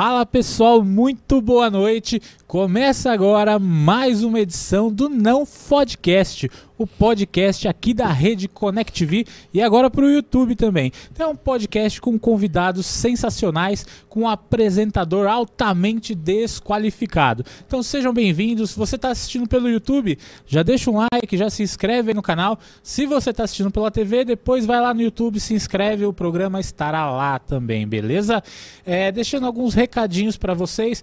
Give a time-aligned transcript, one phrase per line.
[0.00, 2.22] Fala pessoal, muito boa noite.
[2.46, 6.48] Começa agora mais uma edição do Não Podcast,
[6.78, 10.92] o podcast aqui da rede Connect TV e agora para o YouTube também.
[11.12, 17.44] Então é um podcast com convidados sensacionais, com um apresentador altamente desqualificado.
[17.66, 18.70] Então sejam bem-vindos.
[18.70, 22.22] Se você está assistindo pelo YouTube, já deixa um like, já se inscreve aí no
[22.22, 22.58] canal.
[22.82, 26.60] Se você está assistindo pela TV, depois vai lá no YouTube, se inscreve, o programa
[26.60, 28.42] estará lá também, beleza?
[28.86, 31.02] É, deixando alguns recadinhos para vocês.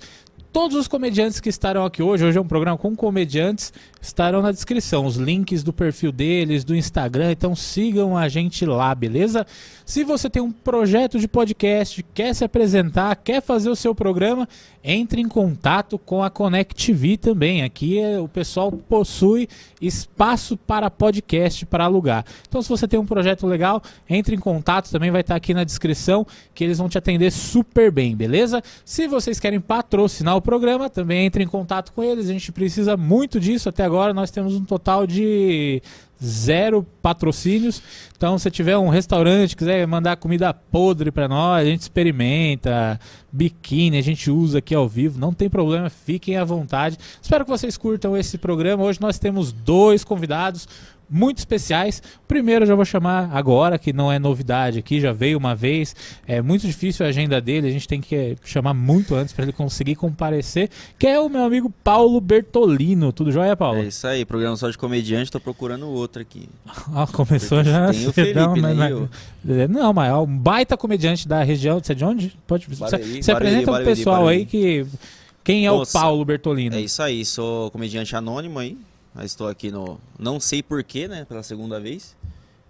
[0.56, 4.54] Todos os comediantes que estarão aqui hoje, hoje é um programa com comediantes, estarão na
[4.54, 5.06] descrição.
[5.06, 9.46] Os links do perfil deles, do Instagram, então sigam a gente lá, beleza?
[9.86, 14.48] Se você tem um projeto de podcast, quer se apresentar, quer fazer o seu programa,
[14.82, 17.62] entre em contato com a Connect TV também.
[17.62, 19.50] Aqui é, o pessoal possui
[19.82, 22.24] espaço para podcast para alugar.
[22.48, 25.66] Então, se você tem um projeto legal, entre em contato, também vai estar aqui na
[25.66, 28.64] descrição, que eles vão te atender super bem, beleza?
[28.86, 32.30] Se vocês querem patrocinar o programa, também entre em contato com eles.
[32.30, 33.68] A gente precisa muito disso.
[33.68, 35.82] Até agora nós temos um total de
[36.24, 37.82] zero patrocínios.
[38.16, 43.00] Então, se tiver um restaurante, quiser mandar comida podre para nós, a gente experimenta,
[43.32, 46.98] biquíni, a gente usa aqui ao vivo, não tem problema, fiquem à vontade.
[47.22, 48.84] Espero que vocês curtam esse programa.
[48.84, 50.68] Hoje nós temos dois convidados
[51.10, 52.02] muito especiais.
[52.28, 55.96] Primeiro eu já vou chamar agora, que não é novidade aqui, já veio uma vez.
[56.28, 59.52] É muito difícil a agenda dele, a gente tem que chamar muito antes para ele
[59.54, 63.12] conseguir comparecer, que é o meu amigo Paulo Bertolino.
[63.12, 63.80] Tudo jóia, Paulo?
[63.82, 66.48] É isso aí, programa só de comediante, tô procurando outro aqui.
[66.96, 69.10] Ah, começou Porque já tem o Felipe, né, né, na- e o-
[69.70, 71.80] Não, mas é um baita comediante da região.
[71.84, 72.38] Você é de onde?
[72.48, 74.40] Pode Barueri, Barueri, apresenta pro Barueri, pessoal Barueri.
[74.40, 74.86] aí que.
[75.44, 76.76] Quem é Nossa, o Paulo Bertolino?
[76.76, 78.78] É isso aí, sou comediante anônimo aí.
[79.16, 80.00] Mas estou aqui no.
[80.20, 81.24] Não sei porquê, né?
[81.24, 82.16] Pela segunda vez.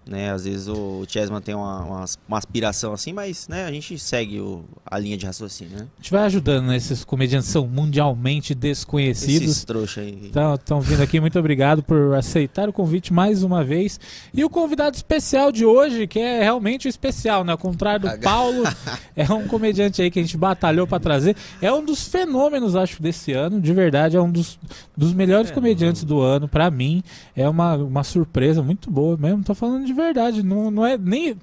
[0.07, 3.97] Né, às vezes o Chessman tem uma, uma, uma aspiração assim, mas né, a gente
[3.97, 5.87] segue o- a linha de raciocínio, né?
[5.97, 6.75] A gente vai ajudando, né?
[6.77, 9.49] Esses comediantes são mundialmente desconhecidos.
[9.49, 10.31] Esses trouxa aí.
[10.59, 13.99] Estão vindo aqui, muito obrigado por aceitar o convite mais uma vez.
[14.31, 17.53] E o convidado especial de hoje, que é realmente o especial, né?
[17.53, 18.19] Ao contrário do.
[18.19, 18.61] Paulo,
[19.17, 21.35] é um comediante aí que a gente batalhou para trazer.
[21.59, 24.59] É um dos fenômenos, acho, desse ano, de verdade, é um dos,
[24.95, 27.03] dos melhores comediantes do ano, para mim.
[27.35, 29.43] É uma, uma surpresa muito boa mesmo.
[29.43, 31.35] Tô falando de verdade, não, não é nem.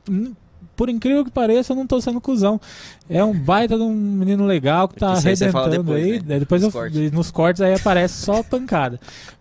[0.77, 2.61] Por incrível que pareça, eu não tô sendo cuzão.
[3.09, 6.13] É um baita de um menino legal que tá arrebentando depois, aí.
[6.13, 6.23] né?
[6.27, 7.13] Daí Depois Nos eu- cortes.
[7.13, 8.99] nos cortes aí aparece só pancada.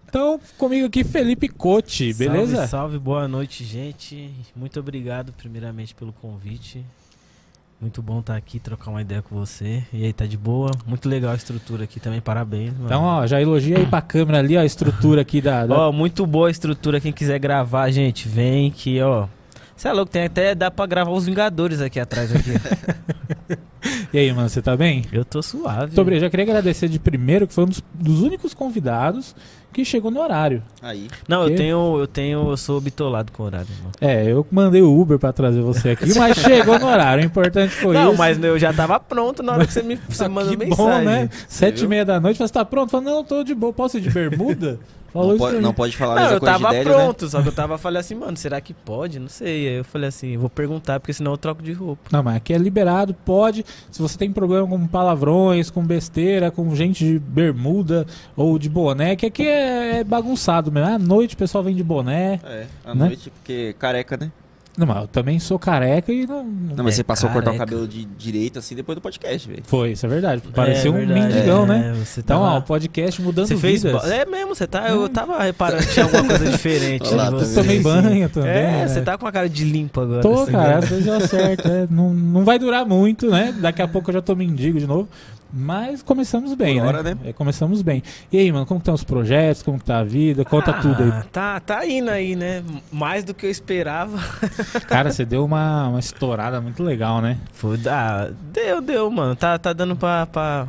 [0.10, 2.56] Então, comigo aqui, Felipe Cote, beleza?
[2.58, 4.30] Salve, salve, boa noite, gente.
[4.54, 6.84] Muito obrigado, primeiramente, pelo convite.
[7.82, 9.84] Muito bom estar aqui, trocar uma ideia com você.
[9.92, 10.70] E aí, tá de boa?
[10.86, 12.74] Muito legal a estrutura aqui também, parabéns.
[12.74, 12.86] Mano.
[12.86, 15.66] Então, ó, já elogia aí pra câmera ali, ó, a estrutura aqui da.
[15.66, 17.02] da- Ó, muito boa a estrutura.
[17.02, 19.28] Quem quiser gravar, gente, vem que, ó.
[19.76, 22.32] Você é louco, tem até dá pra gravar os Vingadores aqui atrás.
[22.36, 22.52] Aqui.
[24.14, 25.04] E aí, mano, você tá bem?
[25.12, 26.00] Eu tô suave.
[26.00, 26.22] Obrigado.
[26.22, 29.36] Já queria agradecer de primeiro, que foi um dos, dos únicos convidados
[29.74, 30.62] que chegou no horário.
[30.82, 31.08] Aí.
[31.28, 33.92] Não, eu tenho, eu tenho, eu sou bitolado com o horário, mano.
[34.02, 37.24] É, eu mandei o Uber pra trazer você aqui, mas chegou no horário.
[37.24, 38.18] O importante foi não, isso.
[38.18, 40.86] mas eu já tava pronto na hora que você me você Ah, mandou que mensagem.
[41.00, 41.30] bom, né?
[41.48, 42.90] Sete e meia da noite, você tá pronto?
[42.92, 44.78] Falei, não, tô de boa, posso ir de bermuda?
[45.12, 46.92] Falou Não isso pode, não pode falar a Não, mesma eu coisa tava de Délio,
[46.98, 47.04] né?
[47.04, 49.20] pronto, só que eu tava falando assim, mano, será que pode?
[49.20, 49.68] Não sei.
[49.68, 52.04] Aí eu falei assim, vou perguntar, porque senão eu troco de roupa.
[52.14, 53.66] Não, mas aqui é liberado, pode.
[53.92, 59.16] Se você tem problema com palavrões, com besteira, com gente de bermuda ou de boné,
[59.16, 60.90] que aqui é, é bagunçado mesmo.
[60.96, 62.40] À noite o pessoal vem de boné.
[62.44, 63.06] É, à Né?
[63.08, 64.32] noite, porque careca, né?
[64.78, 66.44] Não, mas eu também sou careca e não.
[66.44, 69.48] Não, mas É você passou a cortar o cabelo de direito assim depois do podcast,
[69.48, 69.64] velho.
[69.66, 70.42] Foi, isso é verdade.
[70.56, 71.20] Parecia um verdade.
[71.20, 71.94] mendigão, É, né?
[72.04, 73.84] Você Então, tava- ó, o podcast mudando Você fez.
[73.84, 74.10] vidas.
[74.10, 74.88] É mesmo, você tá.
[74.88, 77.06] Eu tava reparando que tinha alguma coisa diferente.
[77.08, 77.56] Olha lá, em tá você?
[77.62, 78.50] Tomei banho também.
[78.50, 78.88] É, né?
[78.88, 80.22] você tá com a cara de limpo agora.
[80.22, 81.68] Tô, assim, cara, às vezes eu acerto.
[81.68, 81.88] é.
[81.90, 83.54] Não, não vai durar muito, né?
[83.60, 85.10] Daqui a pouco eu já tô mendigo de novo.
[85.54, 87.04] Mas começamos bem, Por né?
[87.14, 87.18] né?
[87.26, 88.02] É, começamos bem.
[88.32, 89.62] E aí, mano, como estão os projetos?
[89.62, 90.46] Como que tá a vida?
[90.46, 91.12] Conta Ah, tudo aí.
[91.32, 92.64] Tá, tá indo aí, né?
[92.92, 94.18] Mais do que eu esperava.
[94.88, 97.38] Cara, você deu uma, uma estourada muito legal, né?
[97.54, 99.36] Foi, ah, deu, deu, mano.
[99.36, 100.68] Tá, tá dando pra, pra.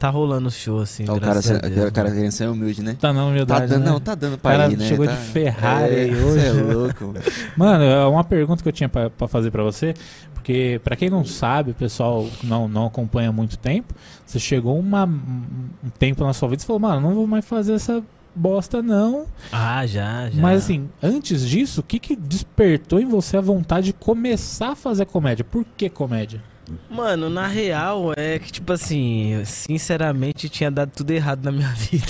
[0.00, 1.04] Tá rolando o show, assim.
[1.04, 2.16] O cara, a Deus, o cara mano.
[2.16, 2.96] querendo ser humilde, né?
[2.98, 3.90] Tá não, Tá humildade, dando, né?
[3.90, 4.86] não, tá dando O pra cara ir, né?
[4.88, 6.40] chegou Tá- de Ferrari é, hoje.
[6.40, 7.32] Você é louco, velho.
[7.54, 9.92] Mano, é uma pergunta que eu tinha pra, pra fazer pra você,
[10.32, 13.94] porque pra quem não sabe, o pessoal não, não acompanha há muito tempo,
[14.24, 17.74] você chegou uma, um tempo na sua vida e falou, mano, não vou mais fazer
[17.74, 18.02] essa
[18.34, 19.26] bosta não.
[19.52, 20.40] Ah, já, já.
[20.40, 24.76] Mas assim, antes disso, o que que despertou em você a vontade de começar a
[24.76, 25.44] fazer comédia?
[25.44, 26.42] Por que comédia?
[26.88, 31.68] Mano, na real é que, tipo assim, eu, sinceramente tinha dado tudo errado na minha
[31.74, 32.06] vida.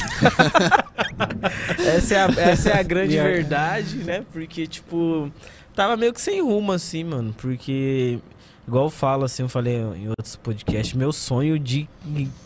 [1.79, 4.25] essa, é a, essa é a grande verdade, né?
[4.33, 5.31] Porque, tipo,
[5.75, 7.35] tava meio que sem rumo, assim, mano.
[7.39, 8.19] Porque,
[8.67, 11.89] igual eu falo, assim, eu falei em outros podcasts, meu sonho de.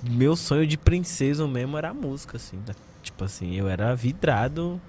[0.02, 2.56] Meu sonho de princesa mesmo era a música, assim.
[2.66, 2.74] né?
[3.02, 4.80] Tipo assim, eu era vidrado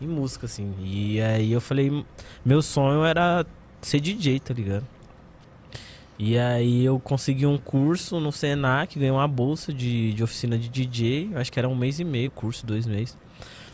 [0.00, 0.74] em música, assim.
[0.80, 2.04] E aí eu falei,
[2.44, 3.44] meu sonho era
[3.82, 4.84] ser DJ, tá ligado?
[6.22, 10.68] E aí eu consegui um curso no Senac, ganhei uma bolsa de, de oficina de
[10.68, 13.16] DJ, acho que era um mês e meio, curso, dois meses.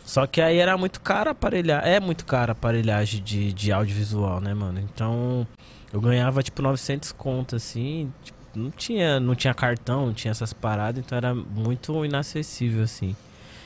[0.05, 4.53] Só que aí era muito caro aparelhar, é muito caro aparelhagem de, de audiovisual, né,
[4.53, 4.79] mano?
[4.79, 5.45] Então
[5.91, 10.53] eu ganhava tipo 900 contas, assim, tipo, não tinha, não tinha cartão, não tinha essas
[10.53, 13.13] paradas, então era muito inacessível, assim.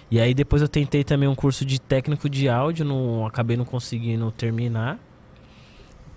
[0.09, 3.63] E aí depois eu tentei também um curso de técnico de áudio, não, acabei não
[3.63, 4.97] conseguindo terminar.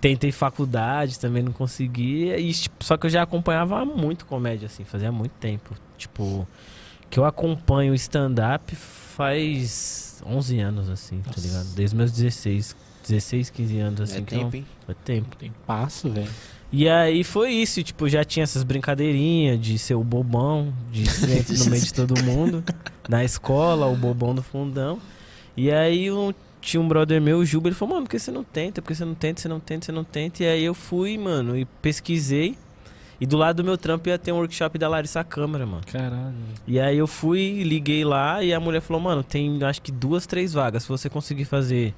[0.05, 2.29] Tentei faculdade, também não consegui.
[2.29, 5.73] E, tipo, só que eu já acompanhava muito comédia, assim, fazia muito tempo.
[5.97, 6.47] Tipo,
[7.09, 11.41] que eu acompanho stand-up faz 11 anos, assim, tá Nossa.
[11.41, 11.65] ligado?
[11.73, 12.75] Desde meus 16,
[13.07, 14.17] 16, 15 anos, assim.
[14.17, 14.65] é então, tempo, hein?
[14.87, 15.35] é tempo.
[15.37, 16.29] Tem passo, velho.
[16.71, 21.51] E aí foi isso, tipo, já tinha essas brincadeirinhas de ser o bobão, de ser
[21.57, 22.63] no meio de todo mundo,
[23.09, 24.99] na escola, o bobão do fundão.
[25.57, 26.31] E aí um,
[26.65, 28.81] tinha um brother meu, o Juba, ele falou, mano, por que você não tenta?
[28.81, 30.43] Por que você não tenta, você não tenta, você não tenta?
[30.43, 32.57] E aí eu fui, mano, e pesquisei.
[33.21, 35.83] E do lado do meu trampo ia ter um workshop da Larissa Câmara, mano.
[35.89, 36.33] Caralho.
[36.67, 40.25] E aí eu fui, liguei lá e a mulher falou, mano, tem acho que duas,
[40.25, 40.83] três vagas.
[40.83, 41.93] Se você conseguir fazer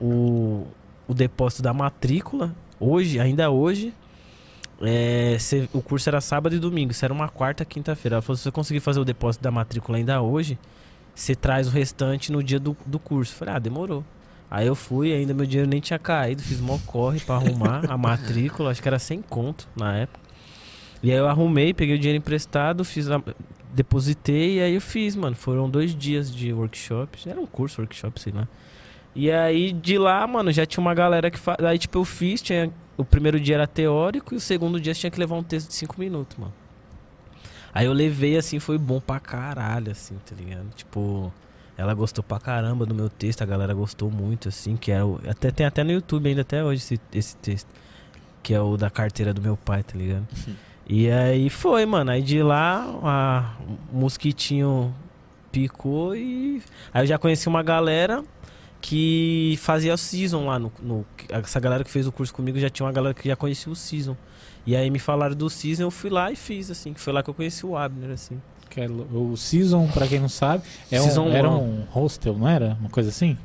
[0.00, 0.66] o,
[1.06, 3.92] o depósito da matrícula, hoje, ainda hoje,
[4.80, 8.16] é, cê- o curso era sábado e domingo, isso era uma quarta, quinta-feira.
[8.16, 10.58] Ela falou, se você conseguir fazer o depósito da matrícula ainda hoje,
[11.14, 13.34] você traz o restante no dia do, do curso.
[13.34, 14.04] Falei, ah, demorou.
[14.50, 17.96] Aí eu fui, ainda meu dinheiro nem tinha caído, fiz mó corre pra arrumar a
[17.98, 20.18] matrícula, acho que era sem conto na época.
[21.02, 23.22] E aí eu arrumei, peguei o dinheiro emprestado, fiz a,
[23.72, 25.36] depositei e aí eu fiz, mano.
[25.36, 27.28] Foram dois dias de workshop.
[27.28, 28.48] Era um curso, workshop, sei lá.
[29.14, 31.58] E aí de lá, mano, já tinha uma galera que faz.
[31.64, 32.70] Aí, tipo, eu fiz, tinha.
[32.96, 35.68] O primeiro dia era teórico e o segundo dia você tinha que levar um texto
[35.68, 36.52] de cinco minutos, mano.
[37.72, 40.66] Aí eu levei assim, foi bom pra caralho, assim, tá ligado?
[40.74, 41.32] Tipo,
[41.76, 45.20] ela gostou pra caramba do meu texto, a galera gostou muito, assim, que é o.
[45.28, 47.68] Até, tem até no YouTube ainda até hoje esse, esse texto.
[48.42, 50.26] Que é o da carteira do meu pai, tá ligado?
[50.88, 52.10] E aí foi, mano.
[52.10, 53.52] Aí de lá, a,
[53.92, 54.94] o mosquitinho
[55.52, 56.62] picou e.
[56.92, 58.24] Aí eu já conheci uma galera
[58.80, 62.70] que fazia o season lá no, no- Essa galera que fez o curso comigo já
[62.70, 64.16] tinha uma galera que já conhecia o season.
[64.70, 66.92] E aí me falaram do season, eu fui lá e fiz, assim.
[66.92, 68.40] Que foi lá que eu conheci o Abner, assim.
[68.68, 70.62] Que é o Season, pra quem não sabe,
[70.92, 72.76] é um, era um hostel, não era?
[72.78, 73.36] Uma coisa assim?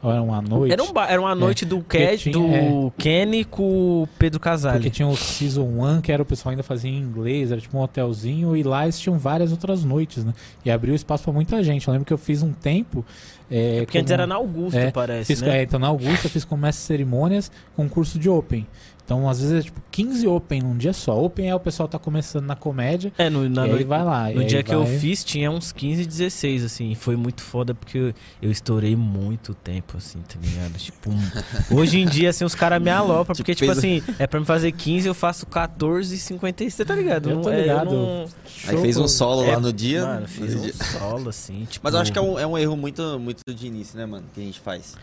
[0.00, 0.72] Ou era uma noite?
[0.72, 2.32] Era, um ba- era uma noite do, porque Cat, tinha-
[2.70, 4.76] do Kenny com o Pedro Casale.
[4.78, 7.76] Porque tinha o Season 1, que era o pessoal ainda fazia em inglês, era tipo
[7.76, 10.32] um hotelzinho, e lá eles tinham várias outras noites, né?
[10.64, 11.86] E abriu espaço pra muita gente.
[11.88, 13.04] Eu lembro que eu fiz um tempo.
[13.50, 15.58] É, Porque antes como- era na Augusta, é, parece, Fiz, né?
[15.58, 18.66] é, então na Augusta eu fiz com mestre de cerimônias com curso de Open.
[19.04, 21.20] Então às vezes é tipo 15 Open num dia só.
[21.22, 23.12] Open é o pessoal tá começando na comédia.
[23.18, 24.30] É, no, na e aí noite, vai lá.
[24.30, 26.92] e No dia que eu vai- fiz, tinha uns 15, 16, assim.
[26.92, 30.72] E foi muito foda porque eu, eu estourei muito tempo, assim, tá ligado?
[30.78, 31.30] Tipo, um-
[31.76, 33.34] hoje em dia, assim, os caras me alopram.
[33.34, 36.84] Porque, tipo fez- assim, é pra me fazer 15, eu faço 14 e 56, você
[36.84, 37.28] tá ligado?
[37.28, 37.92] Eu Não- tô é, ligado.
[37.92, 38.24] não-
[38.68, 40.06] Aí fez um solo É, lá no dia.
[40.06, 40.74] Mano, fiz no um dia.
[40.74, 41.84] solo, assim, tipo...
[41.84, 44.24] Mas eu acho que é um, é um erro muito, muito de início, né, mano?
[44.32, 44.94] Que a gente faz.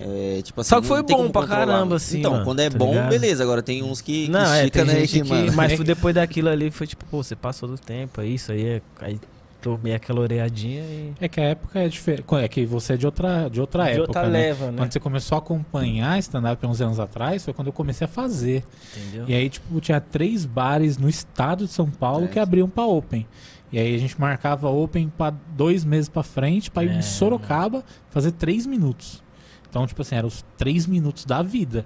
[0.00, 1.94] É, tipo assim, Só que foi bom pra controlar, caramba, mano.
[1.96, 3.08] assim, Então, mano, quando é tá bom, ligado?
[3.10, 3.42] beleza.
[3.42, 5.00] Agora tem uns que, que Não, é, estica, tem né?
[5.06, 5.28] gente que...
[5.28, 8.64] mano, Mas depois daquilo ali, foi tipo, pô, você passou do tempo, é isso aí,
[8.64, 8.82] é...
[9.00, 9.18] aí
[9.60, 11.12] tomei aquela oreadinha e...
[11.20, 12.24] É que a época é diferente.
[12.36, 14.02] É que você é de outra, de outra De época.
[14.06, 14.28] outra né?
[14.38, 14.78] leva, né?
[14.78, 18.62] Quando você começou a acompanhar stand-up uns anos atrás, foi quando eu comecei a fazer.
[18.96, 19.24] Entendeu?
[19.26, 22.28] E aí, tipo, tinha três bares no estado de São Paulo É.
[22.28, 23.26] que abriam pra Open.
[23.72, 27.02] E aí a gente marcava Open pra dois meses pra frente, pra ir É, em
[27.02, 29.22] Sorocaba fazer três minutos.
[29.70, 31.84] Então, tipo assim, eram os três minutos da vida.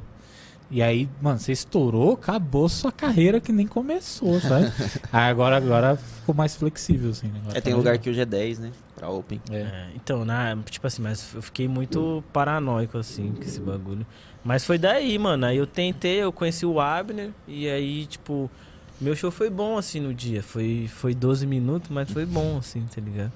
[0.70, 4.72] E aí, mano, você estourou, acabou sua carreira que nem começou, sabe?
[5.12, 7.26] aí agora, agora ficou mais flexível, assim.
[7.26, 7.40] né?
[7.42, 8.02] Agora É, tem tá lugar legal.
[8.04, 8.70] que hoje é 10, né?
[8.94, 9.38] Pra Open.
[9.50, 9.56] É.
[9.56, 14.06] É, então, na, tipo assim, mas eu fiquei muito paranoico, assim, com esse bagulho.
[14.42, 15.44] Mas foi daí, mano.
[15.44, 18.50] Aí eu tentei, eu conheci o Abner, e aí, tipo,
[18.98, 20.42] meu show foi bom, assim, no dia.
[20.42, 23.32] Foi, foi 12 minutos, mas foi bom, assim, tá ligado?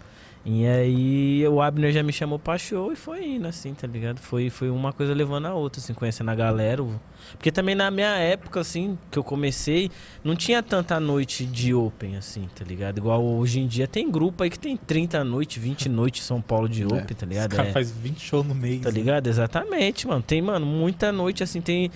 [0.48, 4.20] E aí o Abner já me chamou pra show e foi indo, assim, tá ligado?
[4.20, 6.84] Foi, foi uma coisa levando a outra, assim, conhecendo a galera.
[7.32, 9.90] Porque também na minha época, assim, que eu comecei,
[10.22, 12.98] não tinha tanta noite de open, assim, tá ligado?
[12.98, 16.40] Igual hoje em dia tem grupo aí que tem 30 noites, 20 noites em São
[16.40, 17.50] Paulo de open, tá Os ligado?
[17.56, 18.82] caras É, faz 20 shows no mês.
[18.82, 18.94] tá né?
[18.94, 19.26] ligado?
[19.26, 20.22] Exatamente, mano.
[20.22, 21.90] Tem, mano, muita noite, assim, tem.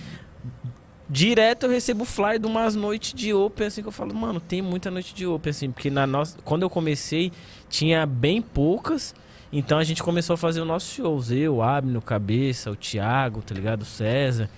[1.12, 4.62] Direto eu recebo flyer de umas noites de open, assim, que eu falo, mano, tem
[4.62, 6.38] muita noite de open, assim, porque na nossa.
[6.44, 7.32] Quando eu comecei,
[7.68, 9.12] tinha bem poucas.
[9.52, 11.32] Então a gente começou a fazer os nossos shows.
[11.32, 13.82] Eu, o Abner, o Cabeça, o Thiago, tá ligado?
[13.82, 14.48] O César.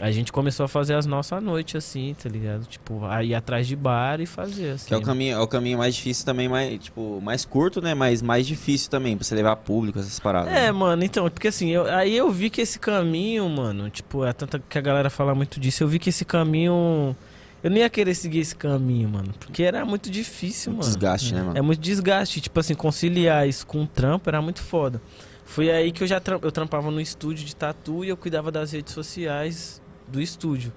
[0.00, 2.66] A gente começou a fazer as nossas noites assim, tá ligado?
[2.66, 4.88] Tipo, a ir atrás de bar e fazer assim.
[4.88, 7.94] Que é o caminho, é o caminho mais difícil também, mais, tipo, mais curto, né?
[7.94, 10.52] Mas mais difícil também, pra você levar público, essas paradas.
[10.52, 10.72] É, né?
[10.72, 14.58] mano, então, porque assim, eu- aí eu vi que esse caminho, mano, tipo, é tanta
[14.58, 17.14] que a galera fala muito disso, eu vi que esse caminho.
[17.62, 19.32] Eu nem ia querer seguir esse caminho, mano.
[19.38, 20.92] Porque era muito difícil, Muito mano.
[20.96, 21.56] desgaste, né, mano?
[21.56, 22.38] É muito desgaste.
[22.40, 25.00] Tipo assim, conciliar isso com o trampo era muito foda.
[25.46, 28.50] Foi aí que eu já tram- eu trampava no estúdio de tatu e eu cuidava
[28.52, 29.80] das redes sociais
[30.14, 30.72] do estúdio.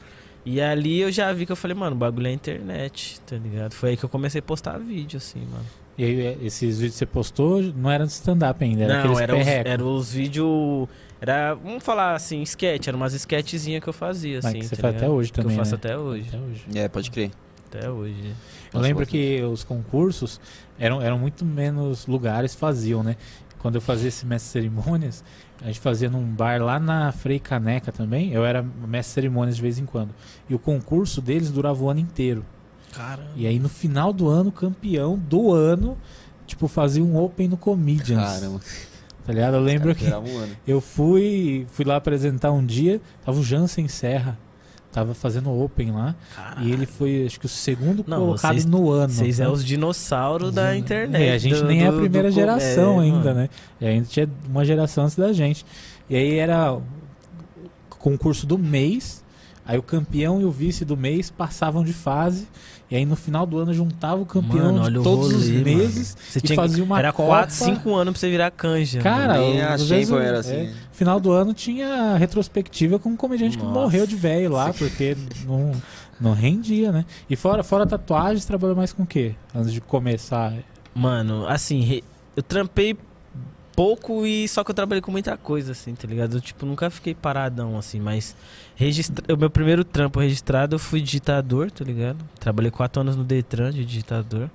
[0.45, 3.73] E ali eu já vi que eu falei, mano, o bagulho é internet, tá ligado?
[3.73, 5.65] Foi aí que eu comecei a postar vídeo, assim, mano.
[5.97, 8.99] E aí, é, esses vídeos que você postou não eram de stand-up ainda, era Não,
[8.99, 10.87] aqueles era os, era os vídeos.
[11.19, 14.59] Era, vamos falar assim, sketch, era umas sketchzinhas que eu fazia, Mas assim.
[14.59, 15.09] que você tá faz ligado?
[15.09, 15.77] até hoje Que também, eu faço né?
[15.77, 16.27] até hoje.
[16.29, 16.65] Até hoje.
[16.75, 17.31] É, pode crer.
[17.69, 18.33] Até hoje.
[18.73, 20.39] Eu lembro que os concursos
[20.79, 23.17] eram, eram muito menos lugares faziam, né?
[23.57, 25.23] Quando eu fazia esse mestre de cerimônias,
[25.61, 28.31] a gente fazia num bar lá na Frei Caneca também.
[28.31, 30.13] Eu era mestre de cerimônias de vez em quando.
[30.49, 32.45] E o concurso deles durava o ano inteiro.
[32.93, 33.29] Caramba.
[33.35, 35.97] E aí no final do ano, o campeão do ano,
[36.45, 38.21] tipo, fazia um Open no Comedians.
[38.21, 38.61] Caramba.
[39.25, 39.55] Tá ligado?
[39.55, 44.37] Eu lembro que um eu fui, fui lá apresentar um dia, tava o Jansen Serra.
[44.97, 46.15] Tava fazendo Open lá.
[46.59, 49.13] E ele foi, acho que o segundo Não, colocado vocês- no ano.
[49.13, 49.49] Vocês é né?
[49.51, 50.79] os dinossauros da Sim.
[50.79, 51.21] internet.
[51.23, 53.35] É, a gente do- nem é a do- primeira do- geração é, ainda, mano.
[53.41, 53.49] né?
[53.79, 55.63] E a gente é uma geração antes da gente.
[56.09, 56.81] E aí era o
[57.99, 59.23] concurso do mês,
[59.63, 62.47] aí o campeão e o vice do mês passavam de fase,
[62.89, 66.15] e aí no final do ano juntava o campeão Mano, de todos os rolê, meses
[66.15, 66.27] mano.
[66.29, 67.27] Você e tinha que- fazia uma Era Copa.
[67.29, 68.99] 4, 5 anos pra você virar canja.
[69.01, 69.37] Cara.
[69.37, 70.73] Nem às a vezes Champion eu- era é, assim.
[70.93, 73.79] Final do ano tinha retrospectiva com um comediante que Nossa.
[73.79, 75.15] morreu de velho lá, porque
[75.45, 75.71] não,
[76.19, 77.05] não rendia, né?
[77.29, 79.35] E fora, fora tatuagens, trabalhou mais com o quê?
[79.53, 80.53] Antes de começar.
[80.95, 82.01] Mano, assim,
[82.35, 82.97] eu trampei
[83.77, 86.37] pouco e só que eu trabalhei com muita coisa, assim, tá ligado?
[86.37, 88.35] Eu, tipo, nunca fiquei paradão, assim, mas
[88.75, 89.23] registra...
[89.31, 92.17] o meu primeiro trampo registrado eu fui digitador, tá ligado?
[92.39, 94.49] Trabalhei quatro anos no Detran de digitador.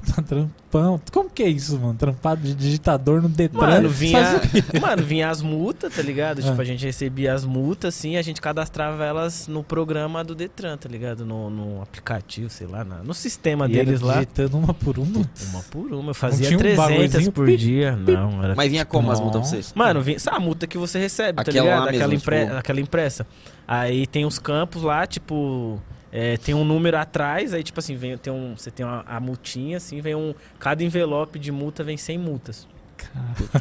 [0.00, 1.00] Puta trampão.
[1.12, 1.94] Como que é isso, mano?
[1.94, 3.60] Trampado de digitador no Detran.
[3.60, 4.40] Mano, vinha,
[4.80, 6.40] mano, vinha as multas, tá ligado?
[6.42, 6.62] Tipo, Ah.
[6.62, 10.88] a gente recebia as multas, assim, a gente cadastrava elas no programa do Detran, tá
[10.88, 11.24] ligado?
[11.26, 14.14] No, no aplicativo, sei lá, na- no sistema E deles lá.
[14.14, 15.28] digitando uma por uma.
[15.50, 17.32] Uma por uma, eu fazia um 300 bagulhozinho?
[17.32, 17.96] por Pi, dia.
[17.96, 19.62] Não, era Mas vinha como as multas pra Nossa.
[19.70, 19.72] você?
[19.78, 21.78] Mano, vem, sabe a multa que você recebe, tá Aquela ligado?
[21.80, 23.26] lá aquela, mesmo, impre- tipo- aquela impressa.
[23.66, 25.80] Aí tem os campos lá, tipo.
[26.12, 29.20] É, tem um número atrás, aí tipo assim, vem, tem um, você tem uma, a
[29.20, 30.34] multinha, assim, vem um.
[30.58, 32.68] Cada envelope de multa vem 100 multas.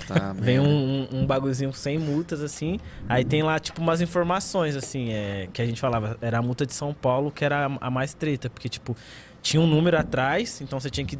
[0.07, 2.77] Tá, Vem um, um, um bagulhozinho 100 multas, assim.
[3.07, 6.17] Aí tem lá, tipo, umas informações, assim, é, que a gente falava.
[6.21, 8.97] Era a multa de São Paulo que era a, a mais treta, porque, tipo,
[9.41, 11.17] tinha um número atrás, então você tinha que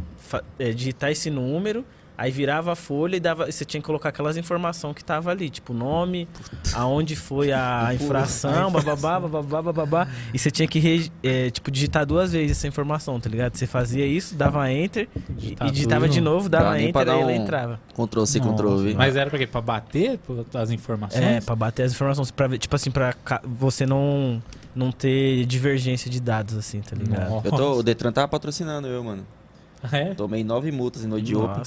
[0.57, 1.85] é, digitar esse número,
[2.19, 5.31] aí virava a folha e dava, e você tinha que colocar aquelas informações que tava
[5.31, 6.27] ali, tipo, nome,
[6.73, 10.07] aonde foi a infração, bababá, bababá, bababá.
[10.33, 13.55] E você tinha que, é, tipo, digitar duas vezes essa informação, tá ligado?
[13.55, 16.13] Você fazia isso, dava enter, e- Digitar e digitava tudo.
[16.13, 17.79] de novo, dava pra enter, aí dar ela um- entrava.
[17.93, 18.39] Ctrl C.
[18.39, 18.93] Ctrl V.
[18.95, 19.47] Mas era pra quê?
[19.47, 20.19] Pra bater
[20.53, 21.23] as informações?
[21.23, 23.13] É, pra bater as informações, pra ver, tipo assim, pra
[23.45, 24.41] você não,
[24.75, 27.29] não ter divergência de dados, assim, tá ligado?
[27.29, 27.47] Nossa.
[27.47, 29.25] Eu tô, o Detran tava patrocinando eu, mano.
[29.81, 30.13] Ah, é?
[30.13, 31.61] Tomei nove multas em noite de Open.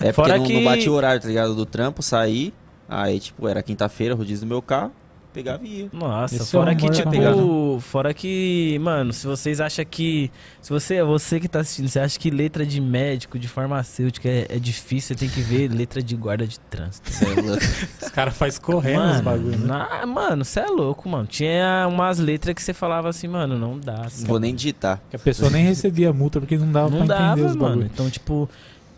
[0.00, 1.54] É porque Fora não, que- não bati o horário, tá ligado?
[1.54, 2.52] Do trampo, saí.
[2.88, 4.90] Aí, tipo, era quinta-feira, rodízio do meu carro.
[5.32, 5.88] Pegava e ia.
[5.92, 7.36] Nossa, Esse fora é o que, tipo, da pegada.
[7.80, 10.30] fora que, mano, se vocês acham que.
[10.60, 14.26] Se você é você que tá assistindo, você acha que letra de médico, de farmacêutico
[14.26, 17.10] é, é difícil, você tem que ver letra de guarda de trânsito.
[17.12, 17.62] Cê é louco.
[18.02, 19.66] Os caras fazem correndo os Mano, bagulhos, né?
[19.66, 21.26] na- mano, você é louco, mano.
[21.26, 24.08] Tinha umas letras que você falava assim, mano, não dá.
[24.18, 25.00] Não vou nem digitar.
[25.10, 27.68] Que a pessoa nem recebia multa porque não dava Não pra entender dava, os mano.
[27.76, 27.90] bagulhos.
[27.92, 28.48] Então, tipo.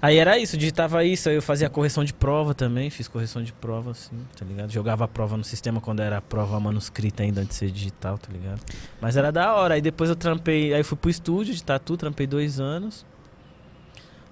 [0.03, 3.53] Aí era isso, digitava isso, aí eu fazia correção de prova também, fiz correção de
[3.53, 4.73] prova, assim, tá ligado?
[4.73, 8.27] Jogava a prova no sistema quando era prova manuscrita ainda antes de ser digital, tá
[8.33, 8.61] ligado?
[9.01, 9.75] Mas era da hora.
[9.75, 13.07] Aí depois eu trampei, aí fui pro estúdio de tatu, trampei dois anos.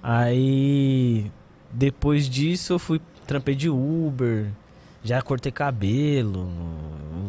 [0.03, 1.31] Aí
[1.71, 4.49] depois disso eu fui, trampei de Uber,
[5.05, 6.51] já cortei cabelo,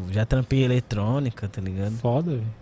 [0.10, 1.92] já trampei eletrônica, tá ligado?
[1.98, 2.61] Foda, velho.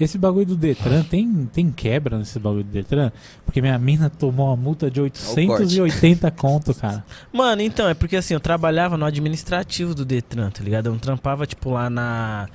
[0.00, 3.12] Esse bagulho do Detran, tem, tem quebra nesse bagulho do Detran?
[3.44, 7.04] Porque minha mina tomou uma multa de 880 conto, cara.
[7.32, 10.86] Mano, então, é porque assim, eu trabalhava no administrativo do Detran, tá ligado?
[10.86, 12.48] Eu não trampava, tipo, lá na.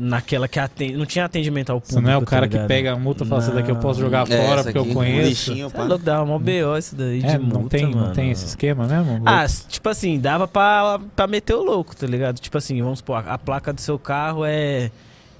[0.00, 0.96] Naquela que atende.
[0.96, 2.02] Não tinha atendimento ao Você público.
[2.06, 2.68] não é o tá cara que ligado?
[2.68, 4.94] pega a multa e fala, essa daqui eu posso jogar É, fora porque eu um
[4.94, 5.28] conheço.
[5.28, 8.06] lixinho, Você é louco, dava mó BO isso daí É, de não, multa, tem, mano.
[8.06, 9.20] não tem esse esquema mesmo?
[9.26, 12.38] Ah, tipo assim, dava pra, pra meter o louco, tá ligado?
[12.38, 14.88] Tipo assim, vamos supor, a, a placa do seu carro é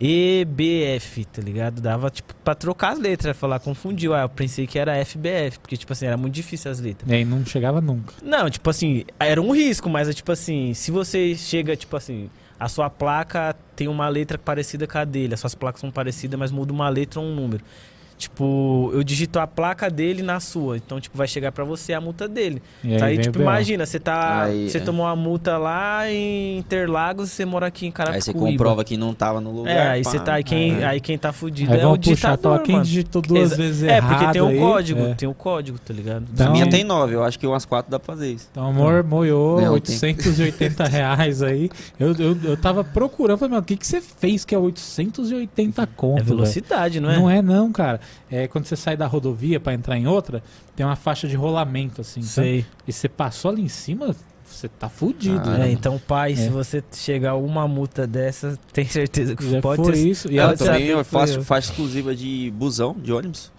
[0.01, 1.81] EBF, tá ligado?
[1.81, 4.15] Dava, tipo, pra trocar as letras, falar, confundiu.
[4.15, 7.11] Ah, eu pensei que era FBF, porque, tipo assim, era muito difícil as letras.
[7.11, 8.15] E aí não chegava nunca.
[8.23, 12.31] Não, tipo assim, era um risco, mas é tipo assim, se você chega, tipo assim,
[12.59, 16.39] a sua placa tem uma letra parecida com a dele, as suas placas são parecidas,
[16.39, 17.65] mas muda uma letra ou um número.
[18.19, 22.01] Tipo, eu digito a placa dele na sua, então tipo vai chegar pra você a
[22.01, 22.61] multa dele.
[22.83, 24.81] E Tá aí, vem o tipo, imagina, você tá, Aí, você é.
[24.81, 28.39] tomou uma multa lá em Interlagos e você mora aqui em Carapicuíba.
[28.39, 29.71] Aí você comprova que não tava no lugar.
[29.73, 30.11] É, aí pá.
[30.11, 30.87] você tá aí quem, É.
[30.87, 32.85] aí quem tá fudido Aí é o puxar, ditador, então, quem mano.
[32.85, 35.15] digitou duas Exa- vezes É, errado porque tem um aí, código, é.
[35.15, 36.25] tem um código, tá ligado?
[36.29, 38.49] A Então- minha tem nove, eu acho que umas quatro dá pra fazer isso.
[38.51, 41.71] Então, amor, moiou Não, 880 reais aí.
[42.01, 45.87] Eu, eu, eu tava procurando, falei, meu, o que, que você fez que é 880
[45.87, 47.17] conto, É velocidade, não é?
[47.17, 48.01] Não é não, cara.
[48.31, 50.43] É quando você sai da rodovia pra entrar em outra,
[50.77, 52.23] tem uma faixa de rolamento assim?
[52.23, 52.65] Sei.
[52.87, 55.49] E você passou ali em cima, você tá fudido.
[55.51, 55.69] Ah, né?
[55.69, 56.51] É, então, pai, se É.
[56.51, 59.99] você chegar a uma multa dessa, tem certeza que Já pode foi ter...
[60.07, 60.31] isso.
[60.31, 61.43] E ela também faço eu.
[61.45, 63.51] faixa exclusiva de busão, de ônibus.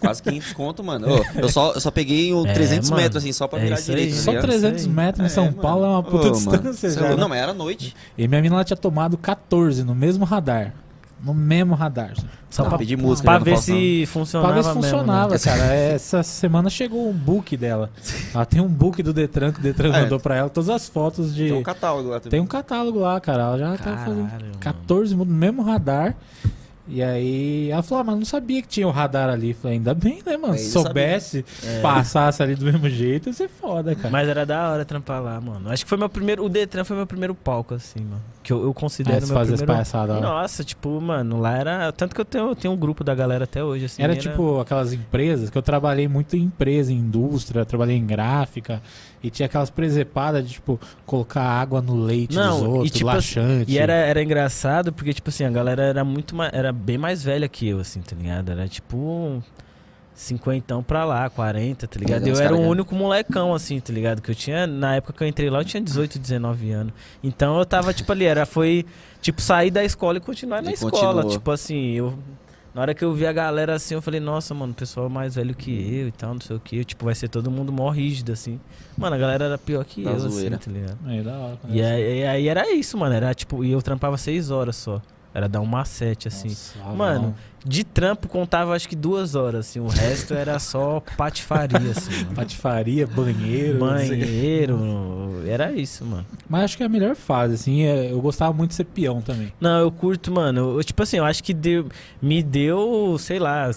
[0.00, 1.08] Quase 500 conto, mano.
[1.12, 3.02] Ô, eu, só, eu só peguei o É, 300 mano.
[3.02, 3.96] metros, assim, só pra É virar isso aí.
[3.96, 4.16] direito.
[4.16, 4.46] tá só ligado?
[4.46, 4.88] 300 aí.
[4.90, 5.56] metros em É, São mano.
[5.56, 7.08] Paulo é uma puta Ô, distância mano, já.
[7.10, 7.16] né?
[7.16, 7.96] Não, mas era noite.
[8.16, 10.72] E minha menina ela tinha tomado 14 no mesmo radar.
[11.22, 12.12] No mesmo radar.
[12.48, 14.82] Só Não, pra, pedir música, pra né, no ver se funcionava Pra ver se mesmo,
[14.82, 15.38] funcionava, né?
[15.42, 15.74] cara.
[15.74, 17.90] Essa semana chegou um book dela.
[18.32, 20.02] Ela tem um book do Detran que o Detran É.
[20.02, 20.48] mandou pra ela.
[20.48, 21.48] Todas as fotos de.
[21.48, 22.30] Tem um catálogo lá também.
[22.30, 23.42] Tem um catálogo lá, cara.
[23.42, 24.58] Ela já tá fazendo Caralho, mano.
[24.60, 26.14] 14 no mesmo radar.
[26.90, 29.52] E aí ela falou, ah, mas não sabia que tinha o radar ali.
[29.52, 30.56] Falei, ainda bem, né, mano?
[30.56, 31.80] Se soubesse, É.
[31.80, 34.08] passasse ali do mesmo jeito, ia ser foda, cara.
[34.10, 35.70] Mas era da hora trampar lá, mano.
[35.70, 36.44] Acho que foi meu primeiro.
[36.44, 38.22] O Detran foi meu primeiro palco, assim, mano.
[38.42, 39.66] Que eu, eu considero você meu as primeiro.
[39.66, 40.22] palhaçadas lá.
[40.22, 41.92] Nossa, tipo, mano, lá era.
[41.92, 44.02] Tanto que eu tenho, eu tenho um grupo da galera até hoje, assim.
[44.02, 48.80] Era tipo aquelas empresas que eu trabalhei muito em empresa, em indústria, trabalhei em gráfica.
[49.22, 53.06] E tinha aquelas presepadas de, tipo, colocar água no leite Não, dos e outros, tipo
[53.06, 53.70] laxante.
[53.72, 56.52] E era, era engraçado porque, tipo assim, a galera era muito mais.
[56.52, 58.50] Era bem mais velha que eu, assim, tá ligado?
[58.52, 59.42] Era tipo.
[60.14, 62.26] Cinquentão pra lá, 40, tá ligado?
[62.26, 64.20] Eu era o único molecão, assim, tá ligado?
[64.20, 66.92] Que eu tinha, na época que eu entrei lá, eu tinha 18, 19 anos.
[67.22, 68.84] Então eu tava, tipo, ali, era, foi,
[69.22, 70.90] tipo, sair da escola e continuar na E escola.
[71.22, 71.24] continuou.
[71.30, 72.18] Tipo assim, eu.
[72.78, 75.08] Na hora que eu vi a galera assim, eu falei, nossa, mano, o pessoal é
[75.08, 76.84] mais velho que eu e tal, não sei o que.
[76.84, 78.60] Tipo, vai ser todo mundo mó rígido, assim.
[78.96, 80.58] Mano, a galera era pior que Da eu, assim, zoeira.
[80.58, 80.96] tá ligado?
[81.08, 81.58] É, da hora.
[81.68, 83.12] E era aí, e aí era isso, mano.
[83.16, 85.02] Era tipo, e eu trampava seis horas só.
[85.34, 86.48] Era dar uma sete, assim.
[86.48, 87.34] Nossa, Mano, Avon.
[87.64, 89.78] De trampo contava acho que duas horas, assim.
[89.78, 92.24] O resto era só patifaria, assim.
[92.24, 92.34] mano.
[92.34, 93.78] Patifaria, banheiro.
[93.78, 93.88] não.
[93.88, 95.42] Banheiro.
[95.46, 96.24] Era isso, mano.
[96.48, 97.82] Mas acho que é a melhor fase, assim.
[97.82, 99.52] é- Eu gostava muito de ser peão também.
[99.60, 100.78] Não, eu curto, mano.
[100.78, 101.86] Eu, tipo assim, eu acho que deu,
[102.22, 103.70] me deu, sei lá,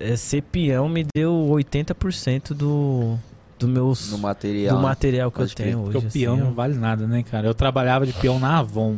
[0.00, 3.16] é, ser peão me deu 80% do,
[3.58, 4.76] do meus, do material.
[4.76, 4.82] né?
[4.82, 6.06] material que eu Pode tenho Porque hoje.
[6.06, 7.46] o peão assim, não vale nada, né, cara?
[7.46, 8.96] Eu trabalhava de peão na Avon.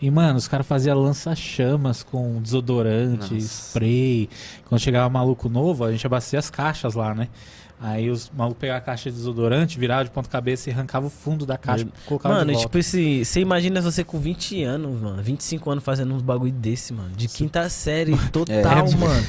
[0.00, 3.46] E, mano, os caras faziam lança-chamas com desodorante, Nossa.
[3.46, 4.28] spray.
[4.68, 7.28] Quando chegava maluco novo, a gente abastecia as caixas lá, né?
[7.80, 11.10] Aí os malucos pegavam a caixa de desodorante, viravam de ponta cabeça e arrancavam o
[11.10, 12.68] fundo da caixa, Eu- colocavam Mano, de e volta.
[12.68, 13.24] tipo esse.
[13.24, 15.22] Você imagina você com 20 anos, mano.
[15.22, 17.10] 25 anos fazendo uns bagulho desse, mano.
[17.14, 18.54] De quinta série total,
[18.88, 18.96] É.
[18.96, 19.26] mano.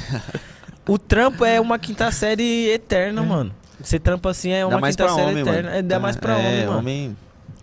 [0.88, 3.26] O trampo é uma quinta série eterna, É.
[3.26, 3.52] mano.
[3.82, 5.62] Você trampa assim é Dá uma mais quinta pra série homem, eterna.
[5.70, 5.76] mano.
[5.76, 7.18] É, dá mais pra é, homem, mano.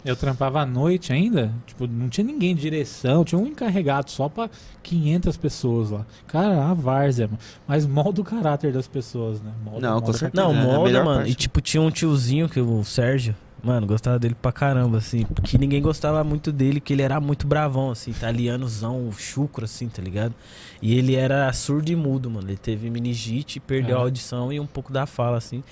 [0.04, 4.28] Eu trampava à noite ainda, tipo, não tinha ninguém de direção, tinha um encarregado só
[4.28, 4.50] pra
[4.82, 6.04] 500 pessoas lá.
[6.26, 7.38] Cara, a várzea, mano.
[7.66, 9.50] Mas molda o caráter das pessoas, né?
[9.64, 10.42] Molda, Não, com molda certeza.
[10.44, 11.16] Não, É, a moda, melhor mano.
[11.20, 11.30] parte.
[11.32, 15.24] E tipo, tinha um tiozinho que o Sérgio, mano, gostava dele pra caramba, assim.
[15.42, 20.02] Que ninguém gostava muito dele, que ele era muito bravão, assim, italianozão, chucro, assim, tá
[20.02, 20.34] ligado?
[20.82, 22.46] E ele era surdo e mudo, mano.
[22.48, 24.02] Ele teve meningite, perdeu a Ah.
[24.02, 25.64] audição e um pouco da fala, assim.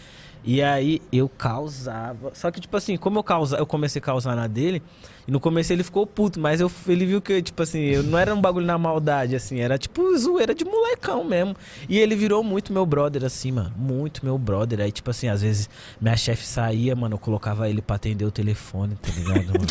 [0.44, 2.32] E aí eu causava.
[2.34, 4.82] Só que, tipo assim, como eu causa, eu comecei a causar na dele,
[5.26, 8.18] e no começo ele ficou puto, mas eu, ele viu que, tipo assim, eu não
[8.18, 11.54] era um bagulho na maldade, assim, era tipo zoeira de molecão mesmo.
[11.88, 13.72] E ele virou muito meu brother, assim, mano.
[13.76, 14.80] Muito meu brother.
[14.80, 15.68] Aí, tipo assim, às vezes
[16.00, 19.66] minha chefe saía, mano, eu colocava ele pra atender o telefone, tá ligado, mano?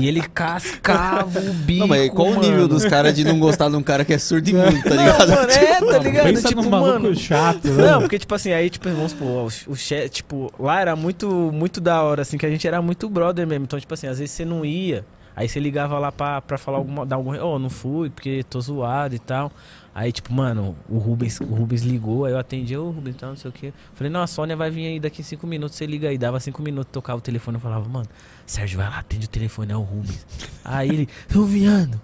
[0.00, 1.80] e ele cascava o bico.
[1.80, 2.68] Não, mas qual o nível mano.
[2.68, 5.02] dos caras de não gostar de um cara que é surdo e mudo, tá Não,
[5.04, 5.28] ligado?
[5.30, 6.24] mano, é, tá ligado?
[6.26, 7.14] Pensa tipo, num maluco mano.
[7.16, 7.90] chato, né?
[7.92, 9.28] Não, porque, tipo assim, aí, tipo, vamos supor,
[9.66, 12.80] o, o che- tipo, lá era muito, muito da hora, assim, que a gente era
[12.82, 13.64] muito brother mesmo.
[13.64, 16.78] Então, tipo assim, às vezes você não ia, aí você ligava lá pra, pra falar
[16.78, 19.50] alguma, dar algum, ô, não fui, porque tô zoado e tal.
[19.92, 23.36] Aí, tipo, mano, o Rubens, o Rubens ligou, aí eu atendi, ô Rubens, então, não
[23.36, 23.72] sei o quê.
[23.92, 26.16] Falei, não, a Sônia vai vir aí daqui cinco minutos, você liga aí.
[26.16, 28.06] Dava cinco minutos, tocava o telefone, eu falava, mano,
[28.46, 30.24] Sérgio, vai lá, atende o telefone, é o Rubens.
[30.64, 32.00] Aí ele, tô viando,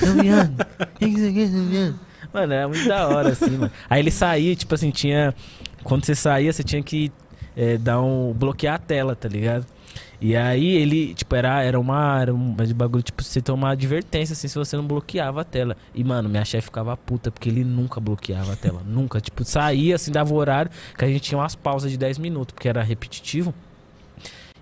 [0.00, 0.66] tô viando?
[2.32, 3.70] Mano, era muito da hora, assim, mano.
[3.88, 5.34] Aí ele saía, tipo assim, tinha.
[5.84, 7.12] Quando você saía, você tinha que
[7.56, 8.32] é, dar um.
[8.32, 9.66] bloquear a tela, tá ligado?
[10.20, 12.20] E aí ele, tipo, era, era uma.
[12.20, 15.76] Era um bagulho, tipo, você uma advertência, assim, se você não bloqueava a tela.
[15.94, 18.82] E, mano, minha chefe ficava puta, porque ele nunca bloqueava a tela.
[18.86, 19.20] nunca.
[19.20, 22.52] Tipo, saía, assim, dava o horário, que a gente tinha umas pausas de 10 minutos,
[22.52, 23.54] porque era repetitivo.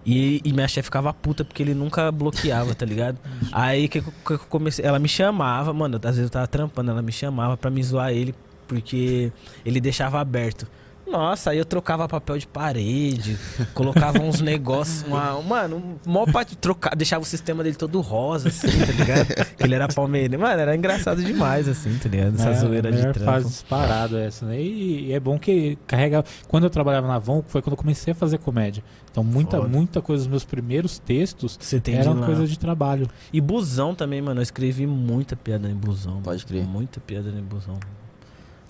[0.05, 3.19] E, e minha chefe ficava puta porque ele nunca bloqueava, tá ligado?
[3.51, 4.85] Aí que, que eu comecei.
[4.85, 8.12] Ela me chamava, mano, às vezes eu tava trampando, ela me chamava pra me zoar
[8.12, 8.35] ele,
[8.69, 9.33] porque
[9.64, 10.66] ele deixava aberto.
[11.07, 13.38] Nossa, aí eu trocava papel de parede,
[13.75, 18.66] colocava uns negócios, uma, mano, mó parte trocar, deixava o sistema dele todo rosa, assim,
[18.66, 19.57] tá ligado?
[19.57, 20.37] que ele era palmeirense.
[20.37, 22.35] Mano, era engraçado demais, assim, tá ligado?
[22.35, 23.21] Essa é, zoeira de trampo.
[23.21, 24.61] fase disparado essa, né?
[24.61, 26.25] E, e, é bom que carrega.
[26.49, 28.83] Quando eu trabalhava na Von, foi quando eu comecei a fazer comédia.
[29.11, 29.69] Então muita, Foda.
[29.69, 33.09] muita coisa dos meus primeiros textos Você tem eram coisa de trabalho.
[33.33, 34.40] E busão também, mano.
[34.40, 36.21] Eu escrevi muita piada em busão.
[36.21, 36.64] Pode crer.
[36.64, 37.79] Muita piada em busão.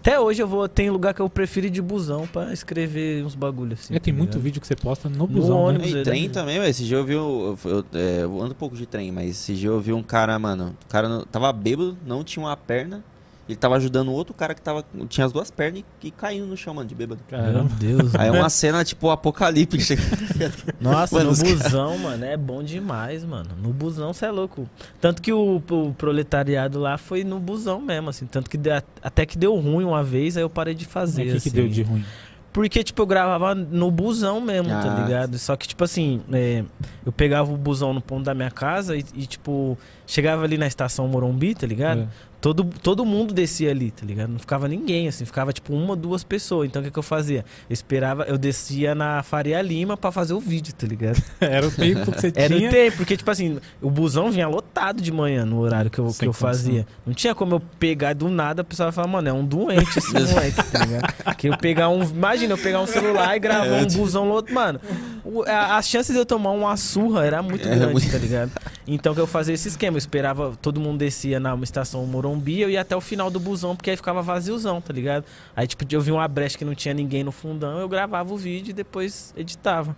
[0.07, 0.69] Até hoje eu vou.
[0.69, 3.97] Tem lugar que eu prefiro ir de busão pra escrever uns bagulhos assim.
[3.97, 5.59] É, tem tá muito vídeo que você posta no busão.
[5.59, 5.92] ônibus.
[5.92, 6.01] né?
[6.01, 6.33] E trem né?
[6.33, 7.16] também, mas esse dia eu vi.
[7.16, 9.92] um- Eu, eu, é, eu ando um pouco de trem, mas esse dia eu vi
[9.92, 10.77] um cara, mano.
[10.85, 13.03] O cara não- tava bêbado, não tinha uma perna.
[13.48, 16.56] Ele tava ajudando outro cara que tava, tinha as duas pernas e, e caindo no
[16.56, 17.20] chão, mano, de bêbado.
[17.30, 17.70] Meu Caramba.
[17.78, 18.14] Deus.
[18.16, 19.94] Aí é uma cena tipo apocalíptica.
[20.80, 23.50] Nossa, Mano, no os cara- busão, mano, é bom demais, mano.
[23.62, 24.68] No busão você é louco.
[25.00, 28.26] Tanto que o, o proletariado lá foi no busão mesmo, assim.
[28.26, 31.22] Tanto que deu- até que deu ruim uma vez, aí eu parei de fazer.
[31.22, 31.50] O que, que assim.
[31.50, 32.04] deu de ruim?
[32.52, 35.04] Porque, tipo, eu gravava no busão mesmo, tá Ah.
[35.04, 35.38] ligado?
[35.38, 36.64] Só que, tipo assim, é,
[37.04, 40.66] eu pegava o busão no ponto da minha casa e, e, tipo, chegava ali na
[40.66, 42.00] estação Morumbi, tá ligado?
[42.00, 42.06] É.
[42.46, 44.30] Todo, todo mundo descia ali, tá ligado?
[44.30, 46.68] Não ficava ninguém, assim, ficava tipo uma ou duas pessoas.
[46.68, 47.44] Então o que, que eu fazia?
[47.68, 51.20] Eu esperava, eu descia na Faria Lima pra fazer o vídeo, tá ligado?
[51.40, 52.68] Era o tempo que você Era tinha.
[52.68, 56.04] o tempo, porque, tipo assim, o busão vinha lotado de manhã no horário que eu,
[56.04, 56.32] que eu condição.
[56.35, 56.87] fazia.
[57.04, 60.12] Não tinha como eu pegar do nada, a pessoa falar, mano, é um doente esse
[60.14, 61.37] moleque, tá ligado?
[61.37, 62.00] Que eu pegar um.
[62.04, 64.54] Imagina, eu pegar um celular e gravar um busão lotado.
[64.54, 64.80] Mano,
[65.48, 68.52] a, as chances de eu tomar uma surra era muito Era grande, muito- tá ligado?
[68.87, 72.70] Então que eu fazia esse esquema, eu esperava, todo mundo descia na estação Morumbi, eu
[72.70, 75.25] ia até o final do busão, porque aí ficava vaziozão, tá ligado?
[75.55, 78.37] Aí, tipo, eu vi uma brecha que não tinha ninguém no fundão, eu gravava o
[78.37, 79.96] vídeo e depois editava.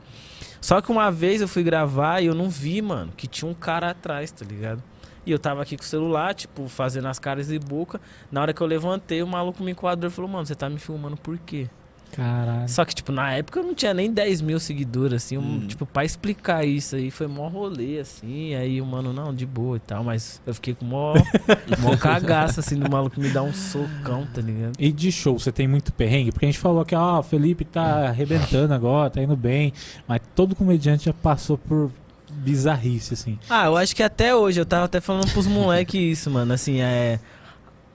[0.60, 3.54] Só que uma vez eu fui gravar e eu não vi, mano, que tinha um
[3.54, 4.82] cara atrás, tá ligado?
[5.24, 8.00] E eu tava aqui com o celular, tipo, fazendo as caras e boca.
[8.32, 10.78] Na hora que eu levantei, o maluco me enquadrou e falou, mano, você tá me
[10.78, 11.68] filmando por quê?
[12.12, 12.68] Caralho.
[12.68, 15.36] Só que, tipo, na época eu não tinha nem 10 mil seguidores, assim.
[15.38, 15.66] um- Hum.
[15.68, 18.54] Tipo, pra explicar isso aí, foi mó rolê, assim.
[18.54, 20.02] Aí o mano, não, de boa e tal.
[20.02, 21.14] Mas eu fiquei com mó,
[21.80, 24.72] mó cagaço, assim, do maluco me dar um socão, tá ligado?
[24.78, 26.32] E de show, você tem muito perrengue?
[26.32, 29.72] Porque a gente falou que ó, o Felipe tá arrebentando agora, tá indo bem.
[30.06, 31.90] Mas todo comediante já passou por
[32.30, 33.38] bizarrice, assim.
[33.48, 36.52] Ah, eu acho que até hoje, eu tava até falando pros moleques isso, mano.
[36.52, 37.18] Assim, é.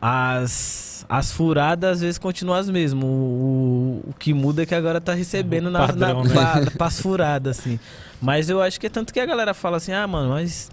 [0.06, 3.02] As, as furadas às vezes continuam as mesmas.
[3.02, 6.34] O, o, o que muda é que agora tá recebendo O na, padrão, na, né?
[6.62, 7.80] pra- pras furadas, assim.
[8.22, 10.70] Mas eu acho que é tanto que a galera fala assim, ah, mano, mas.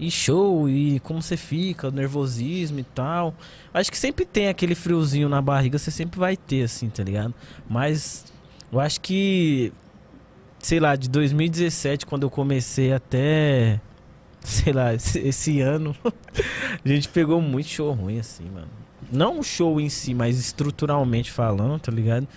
[0.00, 3.32] E show, e como você fica, o nervosismo e tal.
[3.72, 7.32] Acho que sempre tem aquele friozinho na barriga, você sempre vai ter, assim, tá ligado?
[7.70, 8.24] Mas
[8.72, 9.72] eu acho que.
[10.58, 13.78] Sei lá, de 2017, quando eu comecei até
[14.44, 15.96] sei lá, esse, esse ano,
[16.84, 18.68] a gente pegou muito show ruim, assim, mano.
[19.10, 22.28] Não o show em si, mas estruturalmente falando, tá ligado?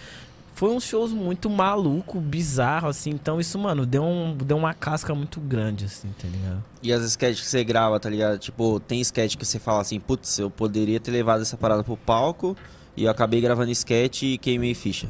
[0.54, 3.12] Foi uns shows muito maluco, bizarro, assim.
[3.12, 6.64] Então isso, mano, deu, um, deu uma casca muito grande, assim, tá ligado?
[6.82, 8.40] E as sketches que você grava, tá ligado?
[8.40, 11.96] Tipo, tem sketch que você fala assim, putz, eu poderia ter levado essa parada pro
[11.96, 12.58] palco
[12.96, 15.08] e eu acabei gravando sketch e queimei ficha.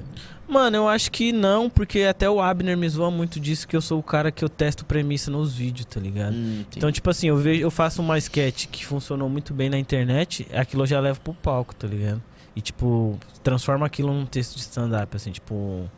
[0.48, 3.82] Mano, eu acho que não, porque até o Abner me zoa muito disso, que eu
[3.82, 6.34] sou o cara que eu testo premissa nos vídeos, tá ligado?
[6.36, 9.78] Hum, Então, tipo assim, eu, vejo, eu faço uma sketch que funcionou muito bem na
[9.78, 12.24] internet, aquilo eu já levo pro palco, tá ligado?
[12.56, 15.90] E, tipo, transforma aquilo num texto de stand-up, assim, tipo.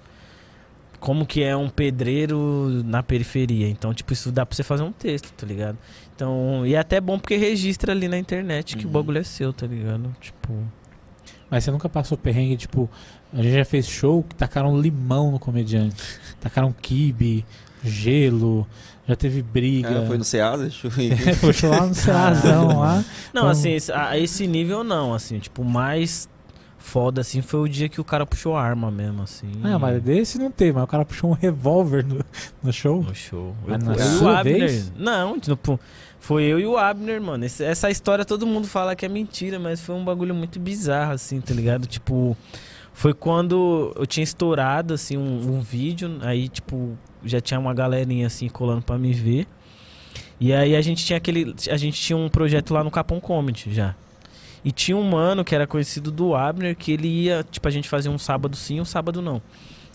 [1.00, 3.70] Como que é um pedreiro na periferia.
[3.70, 5.78] Então, tipo, isso dá pra você fazer um texto, tá ligado?
[6.14, 8.94] Então, e é até bom porque registra ali na internet que o Uhum.
[8.94, 10.14] bagulho é seu, tá ligado?
[10.20, 10.52] Tipo.
[11.50, 12.90] Mas você nunca passou perrengue, tipo,
[13.34, 15.96] a gente já fez show que tacaram limão no comediante.
[16.40, 17.46] Tacaram kibe,
[17.84, 18.66] gelo,
[19.08, 20.04] já teve briga.
[20.04, 20.64] Ah, foi no Ceasa?
[20.64, 21.12] Deixa eu ver.
[21.30, 22.96] É, foi lá no Cerazão lá.
[23.34, 26.28] Não, Então- assim, esse- a, esse nível não, assim, tipo, mais
[26.78, 29.52] foda, assim, foi o dia que o cara puxou a arma mesmo, assim.
[29.64, 32.20] Ah, mas desse não teve, mas o cara puxou um revólver no,
[32.64, 33.04] no show.
[33.04, 33.56] No show.
[33.68, 34.60] Ah, Eu- na eu e o sua Abner.
[34.60, 34.92] vez?
[34.98, 35.80] Não, tipo,
[36.20, 37.46] foi eu e o Abner, mano.
[37.46, 41.12] Esse- essa história todo mundo fala que é mentira, mas foi um bagulho muito bizarro,
[41.12, 41.86] assim, tá ligado?
[41.86, 42.36] Tipo,
[43.00, 48.28] foi quando eu tinha estourado, assim, um, um vídeo, aí, tipo, já tinha uma galerinha,
[48.28, 49.48] assim, colando pra me ver.
[50.38, 51.56] E aí a gente tinha aquele.
[51.70, 53.96] A gente tinha um projeto lá no Capão Comedy já.
[54.66, 57.88] E tinha um mano que era conhecido do Abner, que ele ia, tipo, a gente
[57.88, 59.42] fazia um sábado sim, um sábado não.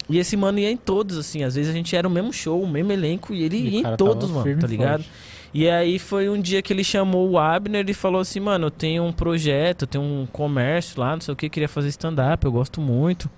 [0.08, 1.42] E esse mano ia em todos, assim.
[1.42, 3.80] Às vezes a gente era o mesmo show, o mesmo elenco, e ele E ia
[3.80, 5.02] em todos, mano, tá ligado?
[5.02, 5.10] forte.
[5.54, 8.70] E aí foi um dia que ele chamou o Abner e falou assim, mano, eu
[8.72, 12.44] tenho um projeto, eu tenho um comércio lá, não sei o que, queria fazer stand-up,
[12.44, 13.30] eu gosto muito.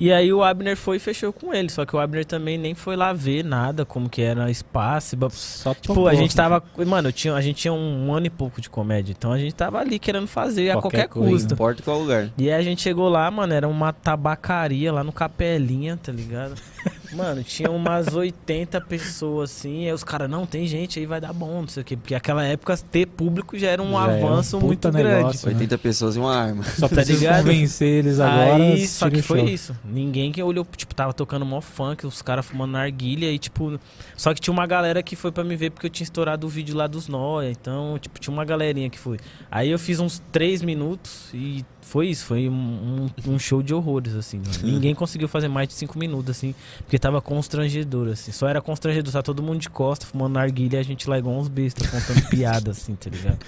[0.00, 2.74] E aí o Abner foi e fechou com ele, só que o Abner também nem
[2.74, 5.16] foi lá ver nada, como que era espaço.
[5.30, 6.36] Só Tipo, topou, a gente assim.
[6.36, 6.62] tava.
[6.86, 9.12] Mano, eu tinha, a gente tinha um ano e pouco de comédia.
[9.16, 11.26] Então a gente tava ali querendo fazer a Qualquer qualquer coisa.
[11.28, 11.54] Não custo.
[11.54, 12.30] importa qual lugar.
[12.38, 16.54] E aí a gente chegou lá, mano, era uma tabacaria lá no Capelinha, tá ligado?
[17.12, 21.32] Mano, tinha umas 80 pessoas assim, aí os caras, não, tem gente aí, vai dar
[21.32, 21.96] bom, não sei o quê.
[21.96, 25.40] Porque naquela época ter público já era um Já é um avanço puta muito negócio.
[25.42, 25.56] grande.
[25.64, 26.62] 80 pessoas e uma arma.
[26.62, 27.38] Só tá ligado?
[27.46, 28.54] convencer eles agora.
[28.62, 29.48] Aí, só que foi show.
[29.48, 29.76] isso.
[29.92, 33.78] Ninguém que olhou, tipo, tava tocando mó funk, os caras fumando narguilha e, tipo.
[34.16, 36.50] Só que tinha uma galera que foi pra me ver porque eu tinha estourado o
[36.50, 37.50] vídeo lá dos Noia.
[37.50, 39.18] Então, tipo, tinha uma galerinha que foi.
[39.50, 42.24] Aí eu fiz uns três minutos e foi isso.
[42.26, 44.38] Foi um, um- show de horrores, assim.
[44.38, 44.50] mano.
[44.62, 48.30] Ninguém conseguiu fazer mais de cinco minutos, assim, porque tava constrangedor, assim.
[48.32, 51.36] Só era constrangedor, tá todo mundo de costa, fumando narguilha e a gente lá igual
[51.36, 53.38] uns bestas, contando piada, assim, tá ligado?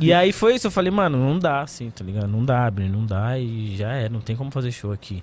[0.00, 2.26] E aí foi isso, eu falei, mano, não dá, assim, tá ligado?
[2.28, 5.22] Não dá, Abner, não dá e já é, não tem como fazer show aqui.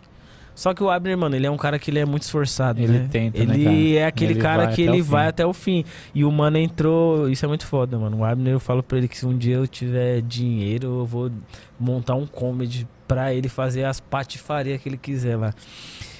[0.56, 3.00] Só que o Abner, mano, ele é um cara que ele é muito esforçado, Ele
[3.00, 3.08] né?
[3.12, 5.84] tenta, ele né, é aquele Ele cara que ele vai até o fim.
[6.13, 8.18] E o mano entrou, isso é muito foda, mano.
[8.18, 11.32] O Abner, eu falo pra ele que se um dia eu tiver dinheiro, eu vou
[11.80, 15.54] montar um comedy pra ele fazer as patifarias que ele quiser lá.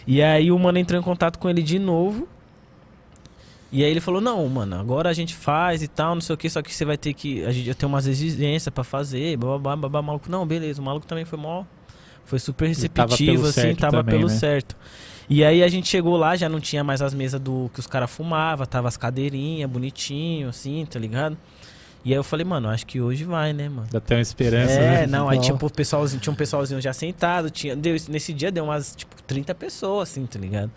[0.06, 2.28] E aí o mano entrou em contato com ele de novo.
[3.72, 6.38] E aí ele falou, não, mano, agora a gente faz e tal, não sei o
[6.38, 7.44] que, só que você vai ter que.
[7.44, 10.30] A gente, eu tenho umas exigências pra fazer, babá, babá, maluco.
[10.30, 11.64] Não, beleza, o maluco também foi mó.
[12.26, 14.38] Foi super receptivo, pelo assim, certo tava também, pelo né?
[14.38, 14.76] certo.
[15.30, 17.88] E aí a gente chegou lá, já não tinha mais as mesas do que os
[17.88, 21.38] caras fumavam, tava as cadeirinhas, bonitinho, assim, tá ligado?
[22.06, 23.88] E aí eu falei, mano, acho que hoje vai, né, mano?
[23.90, 25.08] Dá até uma esperança, É, né?
[25.08, 28.94] não, aí um pessoalzinho, tinha um pessoalzinho já sentado, tinha, deu, nesse dia deu umas,
[28.96, 30.70] tipo, 30 pessoas, assim, tá ligado?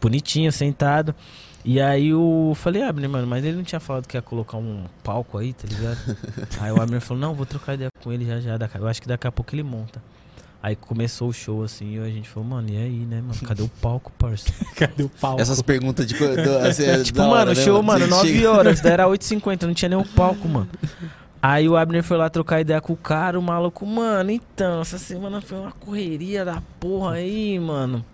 [0.00, 1.14] Bonitinho, sentado.
[1.64, 4.84] E aí eu falei, Abner, mano, mas ele não tinha falado que ia colocar um
[5.02, 6.16] palco aí, tá ligado?
[6.60, 9.08] aí o Abner falou, não, vou trocar ideia com ele já já, eu acho que
[9.08, 10.00] daqui a pouco ele monta.
[10.62, 13.62] Aí começou o show, assim, e a gente falou, mano, e aí, né, mano, cadê
[13.62, 14.52] o palco, parça?
[14.76, 15.40] Cadê o palco?
[15.40, 16.14] Essas perguntas de.
[16.14, 18.80] do- assim, é Tipo, da mano, hora, o né, show, mano, Você 9 chega- horas,
[18.82, 20.68] daí era 8h50, não tinha nem um palco, mano.
[21.42, 24.98] Aí o Abner foi lá trocar ideia com o cara, o maluco, mano, então, essa
[24.98, 28.04] semana foi uma correria da porra aí, mano.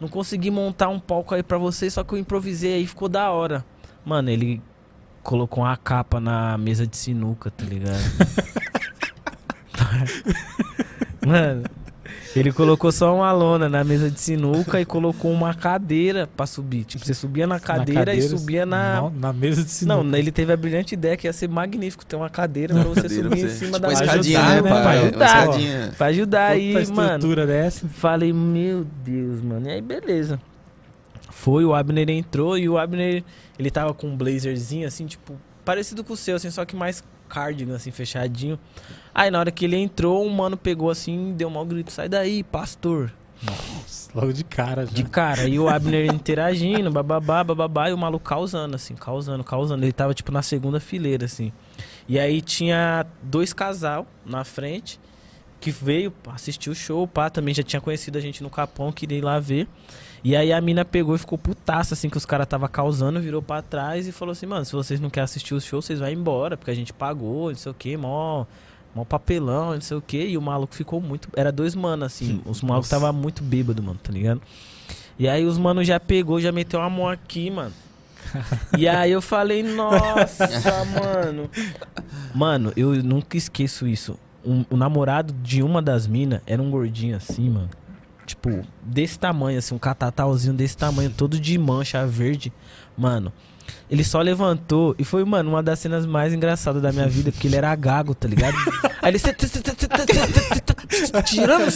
[0.00, 3.30] Não consegui montar um palco aí pra você, só que eu improvisei aí, ficou da
[3.32, 3.64] hora.
[4.04, 4.62] Mano, ele
[5.24, 7.98] colocou uma capa na mesa de sinuca, tá ligado?
[11.26, 11.64] mano,
[12.38, 16.84] ele colocou só uma lona na mesa de sinuca e colocou uma cadeira pra subir.
[16.84, 18.96] Tipo, você subia na cadeira, e subia na.
[19.00, 20.02] Não, na mesa de sinuca.
[20.02, 23.02] Não, ele teve a brilhante ideia que ia ser magnífico ter uma cadeira pra você
[23.02, 24.62] Cadeira subir pra em você- cima tipo da uma Pra escadinha, ajudar, né?
[24.62, 24.98] né, pra- pai?
[24.98, 25.26] Uma Ajudar.
[25.40, 25.94] escadinha.
[25.96, 27.02] Pra ajudar aí, mano.
[27.14, 27.88] estrutura dessa.
[27.88, 29.66] Falei, meu Deus, mano.
[29.68, 30.40] E aí, beleza.
[31.30, 33.22] Foi, o Abner entrou e o Abner,
[33.58, 37.02] ele tava com um blazerzinho, assim, tipo, parecido com o seu, assim, só que mais
[37.26, 38.58] cardigan, assim, fechadinho.
[39.14, 42.08] Aí, na hora que ele entrou, um mano pegou assim, deu um mau grito, sai
[42.08, 43.12] daí, pastor.
[43.42, 44.92] Nossa, logo de cara já.
[44.92, 49.84] De cara, e o Abner interagindo, bababá, bababá, e o maluco causando, assim, causando, causando.
[49.84, 51.52] Ele tava, tipo, na segunda fileira, assim.
[52.08, 54.98] E aí tinha dois casal na frente,
[55.60, 59.18] que veio assistir o show, pá, também já tinha conhecido a gente no Capão, queria
[59.18, 59.68] ir lá ver.
[60.24, 63.40] E aí a mina pegou e ficou putaça, assim, que os caras tava causando, virou
[63.42, 66.08] pra trás e falou assim, mano, se vocês não querem assistir o show, vocês vão
[66.10, 68.44] embora, porque a gente pagou, não sei o que, mó...
[68.94, 71.28] Mó papelão, não sei o que, e o maluco ficou muito.
[71.36, 72.40] Era dois manos, assim.
[72.46, 74.40] Os malucos tava muito bêbado, mano, tá ligado?
[75.18, 77.74] E aí os manos já pegou, já meteu uma mão aqui, mano.
[78.78, 80.48] E aí eu falei, nossa,
[80.98, 81.50] mano.
[82.34, 84.18] Mano, eu nunca esqueço isso.
[84.42, 87.68] Um- o namorado de uma das minas era um gordinho assim, mano.
[88.26, 92.52] Tipo, desse tamanho, assim, um catatauzinho desse tamanho, todo de mancha verde.
[92.98, 93.32] Mano,
[93.90, 97.46] ele só levantou e foi, mano, uma das cenas mais engraçadas da minha vida, porque
[97.46, 98.56] ele era gago, tá ligado?
[99.02, 99.18] Aí ele.
[101.24, 101.66] Tirando.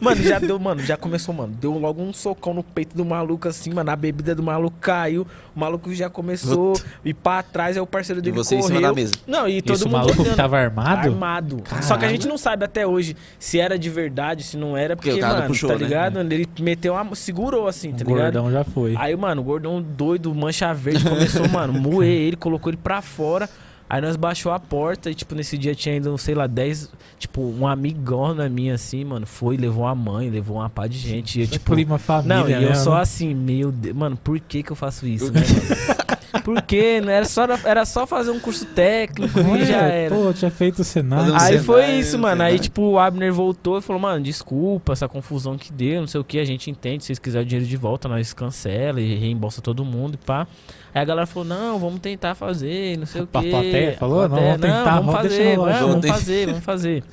[0.00, 1.54] Mano, já deu, mano, já começou, mano.
[1.60, 3.90] Deu logo um socão no peito do maluco, assim, mano.
[3.90, 5.26] A bebida do maluco caiu.
[5.54, 8.60] O maluco já começou a ir pra trás, aí o parceiro E dele você em
[8.60, 8.76] correu.
[8.76, 9.12] cima da mesa.
[9.26, 10.36] Não, e todo Isso, o mundo maluco que olhando.
[10.36, 11.08] tava armado?
[11.10, 11.56] Armado.
[11.62, 11.86] Caralho.
[11.86, 14.96] Só que a gente não sabe até hoje se era de verdade, se não era,
[14.96, 15.84] Porque porque, o mano, puxou, tá né?
[15.84, 16.18] ligado?
[16.20, 17.14] Ele meteu uma.
[17.14, 18.14] segurou assim, O tá ligado?
[18.34, 18.94] gordão já foi.
[18.96, 23.48] Aí, mano, o gordão doido, mancha verde, começou, mano, moer ele, colocou ele pra fora.
[23.88, 26.90] Aí nós baixou a porta e, tipo, nesse dia tinha ainda, sei lá, 10.
[27.18, 31.38] Tipo, um amigona minha, assim, mano, foi, levou a mãe, levou uma pá de gente.
[31.38, 31.72] E eu, tipo.
[31.72, 33.02] Clima família, Não, e eu né, só mano?
[33.02, 36.03] assim, meu Deus, mano, por que que eu faço isso, né, mano?
[36.42, 40.14] Porque não era só, era só fazer um curso técnico e já É, era.
[40.14, 41.32] Pô, tinha feito o cenário.
[41.32, 42.42] Um Aí cenário, foi isso, um mano.
[42.42, 42.58] Aí, cenário.
[42.62, 46.24] tipo, o Abner voltou e falou, mano, desculpa essa confusão que deu, não sei o
[46.24, 47.02] que, a gente entende.
[47.02, 50.46] Se vocês quiserem o dinheiro de volta, nós cancela e reembolsa todo mundo e pá.
[50.94, 53.50] Aí a galera falou, não, vamos tentar fazer, não sei o A que.
[53.50, 57.04] plateia falou, não, vamos tentar, vamos vamos fazer, vamos Vamos fazer, vamos fazer.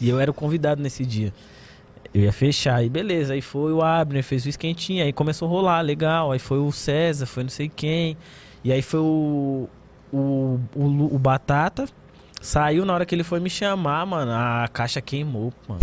[0.00, 1.32] E eu era o convidado nesse dia.
[2.14, 3.34] Eu ia fechar, aí beleza.
[3.34, 6.30] Aí foi o Abner, fez o esquentinho, aí começou a rolar, legal.
[6.30, 8.16] Aí foi o César, foi não sei quem.
[8.62, 9.68] E aí foi o,
[10.12, 11.86] o, o, o Batata.
[12.40, 14.30] Saiu na hora que ele foi me chamar, mano.
[14.30, 15.80] A caixa queimou, mano.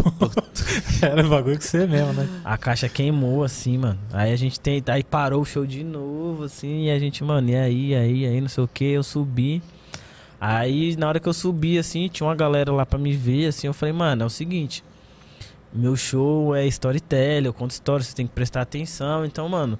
[1.01, 2.29] Era bagulho que você mesmo, né?
[2.45, 3.99] A caixa queimou, assim, mano.
[4.13, 4.81] Aí a gente tem.
[4.87, 8.39] Aí parou o show de novo, assim, e a gente, mano, e aí, aí, aí,
[8.39, 9.61] não sei o que, eu subi.
[10.39, 13.67] Aí, na hora que eu subi, assim, tinha uma galera lá pra me ver, assim,
[13.67, 14.83] eu falei, mano, é o seguinte.
[15.73, 19.25] Meu show é storytelling, eu conto história, você tem que prestar atenção.
[19.25, 19.79] Então, mano,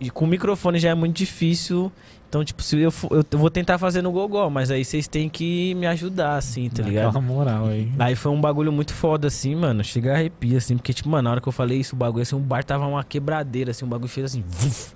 [0.00, 1.92] e com o microfone já é muito difícil.
[2.28, 5.28] Então, tipo, se eu, for- eu vou tentar fazer no gogó, mas aí vocês têm
[5.30, 7.06] que me ajudar, assim, tá ligado?
[7.08, 7.90] Aquela moral aí.
[7.98, 9.82] Aí foi um bagulho muito foda, assim, mano.
[9.82, 12.22] Chega a arrepia, assim, porque, tipo, mano, na hora que eu falei isso, o bagulho,
[12.22, 14.92] assim, o bar tava uma quebradeira, assim, o bagulho fez assim, vuf,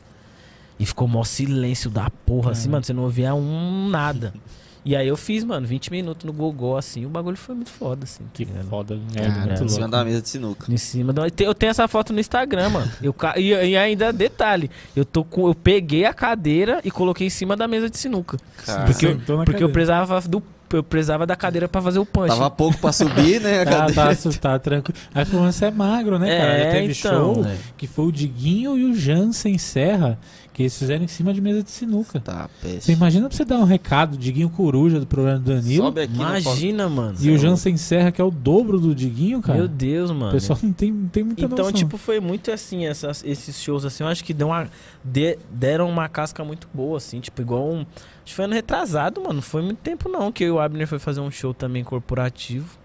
[0.78, 2.72] e ficou mó silêncio da porra, assim, Caramba.
[2.72, 4.35] mano, você não ouvia um nada.
[4.85, 8.03] E aí eu fiz, mano, 20 minutos no gogó, assim, o bagulho foi muito foda,
[8.05, 8.25] assim.
[8.25, 8.66] tá Que ligado?
[8.68, 8.99] foda.
[9.14, 10.73] É, Cara, muito em cima da mesa de sinuca.
[10.73, 11.23] Em cima do...
[11.38, 12.90] Eu tenho essa foto no Instagram, mano.
[13.01, 13.38] Eu ca...
[13.38, 15.47] e, e ainda, detalhe, eu tô com...
[15.47, 18.38] Eu peguei a cadeira e coloquei em cima da mesa de sinuca.
[18.66, 19.73] Cara, Porque, eu, Sentou na porque eu cadeira.
[19.73, 20.42] precisava do...
[20.73, 22.29] Eu precisava da cadeira pra fazer o punch.
[22.29, 23.61] tava pouco pra subir, né?
[23.61, 23.92] a Tá, cadeira.
[24.05, 24.99] tá assustado, tranquilo.
[25.14, 26.53] Aí falou, você é magro, né, cara?
[26.55, 27.59] É, teve então, show né?
[27.77, 30.18] que foi o Diguinho e o Jansen Serra,
[30.52, 32.20] que eles fizeram em cima de mesa de sinuca.
[32.20, 32.96] Tá, Você péssimo.
[32.96, 36.38] imagina pra você dar um recado, Diguinho Coruja do programa do Danilo Sobe aqui na
[36.40, 37.16] Imagina, mano.
[37.20, 39.58] e o Jansen Serra, que é o dobro do Diguinho, cara.
[39.58, 40.28] Meu Deus, mano.
[40.28, 41.72] O pessoal não tem, não tem muita Então, noção.
[41.72, 44.68] tipo, foi muito assim, essas- esses shows, assim, eu acho que deu uma,
[45.02, 47.80] de- deram uma casca muito boa, assim, tipo, igual um.
[47.80, 47.86] Acho
[48.26, 49.34] que foi ano retrasado, mano.
[49.34, 51.82] Não foi muito tempo, não, que eu e o Abner foi fazer um show também
[51.82, 52.78] corporativo.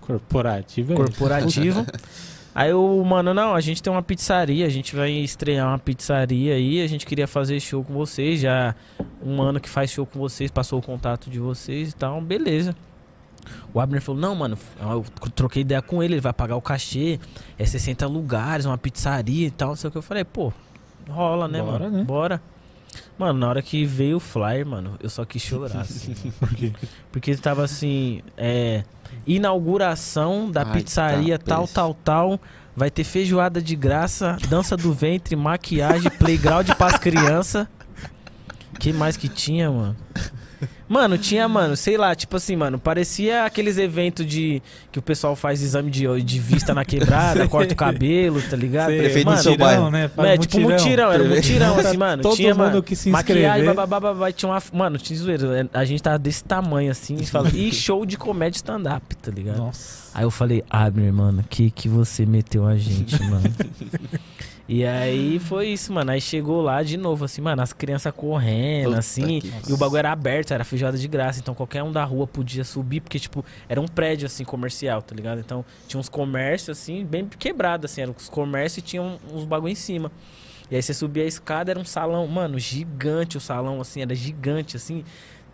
[0.00, 1.86] Corporativo é Corporativo.
[2.54, 6.54] Aí o mano, não, a gente tem uma pizzaria, a gente vai estrear uma pizzaria
[6.54, 8.74] aí, a gente queria fazer show com vocês, já
[9.22, 12.76] um ano que faz show com vocês, passou o contato de vocês e tal, beleza.
[13.72, 17.18] O Abner falou, não, mano, eu troquei ideia com ele, ele vai pagar o cachê,
[17.58, 19.98] é 60 lugares, uma pizzaria e tal, não sei o que.
[19.98, 20.52] Eu falei, pô,
[21.08, 21.98] rola, né, Bora, mano?
[21.98, 22.04] né?
[22.04, 22.42] Bora.
[23.18, 26.14] Mano, na hora que veio o flyer, mano, eu só quis chorar, assim.
[26.38, 26.72] Por quê?
[27.10, 28.84] Porque tava assim, é,
[29.26, 32.40] inauguração da Ai, pizzaria tá, tal, tal, tal.
[32.74, 37.66] Vai ter feijoada de graça, dança do ventre, maquiagem, playground pras crianças.
[38.78, 39.96] Que mais que tinha, mano?
[40.92, 45.34] Mano, tinha, mano, sei lá, tipo assim, mano, parecia aqueles eventos de que o pessoal
[45.34, 48.90] faz exame de, de vista na quebrada, corta o cabelo, tá ligado?
[48.90, 49.90] Sei, Prefeito do mano, seu bairro.
[49.90, 50.08] né?
[50.08, 52.22] Faz é, tipo mutirão, era um mutirão, assim, mano.
[52.22, 53.74] Todo tinha, mundo mano, que se maquiagem, inscrever.
[53.74, 54.62] babá, babá, tinha uma.
[54.70, 55.60] Mano, tinha zoeira.
[55.62, 57.16] é, A gente tava desse tamanho assim.
[57.18, 59.56] E, fala, e show de comédia stand-up, tá ligado?
[59.56, 60.10] Nossa.
[60.12, 63.44] Aí eu falei, Abner, mano, que que você meteu a gente, mano?
[64.68, 66.10] E aí foi isso, mano.
[66.12, 69.40] Aí chegou lá de novo, assim, mano, as crianças correndo, Puta assim.
[69.68, 71.40] E o bagulho era aberto, era feijoada de graça.
[71.40, 75.14] Então qualquer um da rua podia subir, porque, tipo, era um prédio, assim, comercial, tá
[75.14, 75.40] ligado?
[75.40, 78.02] Então tinha uns comércios, assim, bem quebrados, assim.
[78.02, 80.10] Eram os comércios e tinha um- uns bagulho em cima.
[80.70, 84.14] E aí você subia a escada, era um salão, mano, gigante o salão, assim, era
[84.14, 85.04] gigante, assim,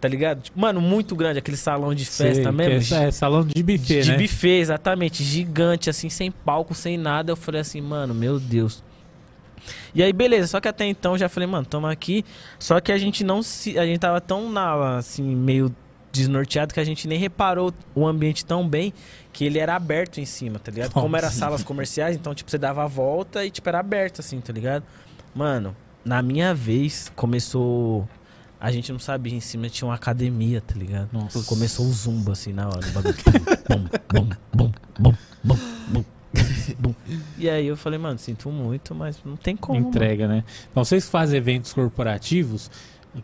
[0.00, 0.42] tá ligado?
[0.42, 2.86] Tipo, mano, muito grande, aquele salão de festa Sei, mesmo.
[2.86, 4.16] que É, é salão de buffet, de né?
[4.18, 7.32] buffet, exatamente, gigante, assim, sem palco, sem nada.
[7.32, 8.86] Eu falei assim, mano, meu Deus.
[9.94, 12.24] E aí, beleza, só que até então eu já falei, mano, tamo aqui.
[12.58, 13.78] Só que a gente não se.
[13.78, 15.74] A gente tava tão na, assim, meio
[16.10, 18.92] desnorteado que a gente nem reparou o ambiente tão bem
[19.32, 20.92] que ele era aberto em cima, tá ligado?
[20.92, 24.40] Como era salas comerciais, então, tipo, você dava a volta e, tipo, era aberto, assim,
[24.40, 24.84] tá ligado?
[25.34, 28.08] Mano, na minha vez, começou.
[28.60, 31.10] A gente não sabia, em cima tinha uma academia, tá ligado?
[31.12, 31.44] Nossa.
[31.44, 32.80] Começou o zumba, assim, na hora.
[32.88, 33.14] O bagulho.
[33.68, 35.14] Bum, bum, bum, bum,
[35.44, 35.56] bum,
[35.88, 36.04] bum.
[37.38, 39.78] E aí eu falei, mano, sinto muito, mas não tem como.
[39.78, 39.88] mano.
[39.90, 40.44] Entrega, né?
[40.70, 42.70] Então, vocês que fazem eventos corporativos,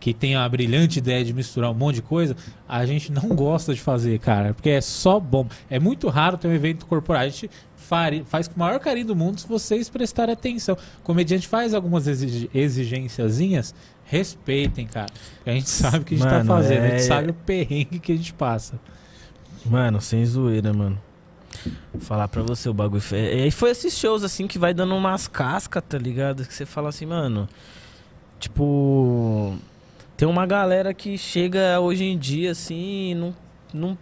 [0.01, 2.37] que tem a brilhante ideia de misturar um monte de coisa,
[2.69, 5.47] a gente não gosta de fazer, cara, porque é só bom.
[5.69, 7.53] É muito raro ter um evento corporativo.
[7.91, 10.75] A faz com o maior carinho do mundo se vocês prestarem atenção.
[10.75, 13.75] O comediante faz algumas exig exigenciazinhas,
[14.05, 15.13] respeitem, cara.
[15.45, 17.35] A gente sabe o que a gente Mano, tá fazendo, a é- gente sabe o
[17.35, 18.81] perrengue que a gente passa.
[19.67, 20.99] Mano, sem zoeira, mano.
[22.01, 23.01] Falar pra você o bagulho.
[23.01, 26.45] foi- E aí foi esses shows assim que vai dando umas cascas, tá ligado?
[26.45, 27.49] Que você fala assim, mano.
[28.39, 29.55] Tipo.
[30.17, 33.35] Tem uma galera que chega hoje em dia assim e não.
[33.73, 33.99] não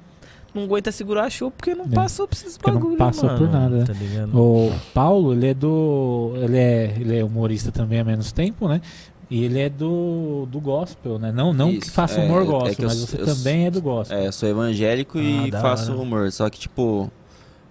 [0.55, 3.39] não aguenta segurar show porque não É, passou por esses porque não bagulho, passou mano,
[3.39, 3.85] por nada.
[3.87, 4.39] Tá ligado?
[4.39, 6.35] O Paulo, ele é do.
[6.37, 8.83] Ele é, ele é humorista também há menos tempo, né?
[9.31, 11.33] E ele é do, do gospel, né?
[11.33, 13.65] Não, não que Isso, faça é, humor é gospel, que eu mas você eu também
[13.65, 14.19] é do gospel.
[14.19, 16.03] É, eu sou evangélico Ah, e faço hora.
[16.03, 16.31] humor.
[16.31, 17.11] Só que, tipo,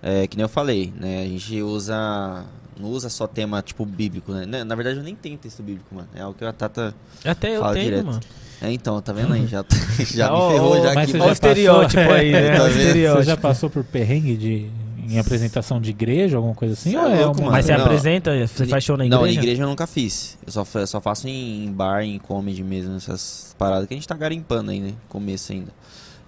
[0.01, 1.23] é, que nem eu falei, né?
[1.23, 2.45] A gente usa.
[2.79, 4.45] Não usa só tema, tipo, bíblico, né?
[4.45, 6.07] Na- Na verdade, eu nem tenho texto bíblico, mano.
[6.15, 6.95] É algo que a Tata.
[7.23, 8.05] Até eu Fala tenho, direto.
[8.05, 8.19] mano.
[8.61, 9.45] É, então, tá vendo aí?
[9.47, 9.63] Já,
[10.13, 11.17] já Ó, me ferrou, já mas aqui.
[11.17, 12.51] Olha o já estereótipo passou- aí, né?
[12.57, 12.67] Tá o?
[12.67, 13.37] Você já estereótipo.
[13.41, 14.69] passou por perrengue de,
[15.07, 16.95] em apresentação de igreja, alguma coisa assim?
[16.95, 17.51] É é louco, uma...
[17.51, 17.85] Mas você Não.
[17.85, 19.21] apresenta, você faz show na igreja?
[19.21, 20.37] Não, em igreja eu nunca fiz.
[20.45, 23.97] Eu só, fa- só faço em, em bar, em comedy mesmo, essas paradas que a
[23.97, 24.93] gente tá garimpando aí, né?
[25.09, 25.71] Começo ainda.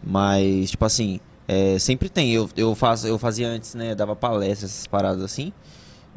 [0.03, 2.31] Mas, tipo assim, é, sempre tem.
[2.31, 3.93] Eu, eu, faço, eu fazia antes, né?
[3.95, 5.51] Dava palestras, essas paradas assim.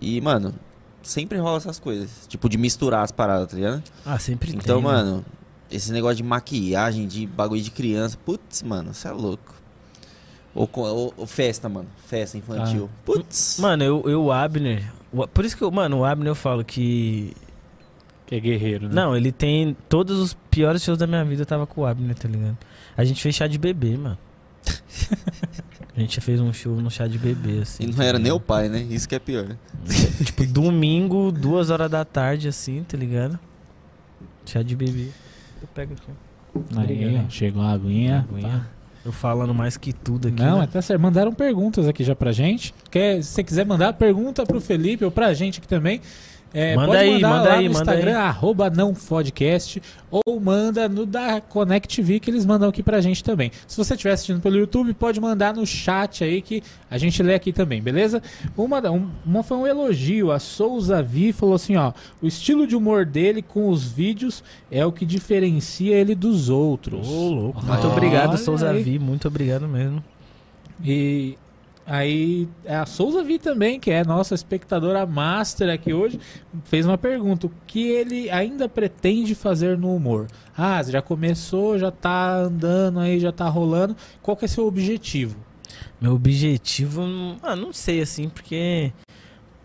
[0.00, 0.54] E, mano,
[1.02, 2.26] sempre rola essas coisas.
[2.28, 3.82] Tipo, de misturar as paradas, tá ligado?
[4.04, 4.58] Ah, sempre tem.
[4.58, 4.84] Então, né?
[4.84, 5.24] mano,
[5.70, 9.54] esse negócio de maquiagem, de bagulho de criança, putz, mano, você é louco.
[10.54, 11.88] Ou, ou- ou festa, mano.
[12.06, 12.88] Festa infantil.
[13.04, 13.58] Putz.
[13.60, 14.90] Mano, eu, eu, o Abner.
[15.34, 17.34] Por isso que, eu, mano, o Abner eu falo que.
[18.26, 18.94] Que é guerreiro, né?
[18.94, 19.76] Não, ele tem.
[19.88, 22.56] Todos os piores shows da minha vida eu tava com o Abner, tá ligado?
[22.96, 24.18] A gente fez chá de bebê, mano.
[25.96, 27.84] A gente fez um show no chá de bebê, assim.
[27.84, 28.80] E não tá era nem o pai, né?
[28.82, 29.56] Isso que é pior.
[30.22, 33.38] Tipo, domingo, duas horas da tarde, assim, tá ligado?
[34.44, 35.08] Chá de bebê.
[35.62, 36.10] Eu pego aqui.
[36.76, 38.26] Aí, ó, chegou a aguinha.
[38.30, 38.66] Aguinha.
[39.04, 40.42] Eu falando mais que tudo aqui.
[40.42, 40.64] Não, né?
[40.64, 41.00] até certo.
[41.00, 42.74] Mandaram perguntas aqui já pra gente.
[42.90, 46.00] Quer, se você quiser mandar pergunta pro Felipe ou pra gente aqui também,
[46.55, 48.24] é, Manda pode aí, mandar manda lá aí, no manda Instagram, aí.
[48.26, 53.22] arroba não podcast, ou manda no da Connect TV que eles mandam aqui pra gente
[53.22, 53.51] também.
[53.66, 57.34] Se você estiver assistindo pelo YouTube, pode mandar no chat aí que a gente lê
[57.34, 58.22] aqui também, beleza?
[58.57, 61.92] Uma, um- uma foi um elogio, a Souza Vi falou assim, ó,
[62.22, 67.07] o estilo de humor dele com os vídeos é o que diferencia ele dos outros.
[67.09, 67.61] Ô, louco.
[67.62, 68.38] Olha Muito obrigado, aí.
[68.38, 68.99] Souza Vi.
[68.99, 70.03] Muito obrigado mesmo.
[70.84, 71.36] E
[71.87, 76.18] aí a Souza Vi também, que é nossa espectadora master aqui hoje,
[76.64, 80.26] fez uma pergunta: o que ele ainda pretende fazer no humor?
[80.57, 83.97] Ah, já começou, já tá andando aí, já tá rolando.
[84.22, 85.37] Qual que é seu objetivo?
[86.01, 87.03] Meu objetivo,
[87.43, 88.93] ah, não sei assim, porque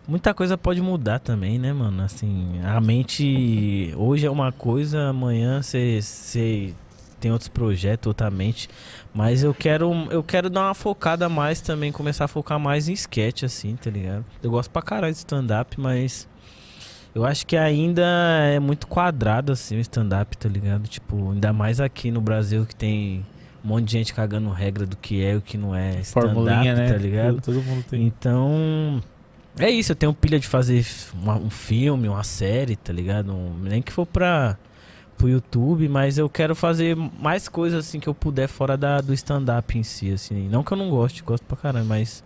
[0.06, 2.02] muita coisa pode mudar também, né, mano?
[2.02, 6.74] Assim, a mente hoje é uma coisa, amanhã você
[7.22, 8.68] tem outros projetos, outra mente,
[9.14, 12.92] mas eu quero eu quero dar uma focada mais também, começar a focar mais em
[12.92, 14.24] sketch assim, tá ligado?
[14.42, 16.28] Eu gosto pra caralho de stand up, mas
[17.14, 18.02] eu acho que ainda
[18.52, 20.88] é muito quadrado assim o stand up, tá ligado?
[20.88, 23.24] Tipo, ainda mais aqui no Brasil que tem
[23.64, 26.34] um monte de gente cagando regra do que é e o que não é stand-up,
[26.34, 26.88] Formulinha, né?
[26.92, 27.40] tá ligado?
[27.40, 28.02] Todo mundo tem.
[28.04, 29.00] Então,
[29.56, 33.32] é isso, eu tenho pilha de fazer uma- um filme, uma série, tá ligado?
[33.32, 34.56] Um- nem que for pra
[35.22, 39.14] pro YouTube, mas eu quero fazer mais coisas assim que eu puder fora da, do
[39.14, 40.48] stand-up em si, assim.
[40.48, 42.24] Não que eu não goste, gosto pra caramba, mas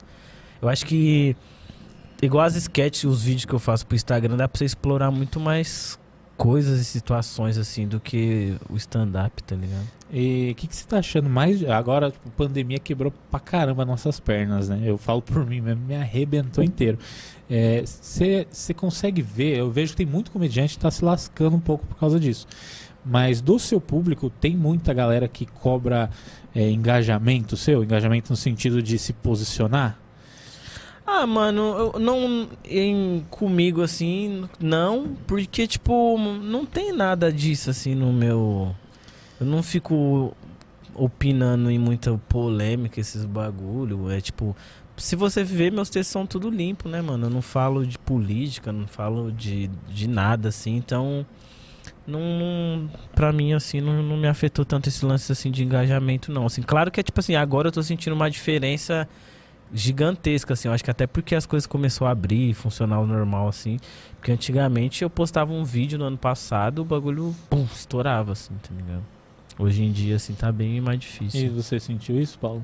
[0.63, 1.37] eu acho que
[2.23, 5.39] igual as sketches, os vídeos que eu faço pro Instagram, dá pra você explorar muito
[5.39, 5.99] mais
[6.39, 9.87] coisas e situações assim do que o stand-up, tá ligado?
[10.11, 11.63] E o que, que você tá achando mais?
[11.69, 14.81] Agora, tipo, pandemia quebrou pra caramba nossas pernas, né?
[14.85, 16.99] Eu falo por mim mesmo, me arrebentou inteiro.
[17.85, 21.87] Você consegue ver, eu vejo que tem muito comediante que tá se lascando um pouco
[21.87, 22.47] por causa disso.
[23.09, 26.11] Mas do seu público, tem muita galera que cobra
[26.55, 27.85] é, engajamento seu?
[27.85, 29.97] Engajamento no sentido de se posicionar?
[31.07, 37.95] Ah, mano, eu não em comigo assim, não, porque tipo, não tem nada disso assim
[37.95, 38.75] no meu
[39.39, 40.35] eu não fico
[40.95, 44.57] opinando em muita polêmica esses bagulho, é tipo,
[44.97, 47.27] se você ver meus textos são tudo limpo, né, mano?
[47.27, 51.25] Eu não falo de política, não falo de, de nada assim, então
[52.07, 56.47] não, para mim assim não, não me afetou tanto esse lance assim de engajamento não.
[56.47, 59.09] Assim, claro que é tipo assim, agora eu tô sentindo uma diferença
[59.73, 60.69] gigantesca, assim.
[60.69, 63.79] Eu acho que até porque as coisas começou a abrir, funcionar o normal, assim.
[64.17, 68.71] Porque antigamente eu postava um vídeo no ano passado, o bagulho pum, estourava, assim, tá
[68.75, 69.03] ligado?
[69.59, 71.53] Hoje em dia, assim, tá bem mais E difícil.
[71.53, 72.63] você sentiu isso, Paulo?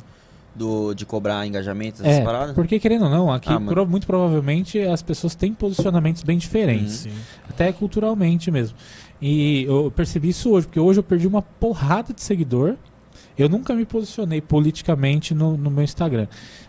[0.55, 2.55] Do, de cobrar engajamento, essas É, paradas?
[2.55, 6.93] porque querendo ou não, aqui Ah, pro- muito provavelmente as pessoas têm posicionamentos bem diferentes.
[6.93, 7.11] Sim.
[7.49, 8.77] até culturalmente mesmo.
[9.21, 12.77] E eu percebi isso hoje, porque hoje eu perdi uma porrada de seguidor.
[13.39, 16.27] Eu nunca me posicionei politicamente no, no meu Instagram.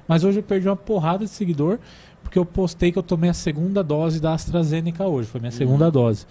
[0.07, 1.77] Mas hoje eu perdi uma porrada de seguidor,
[2.21, 5.27] porque eu postei que eu tomei a segunda dose da AstraZeneca hoje.
[5.27, 5.57] Foi minha Uhum.
[5.57, 6.25] segunda dose.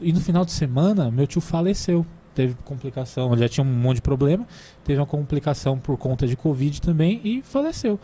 [0.00, 2.06] E no final de semana, meu tio faleceu.
[2.34, 4.46] Teve complicação, já tinha um monte de problema.
[4.84, 8.00] Teve uma complicação por conta de Covid também e faleceu.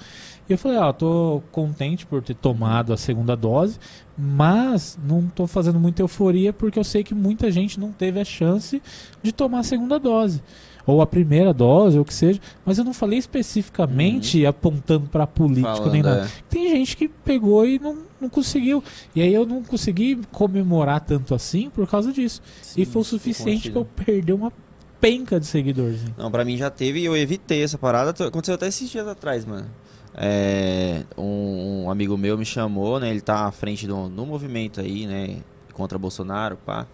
[0.49, 3.79] E eu falei, ó, tô contente por ter tomado a segunda dose,
[4.17, 8.25] mas não tô fazendo muita euforia porque eu sei que muita gente não teve a
[8.25, 8.83] chance
[9.23, 10.43] de tomar a segunda dose.
[10.87, 15.27] ou a primeira dose, ou o que seja, mas eu não falei especificamente apontando para
[15.27, 16.25] político nem Falando, nada.
[16.27, 16.31] é.
[16.49, 18.83] Tem gente que pegou e não, não conseguiu.
[19.15, 22.43] E aí eu não consegui comemorar tanto assim por causa disso.
[22.77, 24.53] e foi o suficiente pra eu perder uma
[25.01, 26.15] penca de seguidorzinho.
[26.17, 28.11] Não, pra mim já teve e eu evitei essa parada.
[28.27, 29.69] Aconteceu até esses dias atrás, mano.
[30.15, 33.11] É, um, um amigo meu me chamou, né?
[33.11, 35.39] Ele tá à frente do, do movimento aí, né?
[35.73, 36.87] Contra Bolsonaro, pá.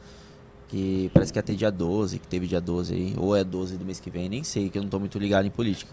[0.68, 3.14] Que parece que ter dia 12, que teve dia 12 aí.
[3.16, 5.46] Ou é 12 do mês que vem, nem sei, que eu não tô muito ligado
[5.46, 5.90] em política.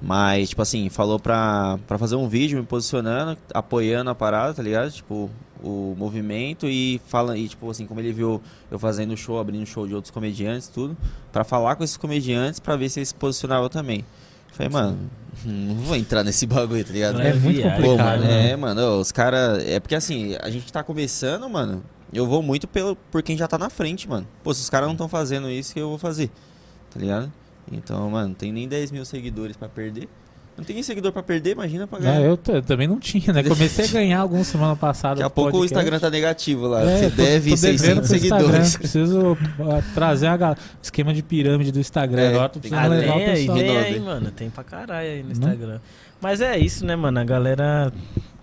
[0.00, 4.62] Mas, tipo assim, falou pra, pra fazer um vídeo me posicionando, apoiando a parada, tá
[4.62, 4.90] ligado?
[4.92, 5.28] Tipo,
[5.62, 8.40] o movimento e fala e tipo assim, como ele viu
[8.70, 10.96] eu fazendo show, abrindo show de outros comediantes, tudo,
[11.32, 14.04] pra falar com esses comediantes pra ver se eles se posicionavam também.
[14.52, 15.10] Falei, mano,
[15.44, 17.20] não vou entrar nesse bagulho, tá ligado?
[17.20, 17.82] É muito viagem.
[17.82, 17.96] complicado.
[17.96, 18.50] Pô, mano, né?
[18.50, 19.64] é, mano, os caras.
[19.66, 21.82] É porque assim, a gente tá começando, mano.
[22.12, 24.26] Eu vou muito pelo, por quem já tá na frente, mano.
[24.42, 26.30] Pô, se os caras não estão fazendo isso, que eu vou fazer.
[26.90, 27.30] Tá ligado?
[27.72, 30.08] Então, mano, não tem nem 10 mil seguidores pra perder.
[30.56, 32.20] Não tem nem seguidor pra perder, imagina pra ganhar.
[32.20, 33.44] É, eu, eu também não tinha, né?
[33.44, 35.14] Comecei a ganhar alguns semana passada.
[35.14, 35.72] Daqui a pouco o podcast.
[35.78, 36.82] Instagram tá negativo lá.
[36.82, 38.76] É, Você tô- deve tô devendo 600 pro Instagram, seguidores.
[38.76, 39.38] Preciso
[39.94, 42.22] trazer a esquema de pirâmide do Instagram.
[42.22, 43.56] É, Agora tô precisando levar o pessoal.
[43.58, 44.30] tem aí, mano.
[44.32, 45.30] Tem pra caralho aí no?
[45.30, 45.78] Instagram.
[46.20, 47.20] Mas é isso, né, mano?
[47.20, 47.92] A galera,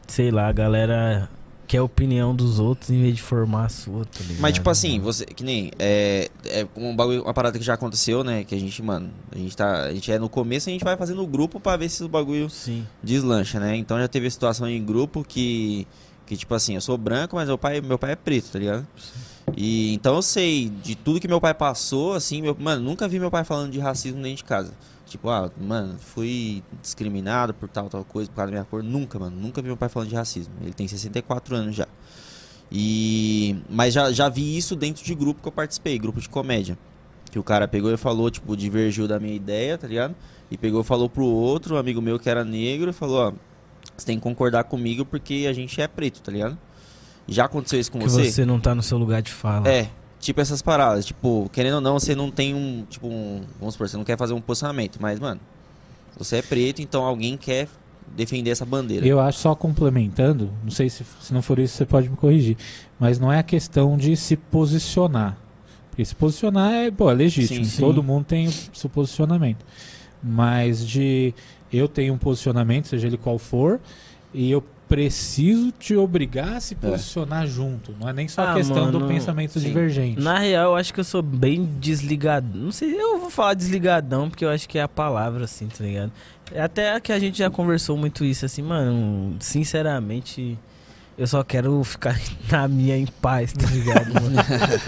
[0.08, 1.28] sei lá, a galera
[1.68, 4.42] quer a opinião dos outros em vez de formar a sua, tá ligado?
[4.42, 5.26] Mas, tipo assim, você.
[5.26, 5.72] Que nem.
[5.78, 8.44] É, é um bagulho, uma parada que já aconteceu, né?
[8.44, 9.10] Que a gente, mano.
[9.32, 9.84] A gente tá.
[9.84, 12.50] A gente é no começo, a gente vai fazendo grupo pra ver se o bagulho
[12.50, 12.86] Sim.
[13.04, 13.76] deslancha, né?
[13.76, 15.88] Então já teve situação em grupo que.
[16.26, 18.88] Que, tipo assim, eu sou branco, mas meu pai, meu pai é preto, tá ligado?
[19.56, 23.20] E então eu sei de tudo que meu pai passou, assim, meu, mano, nunca vi
[23.20, 24.74] meu pai falando de racismo dentro de casa.
[25.06, 28.84] Tipo, ah, mano, fui discriminado por tal, tal coisa, por causa da minha cor.
[28.84, 30.54] Nunca, mano, nunca vi meu pai falando de racismo.
[30.62, 31.88] Ele tem 64 anos já.
[32.72, 33.56] E.
[33.70, 36.78] Mas já, já vi isso dentro de grupo que eu participei, grupo de comédia.
[37.32, 40.16] Que o cara pegou e falou, tipo, divergiu da minha ideia, tá ligado?
[40.50, 43.34] E pegou e falou pro outro, um amigo meu que era negro, e falou, ó,
[43.96, 46.58] você tem que concordar comigo porque a gente é preto, tá ligado?
[47.28, 48.32] Já aconteceu isso com Que você?
[48.32, 49.68] você não tá no seu lugar de fala.
[49.68, 49.90] É,
[50.26, 51.06] tipo essas paradas.
[51.06, 52.86] Tipo, querendo ou não, você não tem um.
[52.90, 53.44] Tipo, um.
[53.60, 55.40] Vamos supor, você não quer fazer um posicionamento, mas, mano,
[56.18, 57.68] você é preto, então alguém quer
[58.16, 59.06] defender essa bandeira.
[59.06, 62.58] Eu acho só complementando, não sei se, se não for isso você pode me corrigir,
[63.00, 65.38] mas não é a questão de se posicionar.
[65.90, 67.82] Porque se posicionar é, pô, é legítimo, Sim, sim.
[67.82, 69.66] todo mundo tem o seu posicionamento.
[70.22, 71.34] Mas de
[71.72, 73.80] eu tenho um posicionamento, seja ele qual for,
[74.34, 77.94] e eu preciso te obrigar a se posicionar junto.
[78.00, 79.68] Não é nem só a Ah, questão do mano, pensamento sim.
[79.68, 80.22] divergente.
[80.22, 82.58] Na real, eu acho que eu sou bem desligado.
[82.58, 85.84] Não sei, eu vou falar desligadão, porque eu acho que é a palavra, assim, tá
[85.84, 86.12] ligado?
[86.52, 90.58] É Até que a gente já conversou muito isso, assim, mano, sinceramente,
[91.18, 92.20] eu só quero ficar
[92.52, 94.36] na minha em paz, tá ligado, mano?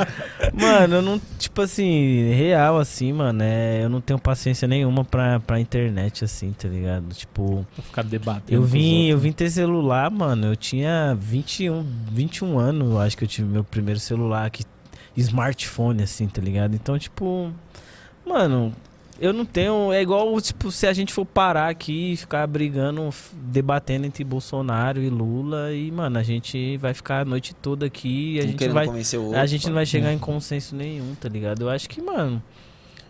[0.53, 5.39] mano, eu não, tipo assim, real, assim, mano, é, eu não tenho paciência nenhuma pra,
[5.39, 7.07] pra internet, assim, tá ligado?
[7.13, 8.53] Tipo, Pra ficar debatendo.
[8.53, 9.23] eu vim, eu outros.
[9.23, 10.47] vim ter celular, mano.
[10.47, 14.63] Eu tinha 21, 21 anos, eu acho que eu tive meu primeiro celular que
[15.15, 16.75] smartphone assim, tá ligado?
[16.75, 17.51] Então, tipo,
[18.25, 18.71] mano,
[19.19, 23.09] eu não tenho, é igual tipo se a gente for parar aqui e ficar brigando,
[23.33, 28.39] debatendo entre Bolsonaro e Lula e, mano, a gente vai ficar a noite toda aqui
[28.39, 31.61] a Um gente vai outro, a gente não vai chegar em consenso nenhum, tá ligado?
[31.61, 32.41] Eu acho que, mano,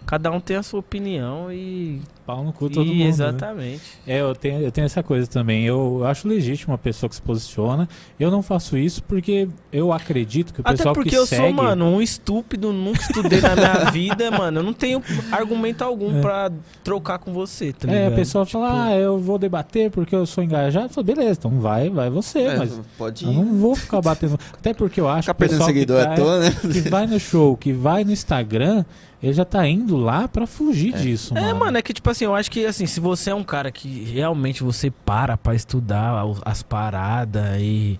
[0.06, 3.00] cada um tem a sua opinião e, Pau no cu todo e mundo.
[3.00, 3.08] né?
[3.08, 3.82] exatamente.
[4.06, 5.64] É, eu tenho, eu tenho essa coisa também.
[5.66, 7.88] Eu acho legítimo uma pessoa que se posiciona.
[8.20, 11.42] Eu não faço isso porque eu acredito que o Até pessoal porque que eu segue...
[11.42, 14.60] sou, mano, um estúpido, nunca estudei na minha vida, mano.
[14.60, 15.02] Eu não tenho
[15.32, 16.22] argumento algum É.
[16.22, 16.52] pra
[16.84, 18.12] trocar com você, tá É, ligado?
[18.12, 20.88] a pessoa Tipo, fala, ah, eu vou debater porque eu sou engajado.
[20.88, 23.36] Eu falo, beleza, então vai, vai você, É, mas pode eu ir.
[23.36, 24.38] não vou ficar batendo.
[24.54, 26.52] Até porque eu acho Ficar que o pessoal que, seguidor à toa, né?
[26.74, 28.84] que vai no show, que vai no Instagram,
[29.24, 31.60] ele já tá indo lá pra fugir disso, É, mano.
[31.60, 34.04] mano, é que tipo assim, eu acho que assim, se você é um cara que
[34.06, 38.00] realmente você para pra estudar as paradas e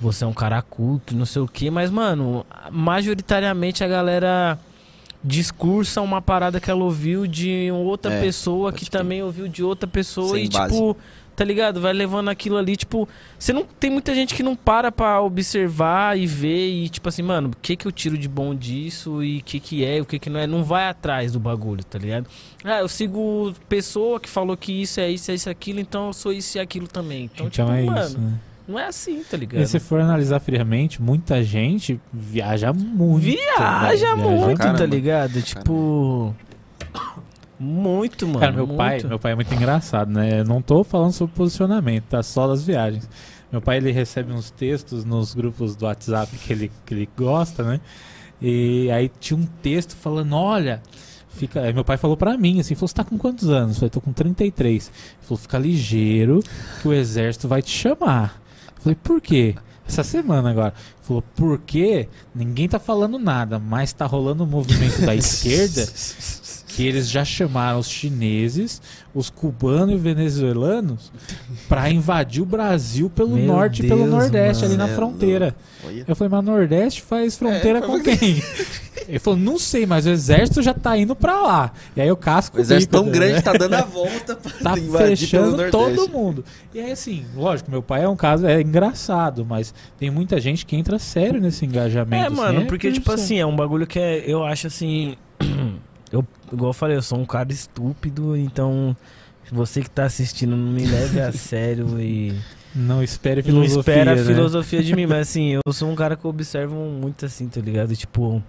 [0.00, 4.58] você é um cara culto, não sei o que, mas mano, majoritariamente a galera
[5.24, 9.86] discursa uma parada que ela ouviu de outra É, pessoa que também ouviu de outra
[9.88, 10.74] pessoa Sem e base.
[10.74, 10.96] tipo,
[11.34, 11.80] tá ligado?
[11.80, 13.08] Vai levando aquilo ali, tipo,
[13.38, 17.22] você não tem muita gente que não para pra observar e ver e tipo assim,
[17.22, 20.04] mano, o que que eu tiro de bom disso e o que que é, o
[20.04, 22.26] que que não é, não vai atrás do bagulho, tá ligado?
[22.64, 26.12] Ah, eu sigo pessoa que falou que isso é isso, é isso, aquilo, então eu
[26.12, 27.24] sou isso e aquilo também.
[27.32, 28.38] Então, Então tipo, é mano, isso, né?
[28.68, 29.62] não é assim, tá ligado?
[29.62, 33.20] E se for analisar friamente, muita gente viaja muito.
[33.22, 34.86] Viaja velho, muito, tá Caramba.
[34.86, 35.42] ligado?
[35.42, 36.34] Tipo.
[37.62, 38.40] Muito, mano.
[38.40, 38.76] Cara, meu muito.
[38.76, 40.40] pai, meu pai é muito engraçado, né?
[40.40, 42.20] Eu não tô falando sobre posicionamento, tá?
[42.20, 43.08] Só das viagens.
[43.52, 47.62] Meu pai, ele recebe uns textos nos grupos do WhatsApp que ele, que ele gosta,
[47.62, 47.80] né?
[48.40, 50.82] E aí tinha um texto falando, olha,
[51.28, 53.76] Fica, aí meu pai falou pra mim, assim, falou, você tá com quantos anos?
[53.76, 54.88] Eu falei, tô com 33.
[54.88, 54.92] Ele
[55.22, 56.40] falou, fica ligeiro
[56.80, 58.42] que o exército vai te chamar.
[58.76, 59.54] Eu falei, por quê?
[59.88, 60.74] Essa semana agora.
[60.76, 65.86] Ele falou, porque ninguém tá falando nada, mas tá rolando um movimento da esquerda
[66.74, 68.80] que eles já chamaram os chineses,
[69.14, 71.12] os cubanos e venezuelanos
[71.68, 74.86] pra invadir o Brasil pelo Meu norte e pelo Deus, nordeste, ali mano.
[74.86, 75.56] na É fronteira.
[75.84, 76.04] Olha.
[76.08, 78.42] Eu falei, mas Nordeste faz fronteira É, com quem?
[79.08, 81.72] Ele falou, não sei, mas o exército já tá indo pra lá.
[81.96, 83.40] E aí o casco O exército tão grande né?
[83.42, 86.10] tá dando a volta pra tá invadir fechando pelo todo Nordeste.
[86.12, 86.44] mundo.
[86.72, 90.64] E aí, assim, lógico, meu pai é um caso, é engraçado, mas tem muita gente
[90.64, 92.14] que entra sério nesse engajamento.
[92.22, 95.16] É, assim, mano, porque, tipo assim, é um bagulho que é, eu acho assim.
[96.12, 98.94] Eu, igual eu falei, eu sou um cara estúpido, então
[99.50, 102.34] você que tá assistindo não me leve a sério e.
[102.74, 103.80] Não espere Não filosofia.
[103.80, 104.24] espera a né?
[104.24, 107.94] filosofia de mim, mas assim, eu sou um cara que observo muito assim, tá ligado?
[107.94, 108.42] Tipo,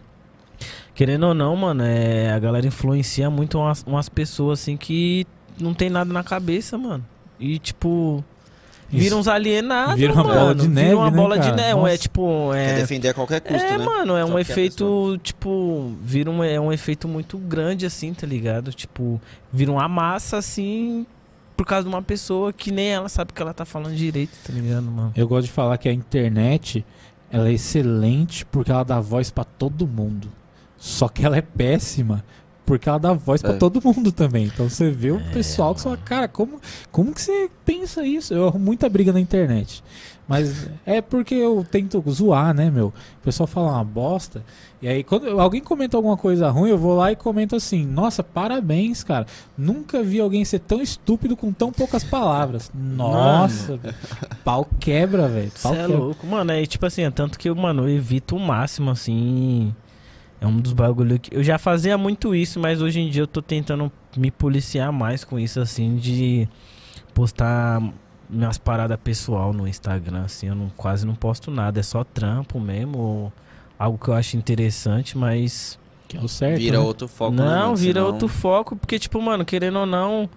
[0.95, 5.25] querendo ou não, mano, é, a galera influencia muito umas, umas pessoas assim que
[5.59, 7.05] não tem nada na cabeça, mano.
[7.37, 8.23] E tipo,
[8.97, 10.39] viram uns alienados, Vira uma mano.
[10.39, 11.55] bola de neve, Vira uma né, bola de cara?
[11.55, 11.93] neve, Nossa.
[11.93, 13.85] é tipo, Quer é defender a qualquer custo, é, né?
[13.85, 18.13] mano, é Só um a efeito, tipo, vira um, é um efeito muito grande, assim,
[18.13, 18.71] tá ligado?
[18.71, 19.19] Tipo,
[19.51, 21.05] vira uma massa, assim,
[21.55, 24.53] por causa de uma pessoa que nem ela sabe que ela tá falando direito, tá
[24.53, 25.11] ligado, mano?
[25.15, 26.85] Eu gosto de falar que a internet
[27.31, 30.27] ela é excelente porque ela dá voz pra todo mundo.
[30.77, 32.23] Só que ela é péssima
[32.65, 33.57] porque ela dá voz pra É.
[33.57, 34.45] todo mundo também.
[34.45, 36.59] Então você vê o É, pessoal que fala, cara, como,
[36.91, 38.33] como que você pensa isso?
[38.33, 39.83] Eu arrumo muita briga na internet.
[40.25, 42.87] Mas é porque eu tento zoar, né, meu?
[42.87, 44.41] O pessoal fala uma bosta.
[44.81, 48.23] E aí, quando alguém comenta alguma coisa ruim, eu vou lá e comento assim: Nossa,
[48.23, 49.25] parabéns, cara.
[49.57, 52.71] Nunca vi alguém ser tão estúpido com tão poucas palavras.
[52.73, 53.77] Nossa,
[54.45, 55.51] pau quebra, velho.
[55.61, 55.97] Pau Você é quebra.
[55.97, 56.51] louco, mano.
[56.53, 59.75] É tipo assim, é tanto que eu, mano, eu evito o máximo, assim.
[60.43, 61.33] É um dos bagulhos que.
[61.33, 65.23] Eu já fazia muito isso, mas hoje em dia eu tô tentando me policiar mais
[65.23, 66.49] com isso, assim, de
[67.13, 67.81] postar
[68.29, 70.47] minhas paradas pessoal no Instagram, assim.
[70.47, 73.33] Eu não, quase não posto nada, é só trampo mesmo, ou
[73.79, 75.79] algo que eu acho interessante, mas.
[76.09, 76.57] Que é o certo.
[76.59, 76.83] Vira né?
[76.83, 77.31] outro foco.
[77.31, 77.75] né, não, mano?
[77.77, 80.29] vira Senão- outro foco, porque, tipo, mano, querendo ou não.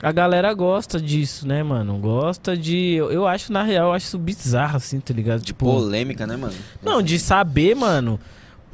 [0.00, 1.98] A galera gosta disso, né, mano?
[1.98, 2.92] Gosta de.
[2.94, 5.42] Eu, eu acho, na real, eu acho isso bizarro, assim, tá ligado?
[5.42, 5.66] Tipo.
[5.66, 6.54] Polêmica, né, mano?
[6.80, 8.20] Não, de saber, mano.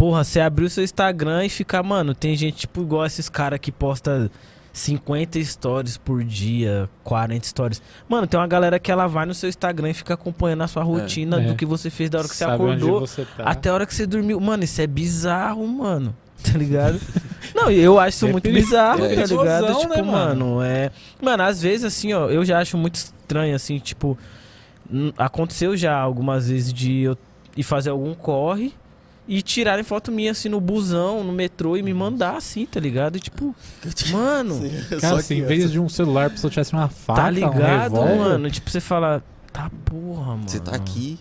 [0.05, 3.59] Porra, você abrir o seu Instagram e ficar, mano, tem gente tipo igual esses caras
[3.59, 4.30] que posta
[4.70, 7.80] 50 stories por dia, 40 stories.
[8.07, 10.82] Mano, tem uma galera que ela vai no seu Instagram e fica acompanhando a sua
[10.82, 11.46] rotina É.
[11.46, 13.44] do que você fez da hora que você Sabe onde acordou você tá.
[13.44, 14.38] até a hora que você dormiu.
[14.38, 16.14] Mano, isso é bizarro, mano.
[16.52, 17.00] Tá ligado?
[17.55, 19.78] Não, eu acho isso É muito bizarro, é tá ligado?
[19.80, 20.62] Tipo, né, mano, mano?
[20.62, 20.90] é.
[21.22, 24.18] Mano, às vezes, assim, ó, eu já acho muito estranho, assim, tipo.
[25.16, 27.16] Aconteceu já algumas vezes de eu
[27.57, 28.74] ir fazer algum corre
[29.27, 33.16] e tirarem foto minha, assim, no busão, no metrô e me mandar, assim, tá ligado?
[33.16, 33.55] E, tipo,
[34.12, 34.61] mano,
[35.01, 37.31] Cara, Só se em vez de um celular, a pessoa tivesse uma faca, tá um
[37.31, 38.51] ligado, revólver, mano?
[38.51, 39.22] Tipo, você fala,
[39.53, 40.49] tá porra, mano.
[40.49, 41.18] Você tá aqui.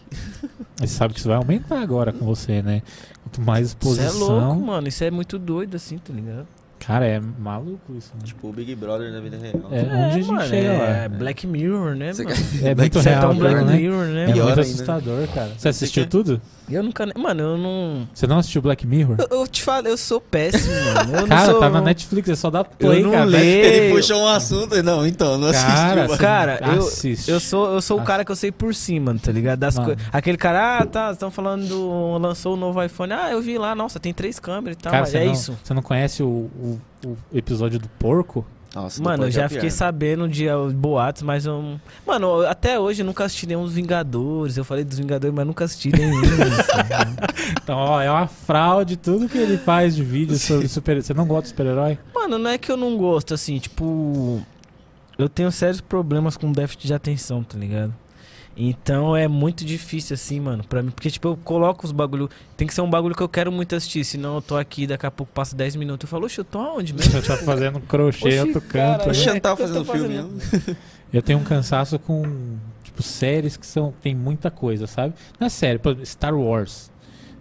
[0.78, 2.82] Você sabe que isso vai aumentar agora com você, né?
[3.24, 4.08] Quanto mais Isso exposição.
[4.10, 4.88] é louco, mano.
[4.88, 6.48] Isso é muito doido, assim, tá ligado?
[6.86, 8.22] Cara, é maluco isso, né?
[8.24, 9.70] Tipo o Big Brother da vida real.
[9.72, 11.10] É, onde a gente mano, chega é lá.
[11.10, 12.36] Black Mirror, né, Você mano?
[12.62, 13.74] É Black muito é real, Black né?
[13.78, 14.62] Mirror, né, É muito ainda.
[14.62, 15.52] assustador, cara.
[15.58, 16.42] Você assistiu quer- tudo?
[16.70, 17.06] Eu nunca.
[17.18, 18.08] Mano, eu não.
[18.14, 19.18] Você não assistiu Black Mirror?
[19.20, 21.18] Eu, eu te falo, eu sou péssimo, mano.
[21.18, 21.60] Eu Cara, não sou...
[21.60, 23.26] tá na Netflix, é só dar play, não cara.
[23.26, 23.66] leio.
[23.66, 26.18] Ele puxou um assunto e não, então, não Cara, assistiu.
[26.18, 27.30] Cara, eu, Assiste.
[27.30, 29.60] eu sou, eu sou o cara que eu sei por cima, tá ligado?
[29.60, 29.88] Das Mano.
[29.90, 32.18] coi- Aquele cara, ah, tá, estão falando do.
[32.18, 33.12] lançou o novo iPhone.
[33.14, 34.92] Ah, eu vi lá, nossa, tem três câmeras e tal.
[34.92, 35.58] Cara, mas é não, isso.
[35.62, 36.50] Você não conhece o,
[37.06, 38.46] o- o episódio do porco?
[38.76, 39.72] Nossa, Mano, eu é já o fiquei pior.
[39.72, 41.80] sabendo de boatos, mas eu.
[42.08, 44.58] Mano, até hoje eu nunca assisti nenhum dos Vingadores.
[44.58, 46.20] Eu falei dos Vingadores, mas nunca assisti nenhum.
[46.20, 47.54] assim.
[47.62, 51.26] Então, ó, é uma fraude tudo que ele faz de vídeo sobre super Você não
[51.28, 52.00] gosta de super-herói?
[52.16, 54.42] Mano, não é que eu não gosto, assim, tipo.
[55.20, 57.94] Eu tenho sérios problemas com déficit de atenção, tá ligado?
[58.56, 60.92] Então é muito difícil, assim, mano, pra mim.
[60.92, 62.30] Porque, tipo, eu coloco os bagulho.
[62.56, 64.04] Tem que ser um bagulho que eu quero muito assistir.
[64.06, 66.04] Senão eu tô aqui, daqui a pouco passa 10 minutos.
[66.06, 67.12] Eu falo, oxe, eu tô aonde mesmo?
[67.14, 69.06] Você tá fazendo crochê em Oxi, canto.
[69.06, 69.12] Né?
[69.12, 70.16] é, Chantal o que eu fazendo tô filme.
[70.16, 70.68] fazendo?
[70.68, 70.76] né?
[71.12, 72.24] Eu tenho um cansaço com,
[72.84, 75.14] tipo, séries que são, tem muita coisa, sabe?
[75.40, 76.92] Não é série, por exemplo, Star Wars.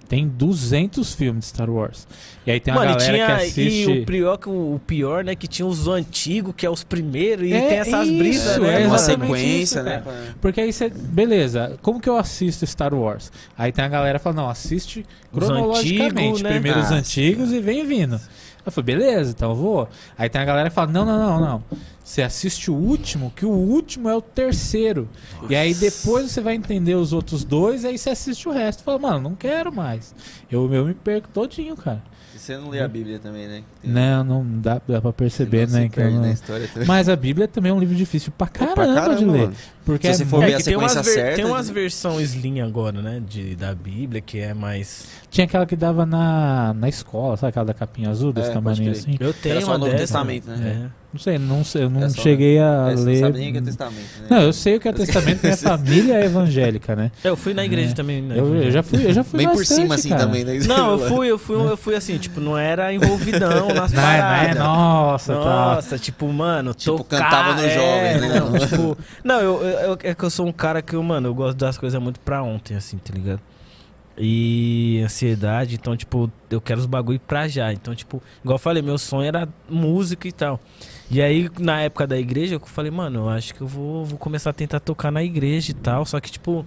[0.08, 2.06] Tem 200 filmes de Star Wars.
[2.46, 3.26] E aí tem uma Mano, galera tinha.
[3.26, 3.90] que assiste...
[3.90, 5.34] E o pior, que o, pior, né?
[5.34, 7.46] Que tinha os antigos, que é os primeiros.
[7.48, 8.66] E É tem essas isso, brisas, é né?
[8.66, 8.94] Uma mano?
[8.94, 10.02] exatamente sequência, isso, né?
[10.40, 10.88] Porque aí você.
[10.90, 13.30] Beleza, como que eu assisto Star Wars?
[13.56, 16.18] Aí tem a galera que fala, não, assiste cronologicamente.
[16.20, 16.50] antigos, né?
[16.50, 18.20] Primeiro os Ah, antigos e vem vindo.
[18.64, 19.88] Eu falei, beleza, então eu vou.
[20.16, 21.64] Aí tem a galera que fala, não, não, não, não.
[22.04, 25.08] Você assiste o último, que o último é o terceiro.
[25.48, 28.82] E aí depois você vai entender os outros dois, aí você assiste o resto.
[28.82, 30.14] Fala, mano, não quero mais.
[30.50, 32.02] Eu, eu me perco todinho, cara.
[32.34, 33.62] E Você não lê a Bíblia também, né?
[33.84, 35.88] Não, não dá, dá pra perceber, Senão né?
[35.88, 36.68] que não- história.
[36.86, 39.40] Mas a Bíblia também é um livro difícil pra Pra caramba, de ler.
[39.42, 39.52] mano.
[39.84, 41.66] Porque Se é você for muito- ver a É tem sequência ver- certa, tem umas
[41.66, 43.20] de- versões Slim agora, né?
[43.28, 45.06] De, da Bíblia, que é mais.
[45.28, 48.92] Tinha aquela que dava na, na escola, sabe aquela da capinha azul, desse É, tamanho
[48.92, 49.16] assim?
[49.18, 50.86] Eu tenho só uma o Novo dessa, Testamento, né?
[50.86, 51.02] É.
[51.12, 53.12] Não sei, não sei, eu não É só- cheguei a É, você ler.
[53.20, 54.26] não sabe nem o que é testamento, né?
[54.30, 57.10] Não, eu sei o que é testamento, minha família é evangélica, né?
[57.24, 57.94] Eu fui na igreja É.
[57.94, 58.22] também.
[58.22, 58.38] né?
[58.38, 60.22] Eu, eu já fui, eu já fui Bem por bastante, cima, assim, cara.
[60.22, 60.58] também, né?
[60.66, 64.04] Não, eu fui, eu fui, eu fui assim, tipo, não era envolvidão nas Não, é-
[64.06, 64.58] não é, paradas.
[64.62, 65.40] nossa, tá.
[65.74, 68.40] Nossa, tipo, mano, Tipo, tocar, cantava no é, jovem, né?
[68.40, 71.28] Não, tipo, não eu, eu- eu- é que eu sou um cara que, eu, mano,
[71.28, 73.40] eu gosto das coisas muito pra ontem, assim, tá ligado?
[74.18, 77.72] E ansiedade, então, tipo, eu quero os bagulho pra já.
[77.72, 80.60] Então, tipo, igual eu falei, meu sonho era música e tal.
[81.10, 84.18] E aí, na época da igreja, eu falei, mano, eu acho que eu vou, vou
[84.18, 86.04] começar a tentar tocar na igreja e tal.
[86.04, 86.64] Só que, tipo,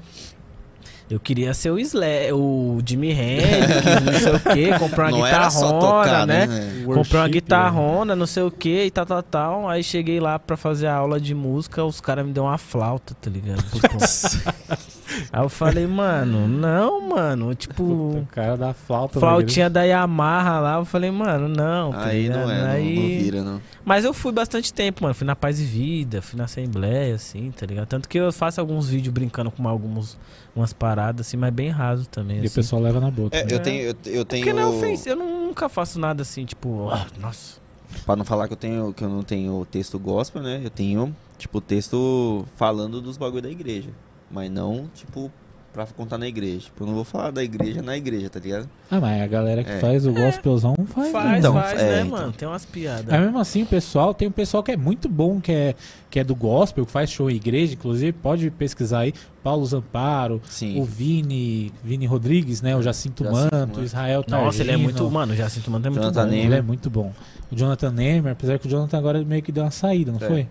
[1.10, 6.26] eu queria ser o Sle o Jimi Hendrix, não sei o quê, comprar uma guitarrona,
[6.26, 6.48] né?
[6.48, 6.84] né?
[6.84, 9.70] Comprei uma Worship, guitarrona, não sei o que e tal, tal, tal.
[9.70, 13.16] Aí cheguei lá pra fazer a aula de música, os caras me deu uma flauta,
[13.22, 13.64] tá ligado?
[15.32, 17.54] Aí eu falei, mano, não, mano.
[17.54, 19.20] Tipo, O cara da flauta.
[19.20, 20.76] flautinha da Yamaha lá.
[20.78, 21.92] Eu falei, mano, não.
[21.92, 23.62] tá Aí não é, não- Aí- não vira, não.
[23.84, 25.14] Mas eu fui bastante tempo, mano.
[25.14, 27.88] Fui na Paz e Vida, fui na Assembleia, assim, tá ligado?
[27.88, 30.18] Tanto que eu faço alguns vídeos brincando com algumas
[30.56, 32.38] umas paradas, assim, mas bem raso também.
[32.38, 32.56] E o assim.
[32.56, 33.36] pessoal leva na boca.
[33.36, 33.48] É, né?
[33.52, 34.46] eu tenho, eu, eu tenho...
[34.46, 37.60] Porque não é ofensivo, eu nunca faço nada assim, tipo, ah, nossa.
[38.06, 40.62] Pra não falar que eu tenho que eu não tenho texto gospel, né?
[40.64, 43.90] Eu tenho, tipo, texto falando dos bagulho da igreja.
[44.36, 45.32] Mas não, tipo,
[45.72, 46.66] pra contar na igreja.
[46.66, 48.70] Tipo, eu não vou falar da igreja na igreja, tá ligado?
[48.92, 49.80] Ah, mas a galera que É.
[49.80, 51.12] faz o gospelzão faz.
[51.12, 51.40] Faz, né?
[51.40, 52.18] Então, faz, é, né, então.
[52.18, 52.32] mano?
[52.34, 53.06] Tem umas piadas.
[53.10, 55.74] Mas mesmo assim, o pessoal, tem um pessoal que é muito bom, que é,
[56.10, 60.42] que é do gospel, que faz show em igreja, inclusive, pode pesquisar aí, Paulo Zamparo,
[60.50, 60.80] Sim.
[60.82, 63.84] o Vini, Vini Rodrigues, né, o Jacinto, Jacinto Manto, Manto.
[63.84, 64.46] Israel Targino.
[64.48, 65.10] Nossa, ele é muito.
[65.12, 66.34] Mano, o Jacinto Mano é muito Jonathan bom.
[66.34, 67.14] Ele é muito bom.
[67.52, 70.28] O Jonathan Neymer, apesar que o Jonathan agora meio que deu uma saída, não É.
[70.28, 70.48] foi?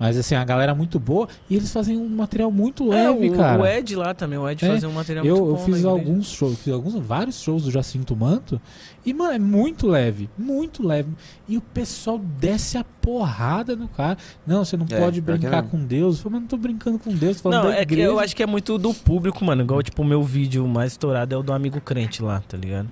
[0.00, 3.28] Mas assim, a galera é muito boa e eles fazem um material muito É, leve,
[3.28, 3.60] o, cara.
[3.62, 5.68] o Ed lá também, o Ed É, fazia um material Eu, muito eu bom fiz
[5.68, 5.88] na igreja.
[5.90, 8.58] alguns shows, fiz alguns, vários shows do Jacinto Manto
[9.04, 11.10] e, mano, é muito leve, muito leve.
[11.46, 14.16] E o pessoal desce a porrada no cara.
[14.46, 15.66] Não, você não É, pode que brincar é.
[15.66, 16.16] com Deus.
[16.16, 18.08] Eu falei, mas não tô brincando com Deus, tô falando Não, da é que igreja.
[18.08, 19.62] eu acho que é muito do público, mano.
[19.62, 22.88] Igual, tipo, o meu vídeo mais estourado é o do amigo crente lá, tá ligado?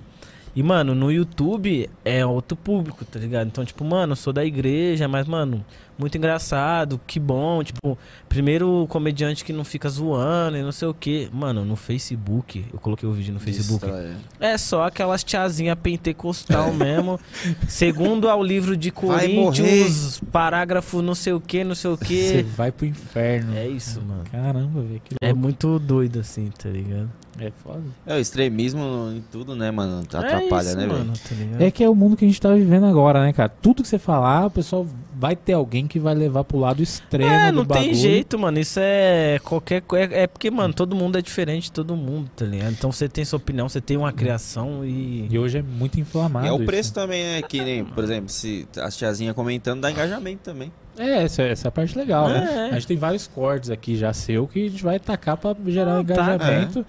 [0.55, 3.47] E, mano, no YouTube é outro público, tá ligado?
[3.47, 5.63] Então, tipo, mano, eu sou da igreja, mas, mano,
[5.99, 7.63] muito engraçado, que bom.
[7.63, 7.97] Tipo,
[8.27, 11.29] primeiro comediante que não fica zoando e não sei o quê.
[11.31, 13.85] Mano, no Facebook, eu coloquei o vídeo no Facebook.
[13.85, 17.19] Destrói, É só aquelas tiazinha pentecostal mesmo.
[17.67, 22.41] Segundo ao livro de Coríntios, parágrafo não sei o que, não sei o Você que.
[22.43, 23.55] vai pro inferno.
[23.55, 24.23] É isso, mano.
[24.31, 27.09] Caramba, velho, que É muito doido assim, tá ligado?
[27.39, 27.81] É foda.
[28.05, 30.01] É, o extremismo em tudo, né, mano?
[30.01, 30.97] Atrapalha, é isso, né, velho?
[30.99, 31.63] mano, tá?
[31.63, 33.47] É que é o mundo que a gente tá vivendo agora, né, cara?
[33.49, 34.85] Tudo que você falar, o pessoal
[35.19, 38.57] vai ter alguém que vai levar pro lado extremo É, do não tem jeito, mano.
[38.57, 40.13] Isso é qualquer coisa.
[40.15, 42.71] É porque, mano, todo mundo é diferente de todo mundo, tá ligado?
[42.71, 45.27] Então você tem sua opinião, você tem uma criação e.
[45.29, 46.45] E hoje é muito inflamado.
[46.45, 46.65] E é o isso.
[46.65, 47.41] preço também, né?
[47.41, 50.71] Que nem, por exemplo, se as tiazinhas comentando, dá engajamento também.
[50.97, 52.67] É, essa, essa é a parte legal, né?
[52.69, 55.55] É, A gente tem vários cortes aqui já seu que a gente vai tacar pra
[55.67, 56.01] gerar Ah, tá.
[56.01, 56.85] engajamento.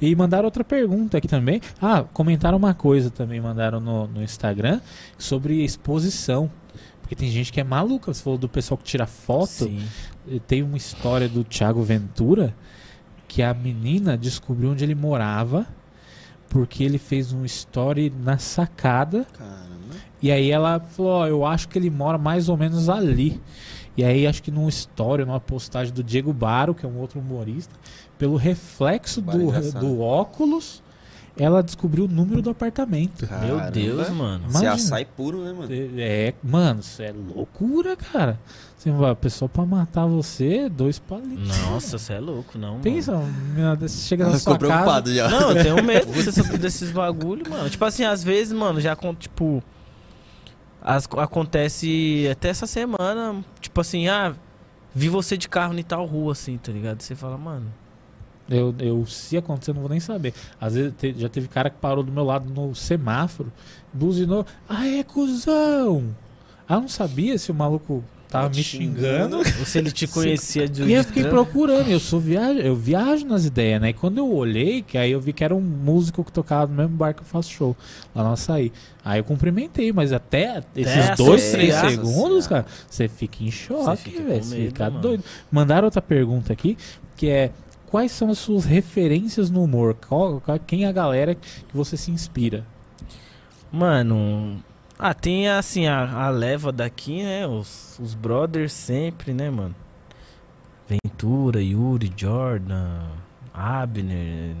[0.00, 1.60] E mandaram outra pergunta aqui também.
[1.80, 4.80] Ah, comentaram uma coisa também, mandaram no, no Instagram
[5.18, 6.50] sobre exposição.
[7.04, 8.12] Porque tem gente que é maluca.
[8.12, 9.66] Você falou do pessoal que tira foto.
[9.66, 9.86] Sim.
[10.46, 12.56] Tem uma história do Thiago Ventura
[13.28, 15.66] que a menina descobriu onde ele morava
[16.48, 19.96] porque ele fez um story na sacada Caramba.
[20.22, 23.38] e aí ela falou, ó, eu acho que ele mora mais ou menos ali.
[23.96, 27.20] E aí acho que num story, numa postagem do Diego Baro, que é um outro
[27.20, 27.74] humorista,
[28.16, 30.82] pelo reflexo do, do óculos,
[31.36, 33.20] ela descobriu o número do apartamento.
[33.22, 33.70] Meu Caramba.
[33.70, 34.44] Deus, mano.
[34.44, 34.72] Você Imagina.
[34.74, 35.68] açaí puro, né, mano?
[35.98, 38.38] É, mano, isso é loucura, cara.
[38.76, 41.48] Você vai, a pessoa pra matar você, dois palitos.
[41.62, 42.80] Nossa, você é louco, não.
[42.80, 43.88] Pensa, mano.
[43.88, 44.82] chega na Ela sua ficou casa.
[44.84, 45.28] preocupado já.
[45.28, 47.68] Não, eu tenho medo de você saber desses bagulho, mano.
[47.70, 49.62] Tipo assim, às vezes, mano, já tipo.
[50.82, 54.34] as- acontece até essa semana, tipo assim, ah,
[54.94, 57.00] vi você de carro em tal rua, assim, tá ligado?
[57.00, 57.72] Você fala, mano.
[58.48, 60.34] Eu, eu, se acontecer, eu não vou nem saber.
[60.60, 63.50] Às vezes te- já teve cara que parou do meu lado no semáforo,
[63.92, 64.44] buzinou.
[64.68, 66.14] Ah, é cuzão!
[66.68, 69.36] Ah, não sabia se o maluco tava me xingando.
[69.38, 70.82] Ou se ele te conhecia de.
[70.82, 73.90] E eu fiquei procurando, eu sou viajo, eu viajo nas ideias, né?
[73.90, 76.74] E quando eu olhei, que aí eu vi que era um músico que tocava no
[76.76, 77.76] mesmo bar que eu faço show,
[78.14, 78.72] lá no açaí.
[79.04, 84.42] Aí eu cumprimentei, mas até esses dois, três segundos, cara, você fica em choque, velho.
[84.44, 85.00] Você medo, fica mano.
[85.00, 85.24] doido.
[85.50, 86.76] Mandaram outra pergunta aqui,
[87.16, 87.50] que é.
[87.94, 89.94] Quais são as suas referências no humor?
[90.08, 92.66] Qual, quem é a galera que você se inspira?
[93.70, 94.60] Mano,
[94.98, 97.46] Ah, tem assim, a, a leva daqui, né?
[97.46, 99.76] Os, os brothers sempre, né, mano?
[100.88, 103.10] Ventura, Yuri, Jordan,
[103.54, 104.56] Abner.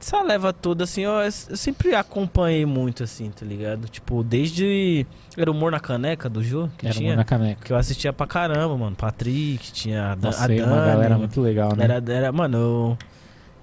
[0.00, 3.88] Essa leva toda, assim, eu, eu sempre acompanhei muito, assim, tá ligado?
[3.88, 5.04] Tipo, desde.
[5.36, 7.10] Era humor na caneca do Jô que Era tinha.
[7.10, 7.64] uma na caneca.
[7.64, 8.94] Que eu assistia pra caramba, mano.
[8.94, 10.62] Patrick, tinha Nossa, a é Dani.
[10.72, 11.84] uma galera muito legal, né?
[11.84, 12.98] Era, era, mano, eu,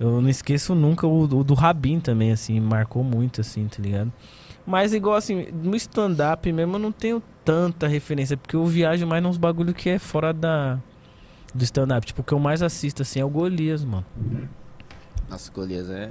[0.08, 4.12] eu não esqueço nunca o, o do Rabin também, assim, marcou muito, assim, tá ligado?
[4.68, 9.22] Mas igual assim, no stand-up mesmo eu não tenho tanta referência, porque eu viajo mais
[9.22, 10.80] nos bagulho que é fora da
[11.54, 12.06] do stand-up.
[12.06, 14.04] Tipo, o que eu mais assisto, assim, é o Golias, mano.
[15.30, 16.10] Nossa, Golias é.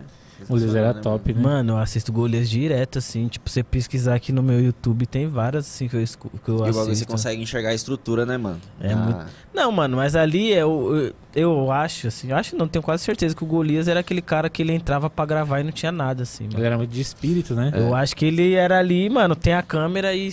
[0.49, 1.41] O Liz era né, top, né?
[1.41, 3.29] Mano, eu assisto Golias direto, assim.
[3.29, 6.57] Tipo, você pesquisar aqui no meu YouTube, tem várias, assim, que eu, escu- que eu
[6.57, 6.67] mano?
[6.67, 6.95] E assisto.
[6.97, 8.61] você consegue enxergar a estrutura, né, mano?
[8.81, 11.15] É Ah, muito- Não, mano, mas ali eu, eu,
[11.63, 14.51] eu acho, assim, eu acho não, tenho quase certeza que o Golias era aquele cara
[14.51, 16.59] que ele entrava pra gravar e não tinha nada, assim, mano.
[16.59, 17.71] Ele era muito de espírito, né?
[17.73, 20.31] Eu acho que ele era ali, mano, tem a câmera e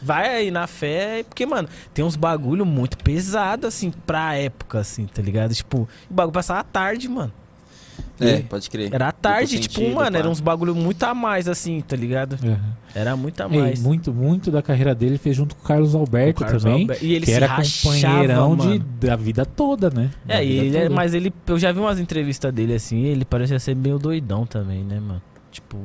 [0.00, 5.06] vai aí na fé, porque, mano, tem uns bagulho muito pesado, assim, pra época, assim,
[5.06, 5.54] tá ligado?
[5.54, 7.32] Tipo, o bagulho passava à tarde, mano.
[8.28, 8.92] É, pode crer.
[8.92, 10.18] Era à tarde, tipo, sentido, mano, pá.
[10.18, 12.38] era uns bagulho muito a mais, assim, tá ligado?
[12.42, 12.56] Uhum.
[12.94, 13.82] Era muito a mais.
[13.82, 16.82] muito, muito da carreira dele ele fez junto com o Carlos Alberto O Carlos também.
[16.82, 20.10] Alberto- E ele que se era rachava, companheirão de, da vida toda, né?
[20.24, 20.94] Da É, e ele, é- toda.
[20.94, 24.82] mas ele, eu já vi umas entrevistas dele assim, ele parecia ser meio doidão também,
[24.84, 25.22] né, mano?
[25.50, 25.76] Tipo,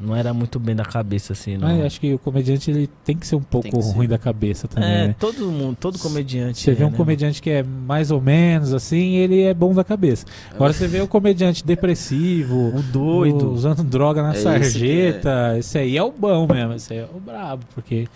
[0.00, 1.68] não era muito bem da cabeça assim, não.
[1.68, 3.92] Mas acho que o comediante ele tem que ser um pouco ser.
[3.92, 5.16] ruim da cabeça também, é, né?
[5.18, 6.60] todo mundo, todo comediante.
[6.60, 9.74] Você vê é, um né, comediante que é mais ou menos assim, ele é bom
[9.74, 10.24] da cabeça.
[10.54, 12.76] Agora você vê o comediante depressivo?
[12.76, 13.50] O doido.
[13.50, 17.00] usando droga na É esse que sarjeta, esse aí é o bom mesmo, esse aí
[17.00, 18.06] é o brabo, porque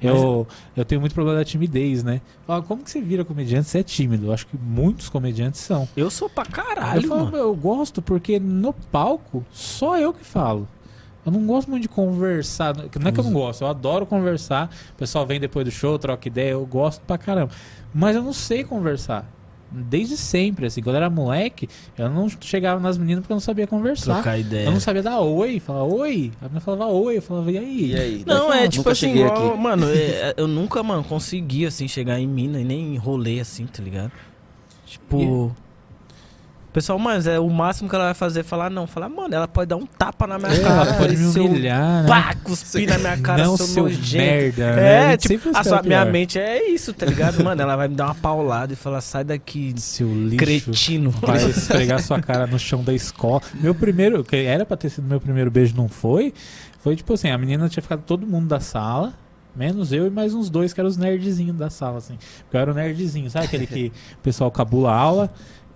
[0.00, 2.20] eu, eu tenho muito problema da timidez, né?
[2.46, 3.68] Fala, como que você vira comediante?
[3.68, 4.26] Você é tímido.
[4.26, 5.88] Eu acho que muitos comediantes são.
[5.96, 7.36] Eu sou pra caralho, eu falo, mano.
[7.36, 10.68] eu gosto porque no palco só eu que falo.
[11.28, 12.76] Eu não gosto muito de conversar.
[12.76, 14.70] Não é que eu não gosto, eu adoro conversar.
[14.92, 17.52] O pessoal vem depois do show, troca ideia, eu gosto pra caramba.
[17.94, 19.30] Mas eu não sei conversar.
[19.70, 21.68] Desde sempre, assim, quando eu era moleque,
[21.98, 24.14] eu não chegava nas meninas porque eu não sabia conversar.
[24.14, 24.64] Trocar ideia.
[24.64, 26.32] Eu não sabia dar oi, falar oi.
[26.40, 27.90] A menina falava oi, eu falava, e aí?
[27.90, 28.24] E aí?
[28.26, 29.58] Não, é nunca tipo assim, igual, aqui.
[29.58, 33.82] mano, é, eu nunca, mano, consegui, assim, chegar em mina e nem enrolei assim, tá
[33.82, 34.12] ligado?
[34.86, 35.54] Tipo.
[36.72, 39.48] Pessoal, mas é o máximo que ela vai fazer é falar, não, falar, mano, ela
[39.48, 40.74] pode dar um tapa na minha É, cara.
[40.90, 42.08] ela pode me seu humilhar, né?
[42.08, 44.16] Pá, cuspir na minha cara, não seu, seu nojento.
[44.16, 45.04] merda, né?
[45.06, 47.42] É, gente tipo, a sua, minha mente é isso, tá ligado?
[47.42, 50.36] Mano, ela vai me dar uma paulada e falar, sai daqui, Seu lixo.
[50.36, 51.10] cretino.
[51.10, 53.40] Vai esfregar sua cara no chão da escola.
[53.54, 56.34] Meu primeiro, que era pra ter sido meu primeiro beijo, não foi.
[56.80, 59.14] Foi tipo assim: a menina tinha ficado todo mundo da sala,
[59.56, 62.16] menos eu e mais uns dois que eram os nerdzinhos da sala, assim.
[62.44, 65.30] Porque eu era o nerdzinho, sabe aquele que o pessoal cabula a aula.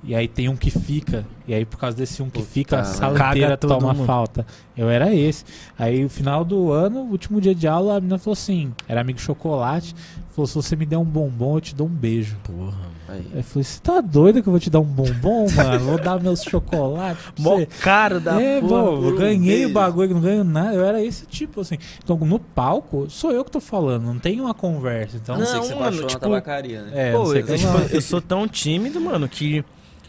[0.04, 1.24] E aí tem um que fica.
[1.46, 4.04] E aí, por causa desse um que Puta, fica, a sala Caga inteira toma mundo.
[4.04, 4.44] falta.
[4.76, 5.44] Eu era esse.
[5.78, 9.20] Aí, no final do ano, último dia de aula, a menina falou assim: era amigo
[9.20, 9.94] chocolate.
[10.30, 12.36] Falou: se você me der um bombom, eu te dou um beijo.
[12.42, 12.90] Porra.
[13.08, 13.24] Aí.
[13.34, 15.84] Eu falei, você tá doido que eu vou te dar um bombom, mano?
[15.84, 18.82] Vou dar meus chocolates Mó caro da É, porra.
[18.82, 19.68] bom, eu ganhei beijo.
[19.68, 20.74] o bagulho, que não ganho nada.
[20.74, 21.76] Eu era esse tipo, assim.
[22.02, 25.16] Então, no palco, sou eu que tô falando, não tem uma conversa.
[25.18, 26.90] Então, A não ser que você Não, baixou mano, na tipo, tabacaria, né?
[27.10, 27.80] é, Pô, não sei eu, que eu tipo, não.
[27.86, 29.62] eu sou tão tímido, mano, que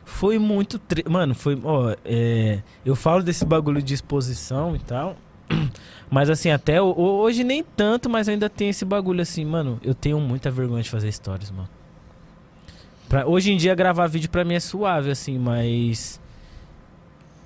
[0.05, 0.77] foi muito.
[0.79, 1.57] tre- Mano, foi.
[1.63, 5.15] Ó, é, eu falo desse bagulho de exposição e tal.
[6.09, 9.79] Mas assim, até ho- hoje nem tanto, mas ainda tem esse bagulho assim, mano.
[9.83, 11.67] Eu tenho muita vergonha de fazer stories, mano.
[13.09, 16.21] Pra- hoje em dia gravar vídeo pra mim é suave, assim, mas.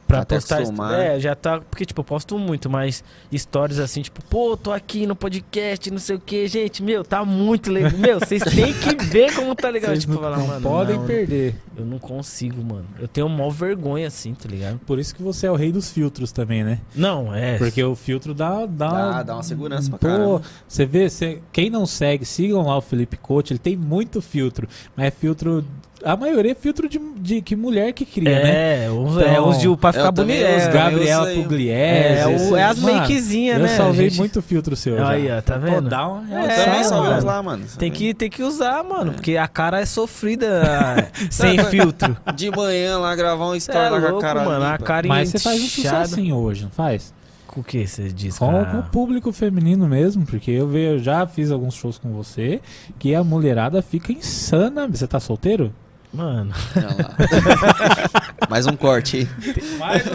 [0.07, 0.55] Pra Até postar.
[0.59, 1.59] acostumar, É, já tá.
[1.59, 3.03] Porque, tipo, eu posto muito, mas
[3.35, 7.25] stories assim, tipo, pô, tô aqui no podcast, não sei o que, gente, meu, tá
[7.25, 7.91] muito legal.
[7.99, 9.89] Meu, vocês têm que ver como tá legal.
[9.91, 11.55] Vocês tipo, não, falar, não mano, podem não, perder.
[11.75, 12.85] Eu não consigo, mano.
[12.99, 14.79] Eu tenho maior vergonha, assim, tá ligado?
[14.85, 16.79] Por isso que você é o rei dos filtros também, né?
[16.95, 17.57] Não, é.
[17.57, 18.65] Porque o filtro dá.
[18.65, 20.41] Dá, Dá- dá uma segurança pra Pô, caramba.
[20.67, 24.67] Você vê, você, quem não segue, sigam lá o Felipe Coach, ele tem muito filtro.
[24.95, 25.65] Mas é filtro.
[26.03, 28.85] A maioria é filtro de, de que mulher que cria, né?
[28.85, 30.43] É, os, Então, é os de pra ficar eu bonito.
[30.43, 31.43] É, Gabi- Gabriela eu sei.
[31.43, 31.73] Pugliese.
[31.73, 33.67] é, o- é as makezinhas, Eu né?
[33.75, 34.19] salvei gente?
[34.19, 35.05] muito filtro seu.
[35.05, 35.89] Aí, ó, tá vendo?
[35.89, 36.83] dá uma É, Também mano.
[36.83, 37.65] salvamos lá, mano.
[37.79, 39.13] Tem que, tem que usar, mano, É.
[39.15, 42.15] porque a cara é sofrida sem filtro.
[42.35, 44.65] De manhã lá gravar um story é lá com a louco, cara mano.
[44.65, 47.13] A cara Mas você faz um sucessinho hoje, não faz?
[47.47, 50.99] Com o que você diz, Com, com o público feminino mesmo, porque eu, ve- eu
[50.99, 52.61] já fiz alguns shows com você
[52.99, 54.87] que a mulherada fica insana.
[54.87, 55.73] Você tá solteiro?
[56.17, 57.15] Mano, Olha lá.
[58.49, 59.27] Mais um corte aí.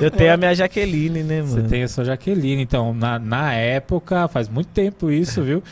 [0.03, 1.68] eu tenho a minha Jaqueline, né, Você mano?
[1.68, 5.62] tem a sua Jaqueline, então, na, na época, faz muito tempo isso, viu?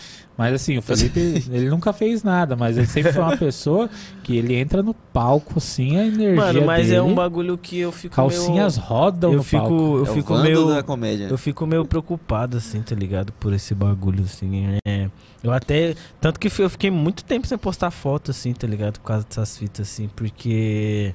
[0.41, 1.20] Mas assim, o Felipe,
[1.53, 3.91] ele nunca fez nada, mas ele sempre foi uma pessoa
[4.22, 7.78] que ele entra no palco, assim, a energia Mano, mas dele, é um bagulho que
[7.78, 8.88] eu fico calcinhas meio...
[8.88, 9.99] rodam Eu no fico, palco.
[9.99, 10.66] eu é fico meio...
[10.68, 11.26] da comédia.
[11.26, 13.34] Eu fico meio preocupado, assim, tá ligado?
[13.34, 14.78] Por esse bagulho, assim.
[14.86, 15.11] É,
[15.45, 15.95] eu até.
[16.18, 18.99] Tanto que eu fiquei muito tempo sem postar foto, assim, tá ligado?
[18.99, 21.14] Por causa dessas fitas, assim, porque.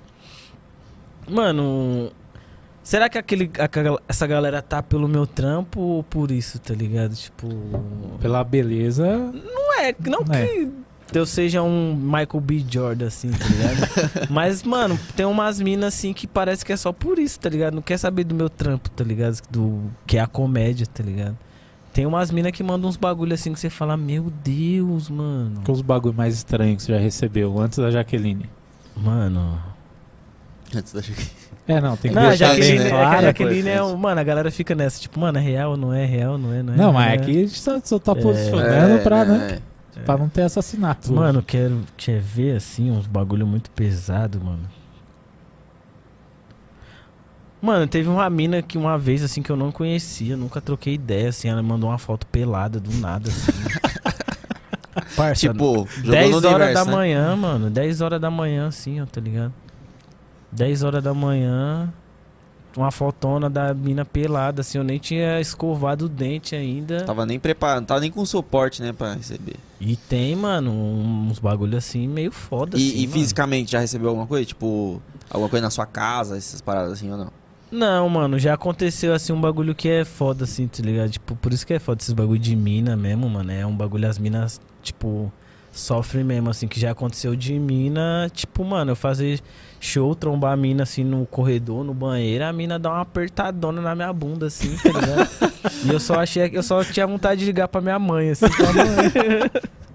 [1.27, 2.11] Mano.
[2.85, 7.15] Será que aquele, aquela- essa galera tá pelo meu trampo ou por isso, tá ligado?
[7.15, 7.49] Tipo.
[8.21, 10.45] Pela beleza, Não é, não É.
[10.45, 10.71] que
[11.17, 12.63] eu seja um Michael B.
[12.69, 14.29] Jordan, assim, tá ligado?
[14.29, 17.73] Mas, mano, tem umas minas, assim, que parece que é só por isso, tá ligado?
[17.73, 19.41] Não quer saber do meu trampo, tá ligado?
[19.49, 21.35] Do, que é a comédia, tá ligado?
[21.91, 25.61] Tem umas minas que mandam uns bagulho assim que você fala, meu Deus, mano.
[25.61, 28.47] que os bagulho mais estranhos que você já recebeu antes da Jaqueline.
[28.95, 29.59] Mano.
[30.75, 31.44] Antes da Jaqueline.
[31.67, 33.21] É, não, tem que Não, deixar Jaqueline, bem é a claro.
[33.23, 33.95] Jaqueline é importante.
[33.95, 36.61] um, Mano, a galera fica nessa, tipo, mano, é real, não é real, não é,
[36.61, 36.77] não é.
[36.77, 37.13] Não, mas é.
[37.15, 38.15] aqui a gente só, só tá É.
[38.15, 39.59] posicionando pra, É, né,
[39.95, 39.99] é.
[40.01, 41.11] pra não ter assassinato.
[41.11, 44.69] Mano, quero quer ver assim uns bagulho muito pesado, mano.
[47.61, 51.29] Mano, teve uma mina que uma vez assim que eu não conhecia, nunca troquei ideia,
[51.29, 53.51] assim, ela mandou uma foto pelada do nada assim.
[55.15, 56.91] Parça, Tipo, jogou 10 no horas universo, da né?
[56.91, 59.51] manhã, mano, 10 horas da manhã assim, ó, tá ligado?
[60.55, 61.93] 10 horas da manhã,
[62.77, 67.03] uma fotona da mina pelada assim, eu nem tinha escovado o dente ainda.
[67.03, 69.55] Tava nem preparado, tava nem com suporte, né, pra receber.
[69.79, 74.27] E tem, mano, uns bagulho assim meio foda E, assim, e fisicamente já recebeu alguma
[74.27, 74.45] coisa?
[74.45, 77.31] Tipo, alguma coisa na sua casa, essas paradas assim ou não?
[77.71, 81.09] Não, mano, já aconteceu assim um bagulho que é foda, assim, tá ligado?
[81.09, 83.51] Tipo, por isso que é foda esses bagulho de mina mesmo, mano.
[83.51, 85.31] É um bagulho, as minas, tipo,
[85.71, 89.41] sofrem mesmo, assim, que já aconteceu de mina, tipo, mano, eu fazer
[89.85, 93.95] show, trombar a mina assim no corredor, no banheiro, a mina dá uma apertadona na
[93.95, 95.29] minha bunda, assim, tá ligado?
[95.85, 98.73] e eu só achei eu só tinha vontade de ligar pra minha mãe, assim, pra
[98.73, 99.51] mãe.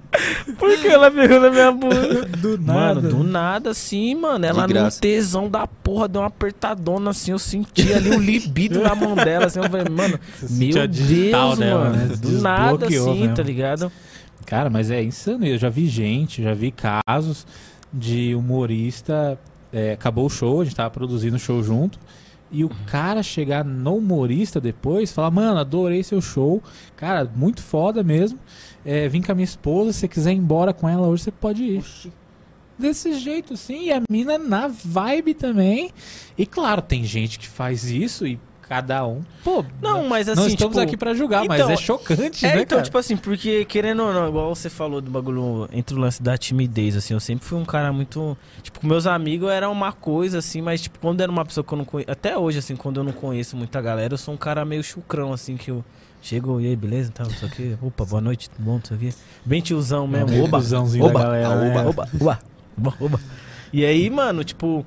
[0.59, 2.24] Por que ela pegou na minha bunda?
[2.24, 3.09] Do Mano, nada.
[3.09, 4.45] do nada, assim, mano.
[4.45, 5.01] Ela num graça.
[5.01, 7.30] tesão da porra, deu uma apertadona assim.
[7.30, 9.61] Eu senti ali o libido na mão dela, assim.
[9.61, 11.97] Eu falei, mano, Você meu digital Deus, dela, mano.
[12.09, 12.16] né?
[12.16, 13.34] Do nada, assim, mesmo.
[13.36, 13.93] tá ligado?
[14.47, 15.47] Cara, mas é insano.
[15.47, 17.47] Eu já vi gente, já vi casos
[17.93, 19.38] de humorista.
[19.72, 21.98] É, acabou o show, a gente tava produzindo o show junto.
[22.52, 26.60] E o cara chegar no humorista depois, falar, mano, adorei seu show.
[26.96, 28.38] Cara, muito foda mesmo.
[28.84, 31.30] É, vim com a minha esposa, se você quiser ir embora com ela hoje, você
[31.30, 31.84] pode ir.
[32.76, 33.84] Desse jeito, sim.
[33.84, 35.92] E a mina na vibe também.
[36.36, 38.40] E claro, tem gente que faz isso e
[38.70, 39.20] cada um.
[39.42, 42.54] Pô, Não, mas não assim, estamos tipo, aqui pra julgar, mas então, é chocante, É,
[42.54, 42.82] né, então, cara?
[42.82, 46.38] tipo assim, porque querendo ou não, igual você falou do bagulho entre o lance da
[46.38, 48.38] timidez, assim, eu sempre fui um cara muito.
[48.62, 51.72] Tipo, com meus amigos era uma coisa, assim, mas, tipo, quando era uma pessoa que
[51.72, 52.12] eu não conheço.
[52.12, 55.32] Até hoje, assim, quando eu não conheço muita galera, eu sou um cara meio chucrão,
[55.32, 55.84] assim, que eu.
[56.22, 57.10] Chego, e aí, beleza?
[57.10, 57.76] Tá, não sei o quê.
[57.82, 59.12] Opa, boa noite, tudo bom, não sei o quê.
[59.44, 60.28] Bem tiozão mesmo.
[60.28, 61.80] meio oba, cuzãozinho oba, da galera, ah, né?
[61.80, 62.38] oba, oba, oba,
[62.78, 63.20] oba, oba.
[63.72, 64.84] E aí, mano, tipo,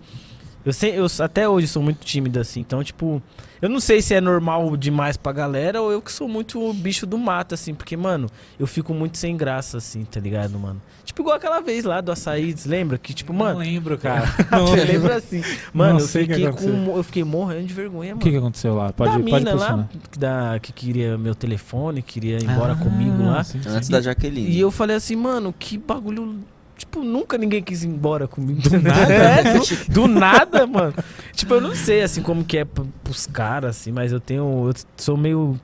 [0.65, 2.61] eu, sei, eu até hoje sou muito tímido, assim.
[2.61, 3.21] Então, tipo,
[3.63, 7.05] eu não sei se é normal demais pra galera ou eu que sou muito bicho
[7.05, 7.73] do mato, assim.
[7.73, 10.81] Porque, mano, eu fico muito sem graça, assim, tá ligado, mano?
[11.05, 12.97] Tipo, igual aquela vez lá do açaí, lembra?
[12.97, 13.59] Que, tipo, Não mano.
[13.59, 14.25] lembro, cara.
[14.67, 15.41] Você lembra assim?
[15.73, 18.21] Mano, eu sei o que fiquei, com, eu fiquei morrendo de vergonha, O mano.
[18.21, 18.91] que, que aconteceu lá?
[18.91, 23.23] Pode, da pode mina lá, da, que queria meu telefone, queria ir embora Ah, comigo
[23.25, 23.43] lá.
[23.43, 23.69] sim, sim.
[23.69, 24.49] Antes da Jaqueline.
[24.49, 26.39] E eu falei assim, mano, que bagulho.
[26.83, 28.61] Tipo, nunca ninguém quis ir embora comigo.
[28.61, 29.13] Do nada?
[29.13, 30.93] É, do, do nada, mano.
[31.33, 34.67] Tipo, eu não sei, assim, como que é pros caras, assim, mas eu tenho.
[34.67, 35.57] Eu sou meio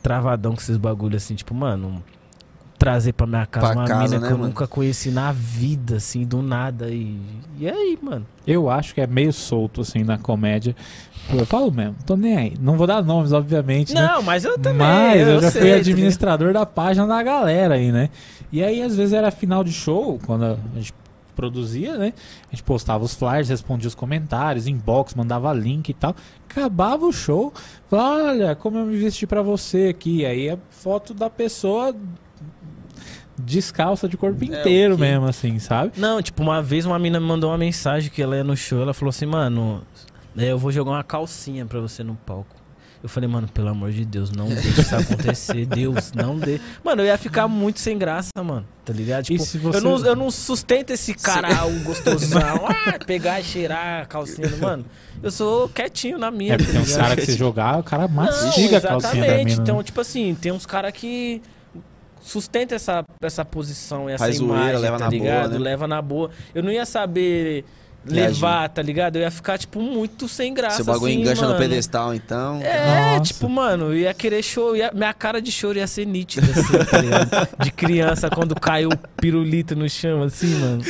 [0.00, 2.02] travadão com esses bagulhos, assim, tipo, mano.
[2.78, 4.48] Trazer pra minha casa Pra uma casa, mina né, que eu mano?
[4.48, 6.88] nunca conheci na vida, assim, do nada.
[6.90, 7.16] E,
[7.58, 8.26] e aí, mano?
[8.44, 10.74] Eu acho que é meio solto, assim, na comédia.
[11.32, 12.54] Eu falo mesmo, tô nem aí.
[12.60, 14.00] Não vou dar nomes, obviamente, né?
[14.04, 14.78] Não, mas eu também.
[14.78, 18.10] Mas eu, já sei, fui administrador da página da galera aí, né?
[18.52, 20.92] E aí, às vezes, era final de show, quando a gente
[21.34, 22.12] produzia, né?
[22.48, 26.14] A gente postava os flyers, respondia os comentários, inbox, mandava link e tal.
[26.48, 27.52] Acabava o show,
[27.88, 30.24] falava, olha, como eu me vesti pra você aqui.
[30.26, 31.96] Aí a foto da pessoa
[33.38, 35.02] descalça de corpo inteiro o quê?
[35.02, 35.92] mesmo, assim, sabe?
[35.96, 38.82] Não, tipo, uma vez uma mina me mandou uma mensagem que ela ia no show,
[38.82, 39.82] ela falou assim, mano,
[40.36, 42.61] é, eu vou jogar uma calcinha pra você no palco.
[43.02, 46.60] Eu falei, mano, pelo amor de Deus, não deixe isso acontecer, Deus, não dê.
[46.84, 49.22] Mano, eu ia ficar muito sem graça, mano, tá ligado?
[49.24, 53.40] E Tipo, se você- eu, não, eu não sustento esse cara, o gostosão, ah, pegar
[53.40, 54.84] e cheirar a calcinha, mano.
[55.20, 57.82] Eu sou quietinho na minha, É porque tá tem uns caras que se jogar, o
[57.82, 59.44] cara Não, mastiga a calcinha da mina.
[59.44, 59.52] né?
[59.52, 61.42] Então, tipo assim, tem uns caras que
[62.20, 65.52] sustenta essa, essa posição essa Faz zoeira, imagem, leva tá na boa, ligado?
[65.52, 65.58] né?
[65.58, 66.30] Leva na boa.
[66.54, 67.64] Eu não ia saber
[68.04, 69.16] levar, tá ligado?
[69.16, 70.76] Eu ia ficar, tipo, muito sem graça.
[70.76, 71.58] Seu bagulho assim, engancha no mano.
[71.60, 72.60] pedestal, então.
[72.62, 73.20] É, Nossa.
[73.32, 74.76] tipo, mano, eu ia querer choro.
[74.76, 77.48] ia- minha cara de choro ia ser nítida, assim, tá ligado?
[77.62, 80.82] De criança, quando caiu o pirulito no chão, assim, mano.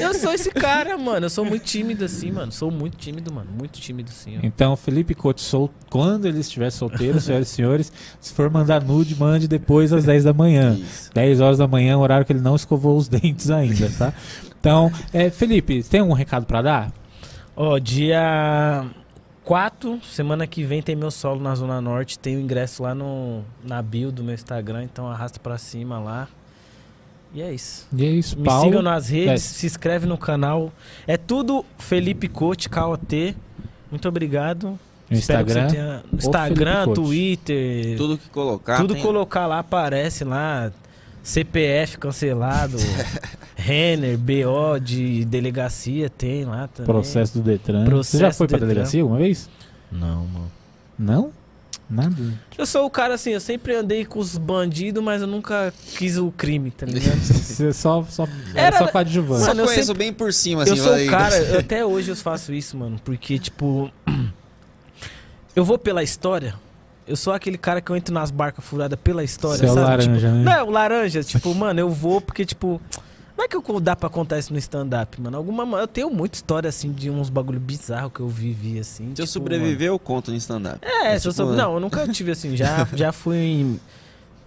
[0.00, 1.26] Eu sou esse cara, mano.
[1.26, 2.50] Eu sou muito tímido, assim, mano.
[2.52, 3.48] Sou muito tímido, mano.
[3.56, 4.40] Muito tímido, assim, ó.
[4.42, 5.70] Então, Felipe Couto, sol...
[5.90, 10.24] quando ele estiver solteiro, senhoras e senhores, se for mandar nude, mande depois às 10
[10.24, 10.74] da manhã.
[10.78, 11.10] Isso.
[11.12, 14.12] 10 horas da manhã, horário que ele não escovou os dentes ainda, tá?
[14.60, 16.92] Então, é, Felipe, tem algum recado pra dar?
[17.56, 18.86] Ó, dia
[19.44, 22.18] 4, semana que vem tem meu solo na Zona Norte.
[22.18, 26.28] Tem o ingresso lá no, na bio do meu Instagram, então arrasta pra cima lá.
[27.34, 27.86] E é isso.
[27.94, 28.64] E é isso, Me Paulo.
[28.64, 29.36] sigam nas redes, É.
[29.36, 30.72] se inscreve no canal.
[31.06, 33.36] É tudo Felipe Coach, KOT.
[33.90, 34.78] Muito obrigado.
[35.10, 35.70] No Espero que você Instagram.
[35.70, 36.94] tenha- Instagram.
[36.94, 37.96] Twitter.
[37.96, 38.86] Tudo, Tudo que colocar.
[38.86, 40.70] tem- colocar lá aparece lá.
[41.28, 42.76] CPF cancelado.
[43.54, 46.86] Renner, BO de delegacia tem lá também.
[46.86, 47.84] Processo do Detran.
[47.84, 48.68] Processo Você já foi pra Detran.
[48.68, 49.48] delegacia alguma vez?
[49.92, 50.52] Não, mano.
[50.98, 51.32] Não?
[51.90, 52.16] Nada?
[52.56, 56.16] Eu sou o cara assim, eu sempre andei com os bandidos, mas eu nunca quis
[56.18, 57.16] o crime, tá ligado?
[57.20, 59.40] Você só, só, era Era- só coadjuvante.
[59.42, 60.72] Só Mano, eu conheço sempre- bem por cima, assim.
[60.72, 63.90] eu sou o cara, eu- até hoje eu faço isso, mano, porque, tipo,
[65.56, 66.54] eu vou pela história,
[67.08, 69.74] eu sou aquele cara que eu entro nas barcas furadas pela história, Você é o
[69.74, 69.86] sabe?
[69.86, 70.56] laranja, Tipo, né?
[70.56, 72.80] Não, o laranja, tipo, mano, eu vou porque, tipo,
[73.36, 75.36] não é que eu- dá pra contar isso no stand-up, mano.
[75.36, 79.04] Alguma, eu tenho muita história, assim, de uns bagulho bizarro que eu vivi, assim.
[79.14, 80.78] Se eu tipo, sobreviver, eu conto no stand-up.
[80.84, 80.94] mano.
[81.04, 83.80] É, É, se eu tipo, sou, não, eu nunca tive, assim, já, já fui em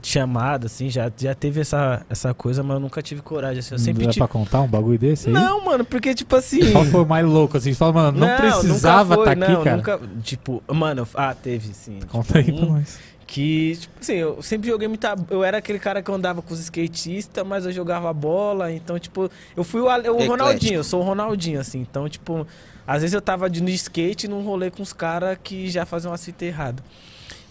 [0.02, 3.74] chamada, assim, já, já teve essa, essa coisa, mas eu nunca tive coragem, assim.
[3.76, 4.26] Eu sempre Não dá tive.
[4.26, 5.34] pra contar um bagulho desse aí?
[5.34, 6.72] Não, mano, porque, tipo assim.
[6.72, 7.74] Qual foi o mais louco assim?
[7.74, 9.78] Fala, mano, não, precisava nunca estar foi, aqui, não, cara.
[9.78, 12.00] Nunca, tipo, mano, ah, teve sim.
[12.10, 13.00] Conta aí tipo, pra um nós.
[13.28, 15.16] Que, tipo assim, eu sempre joguei muita.
[15.30, 18.72] Eu era aquele cara que andava com os skatistas, mas eu jogava bola.
[18.74, 20.28] Então, tipo, eu fui o, o.
[20.28, 21.80] Ronaldinho, eu sou o Ronaldinho, assim.
[21.80, 22.46] Então, tipo,
[22.86, 26.12] às vezes eu tava de, no skate num rolê com os caras que já faziam
[26.12, 26.84] uma fita errada.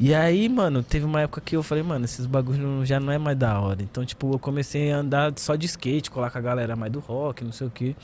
[0.03, 3.19] E aí, mano, teve uma época que eu falei, mano, esses bagulhos já não é
[3.19, 3.83] mais da hora.
[3.83, 7.01] Então, tipo, eu comecei a andar só de skate, colar com a galera mais do
[7.01, 7.95] rock, não sei o quê.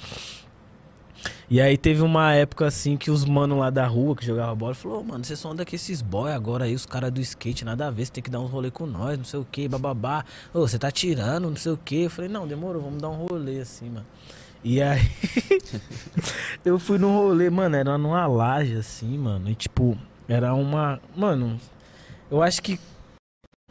[1.49, 4.75] E aí teve uma época assim que os manos lá da rua que jogavam bola
[4.75, 7.65] falou, "Ô, mano, você só anda com esses boy agora aí, os caras do skate,
[7.65, 9.67] nada a ver, você tem que dar uns rolê com nós, não sei o que,
[9.67, 10.23] bababá.
[10.53, 12.03] Ô, você tá tirando, não sei o que.
[12.03, 14.07] Eu falei, não, demorou, vamos dar um rolê assim, mano.
[14.63, 15.01] E aí
[16.63, 19.49] eu fui num rolê, mano, era numa laje assim, mano.
[19.49, 19.97] E tipo,
[20.29, 21.01] era uma.
[21.17, 21.59] Mano,
[22.31, 22.79] eu acho que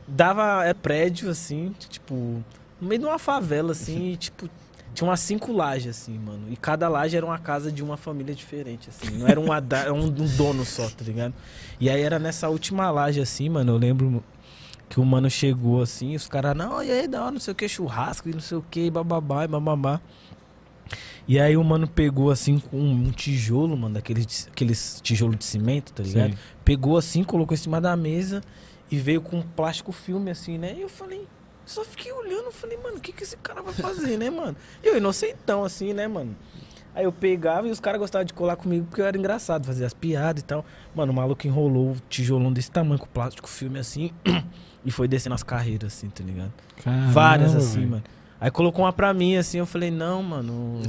[0.08, 2.44] dava é prédio assim, tipo,
[2.80, 4.50] no meio de uma favela assim, e, tipo,
[4.94, 6.48] tinha umas cinco lajes assim, mano.
[6.50, 9.48] E cada laje era uma casa de uma família diferente assim, não era um,
[9.94, 11.34] um, um dono só, tá ligado?
[11.80, 14.24] E aí era nessa última laje assim, mano, eu lembro
[14.88, 17.56] que o mano chegou assim, os caras, não, e aí, da hora, não sei o
[17.56, 20.00] que, churrasco e não sei o que, bababá, e bababá.
[20.25, 20.25] E
[21.40, 26.04] aí o mano pegou assim com um tijolo, mano, daqueles aqueles tijolo de cimento, tá
[26.04, 26.32] ligado?
[26.32, 26.38] Sim.
[26.64, 28.42] Pegou assim, colocou em cima da mesa
[28.92, 30.76] e veio com um plástico filme assim, né?
[30.78, 31.28] E eu falei,
[31.66, 34.56] só fiquei olhando, falei, mano, o que que esse cara vai fazer, né, mano?
[34.84, 36.36] E eu inocentão assim, né, mano?
[36.94, 39.86] Aí eu pegava e os caras gostavam de colar comigo porque eu era engraçado, fazia
[39.86, 40.64] as piadas e tal.
[40.96, 44.12] Mano, o maluco enrolou o tijolão desse tamanho com plástico filme assim
[44.86, 46.54] e foi descendo as carreiras assim, tá ligado?
[46.82, 47.90] Caramba, Várias assim, velho.
[47.90, 48.04] mano.
[48.40, 50.82] Aí colocou uma pra mim assim, eu falei, não, mano,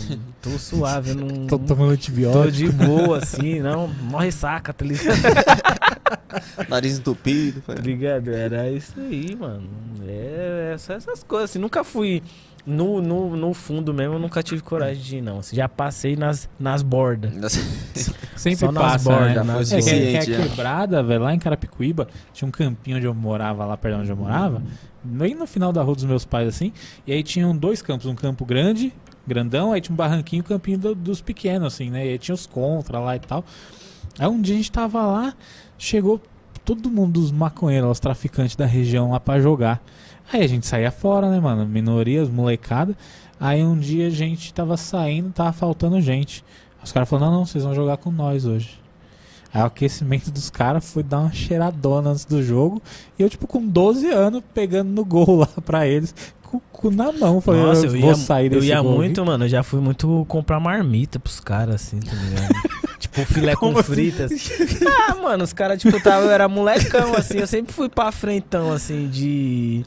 [0.43, 1.47] tô suave, eu não.
[1.47, 2.53] Tô tomando Tô antibiótico.
[2.53, 5.17] de boa, assim, não, morre saca, tá ligado?
[6.69, 7.61] Nariz entupido.
[7.63, 8.31] Tá ligado?
[8.33, 9.69] Era isso aí, mano.
[10.07, 12.23] É essa- essas coisas, assim, nunca fui
[12.67, 15.39] no, no, no fundo mesmo, eu nunca tive coragem de ir, não.
[15.39, 17.33] Assim, já passei nas, nas bordas.
[18.37, 19.55] Sempre Só nas passa, bordas, né?
[19.55, 20.11] nas É, que, bordas.
[20.11, 20.43] que é já.
[20.49, 24.11] quebrada, velho, lá em Carapicuíba, tinha um campinho onde eu morava, lá perto de onde
[24.11, 24.63] eu morava,
[25.03, 26.73] bem no final da rua dos meus pais, assim,
[27.07, 28.93] e aí tinham dois campos, um campo grande,
[29.27, 32.19] grandão, aí tinha um barranquinho e um campinho do- dos pequenos, assim, né, e aí
[32.19, 33.45] tinha os contra lá e tal.
[34.19, 35.35] Aí um dia a gente tava lá,
[35.79, 36.21] chegou
[36.65, 39.81] todo mundo dos maconheiros, os traficantes da região lá pra jogar.
[40.33, 42.97] Aí a gente saía fora, né, mano, minorias, molecada.
[43.39, 46.45] Aí um dia a gente tava saindo, tava faltando gente.
[46.83, 48.81] Os caras falaram, não, não, vocês vão jogar com nós hoje.
[49.53, 52.83] Aí o aquecimento dos caras foi dar uma cheiradona antes do jogo.
[53.19, 56.91] E eu, tipo, com 12 anos, pegando no gol lá pra eles, com o cu
[56.91, 57.41] na mão.
[57.41, 58.99] Falei, Nossa, eu, eu vou ia, sair eu desse ia gol aqui.
[58.99, 59.45] muito, mano.
[59.45, 62.49] Eu já fui muito comprar marmita pros caras, assim, tá ligado?
[62.99, 63.93] tipo, filé com Como assim?
[63.93, 64.33] fritas.
[65.09, 67.39] ah, mano, os caras, tipo, eu, tava, eu era molecão, assim.
[67.39, 69.85] Eu sempre fui pra frentão, assim, de.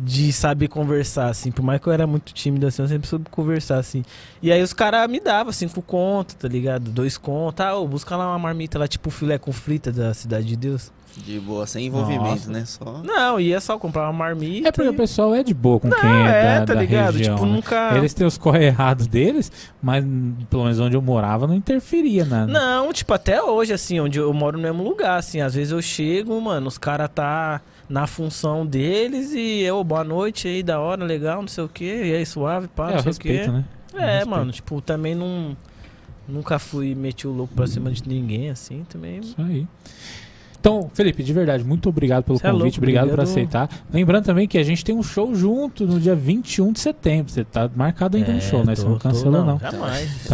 [0.00, 1.50] De saber conversar, assim.
[1.50, 4.04] Por mais que eu era muito tímido, assim, eu sempre soube conversar, assim.
[4.40, 6.90] E aí os caras me davam cinco conto, tá ligado?
[6.90, 7.66] Dois contos.
[7.66, 10.92] Ah, ô, busca lá uma marmita lá, tipo filé com frita da Cidade de Deus.
[11.16, 12.50] De boa, sem envolvimento, Nossa.
[12.52, 12.64] né?
[12.64, 13.02] Só.
[13.02, 14.68] Não, ia só comprar uma marmita.
[14.68, 16.74] É porque e- o pessoal é de boa com Não, quem é, é, da, tá
[16.74, 17.14] da ligado?
[17.16, 17.34] região.
[17.34, 17.52] tipo, né?
[17.54, 17.96] nunca.
[17.96, 19.50] Eles têm os corre errados deles,
[19.82, 20.04] mas
[20.48, 22.52] pelo menos onde eu morava não interferia nada.
[22.52, 25.82] Não, tipo, até hoje, assim, onde eu moro no mesmo lugar, assim, às vezes eu
[25.82, 31.04] chego, mano, os caras tá na função deles e eu, boa noite aí, da hora,
[31.04, 33.50] legal, não sei o que, e aí, suave, pá, é, não sei respeito, o quê.
[33.58, 33.64] né?
[33.94, 34.28] É, respeito.
[34.30, 35.56] mano, tipo, também não.
[36.28, 39.20] Nunca fui meti o louco pra cima de ninguém, assim, também.
[39.20, 39.66] Isso aí.
[40.60, 43.70] Então, Felipe, de verdade, muito obrigado pelo Cê é convite, louco, obrigado por aceitar.
[43.90, 47.32] Lembrando também que a gente tem um show junto no dia 21 de setembro.
[47.32, 48.74] Você tá marcado ainda no É, show, né?
[48.74, 49.58] Você não tô- cancelou, não.
[49.58, 50.28] Jamais.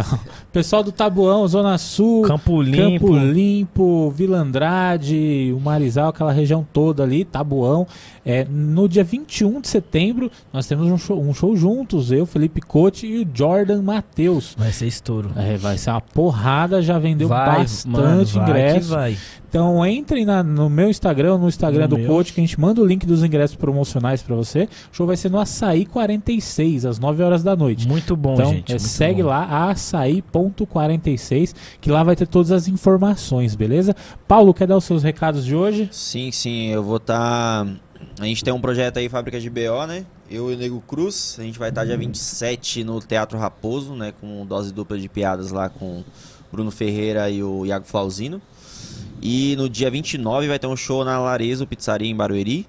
[0.55, 3.07] Pessoal do Tabuão, Zona Sul, Campo Limpo.
[3.07, 7.85] Campo Limpo, Vila Andrade, o Marizal, aquela região toda ali, Tabuão.
[8.25, 12.61] É, no dia 21 de setembro, nós temos um show, um show juntos, eu, Felipe
[12.61, 14.55] Cote e o Jordan Matheus.
[14.57, 15.29] Vai ser estouro.
[15.35, 18.79] É, vai ser uma porrada, já vendeu vai, bastante mano, ingresso.
[18.89, 19.17] que vai.
[19.49, 22.07] Então entrem na- no meu Instagram, no Instagram do meu.
[22.07, 24.63] Coach, que a gente manda o link dos ingressos promocionais pra você.
[24.91, 27.87] O show vai ser no Açaí 46, às 9 horas da noite.
[27.87, 28.73] Muito bom, Então, gente.
[28.75, 29.29] é, segue bom.
[29.29, 29.69] lá,
[30.47, 33.95] açaí.46, que lá vai ter todas as informações, beleza?
[34.27, 35.89] Paulo, quer dar os seus recados de hoje?
[35.91, 37.67] Sim, sim, eu vou estar.
[38.19, 40.05] A gente tem um projeto aí, Fábrica de BO, né?
[40.29, 41.37] Eu e o Nego Cruz.
[41.39, 44.13] A gente vai estar dia 27 no Teatro Raposo, né?
[44.19, 46.03] Com dose dupla de piadas lá com
[46.51, 48.41] Bruno Ferreira e o Iago Flauzino.
[49.21, 52.67] E no dia 29 vai ter um show na Larezo Pizzaria em Barueri.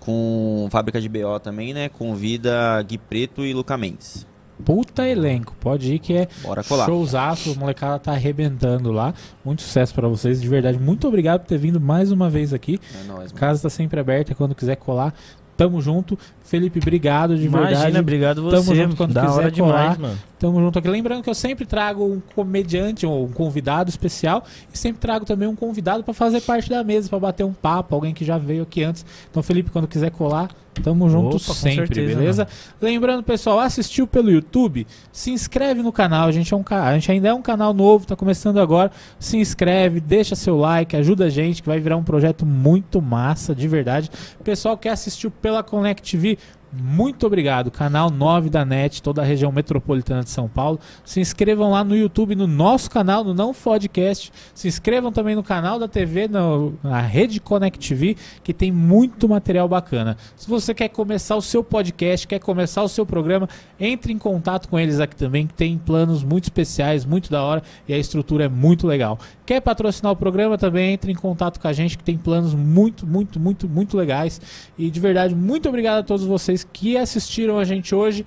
[0.00, 1.88] Com Fábrica de BO também, né?
[1.88, 4.26] Convida Gui Preto e Luca Mendes.
[4.64, 6.86] Puta elenco, pode ir que é Bora colar.
[6.86, 9.12] showzaço, a molecada tá arrebentando lá.
[9.44, 10.78] Muito sucesso pra vocês, de verdade.
[10.78, 12.80] Muito obrigado por ter vindo mais uma vez aqui.
[13.02, 15.12] É nóis, A casa tá sempre aberta, quando quiser colar,
[15.56, 16.18] tamo junto.
[16.42, 17.98] Felipe, obrigado de Imagina, verdade.
[17.98, 18.74] obrigado Tamo você.
[18.74, 19.98] junto quando da quiser hora demais, colar.
[19.98, 20.18] mano.
[20.38, 20.88] Tamo junto aqui.
[20.88, 25.46] Lembrando que eu sempre trago um comediante ou um convidado especial e sempre trago também
[25.48, 28.62] um convidado pra fazer parte da mesa, pra bater um papo, alguém que já veio
[28.62, 29.04] aqui antes.
[29.30, 30.48] Então, Felipe, quando quiser colar,
[30.82, 32.48] tamo junto Opa, sempre, certeza, beleza?
[32.80, 36.28] Lembrando, pessoal, assistiu pelo YouTube, se inscreve no canal.
[36.28, 38.90] A gente, é um, ca- a gente ainda é um canal novo, tá começando agora.
[39.18, 43.54] Se inscreve, deixa seu like, ajuda a gente, que vai virar um projeto muito massa,
[43.54, 44.10] de verdade.
[44.42, 46.38] Pessoal que assistiu pela Connect TV,
[46.82, 47.70] muito obrigado.
[47.70, 50.78] Canal 9 da NET, toda a região metropolitana de São Paulo.
[51.04, 54.32] Se inscrevam lá no YouTube, no nosso canal, no Não Podcast.
[54.54, 59.28] Se inscrevam também no canal da TV, no- na Rede Connect TV, que tem muito
[59.28, 60.16] material bacana.
[60.36, 63.48] Se você quer começar o seu podcast, quer começar o seu programa,
[63.78, 67.62] entre em contato com eles aqui também, que tem planos muito especiais, muito da hora
[67.88, 69.18] e a estrutura é muito legal.
[69.46, 73.06] Quer patrocinar o programa também, entre em contato com a gente, que tem planos muito,
[73.06, 74.40] muito, muito, muito legais.
[74.78, 78.24] E de verdade, muito obrigado a todos vocês que assistiram a gente hoje.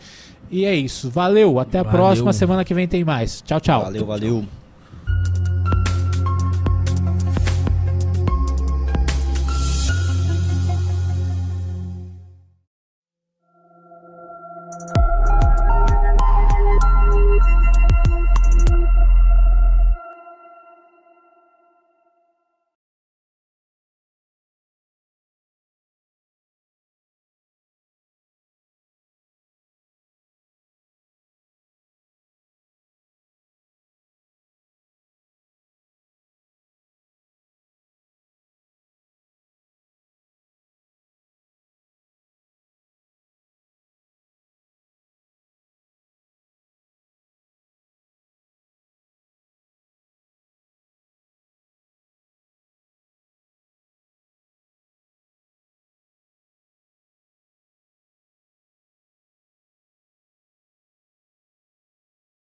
[0.51, 1.09] E é isso.
[1.09, 1.97] Valeu, até a Valeu.
[1.99, 2.33] próxima.
[2.33, 3.41] Semana que vem tem mais.
[3.41, 3.83] Tchau, tchau.
[3.83, 4.45] Valeu, valeu.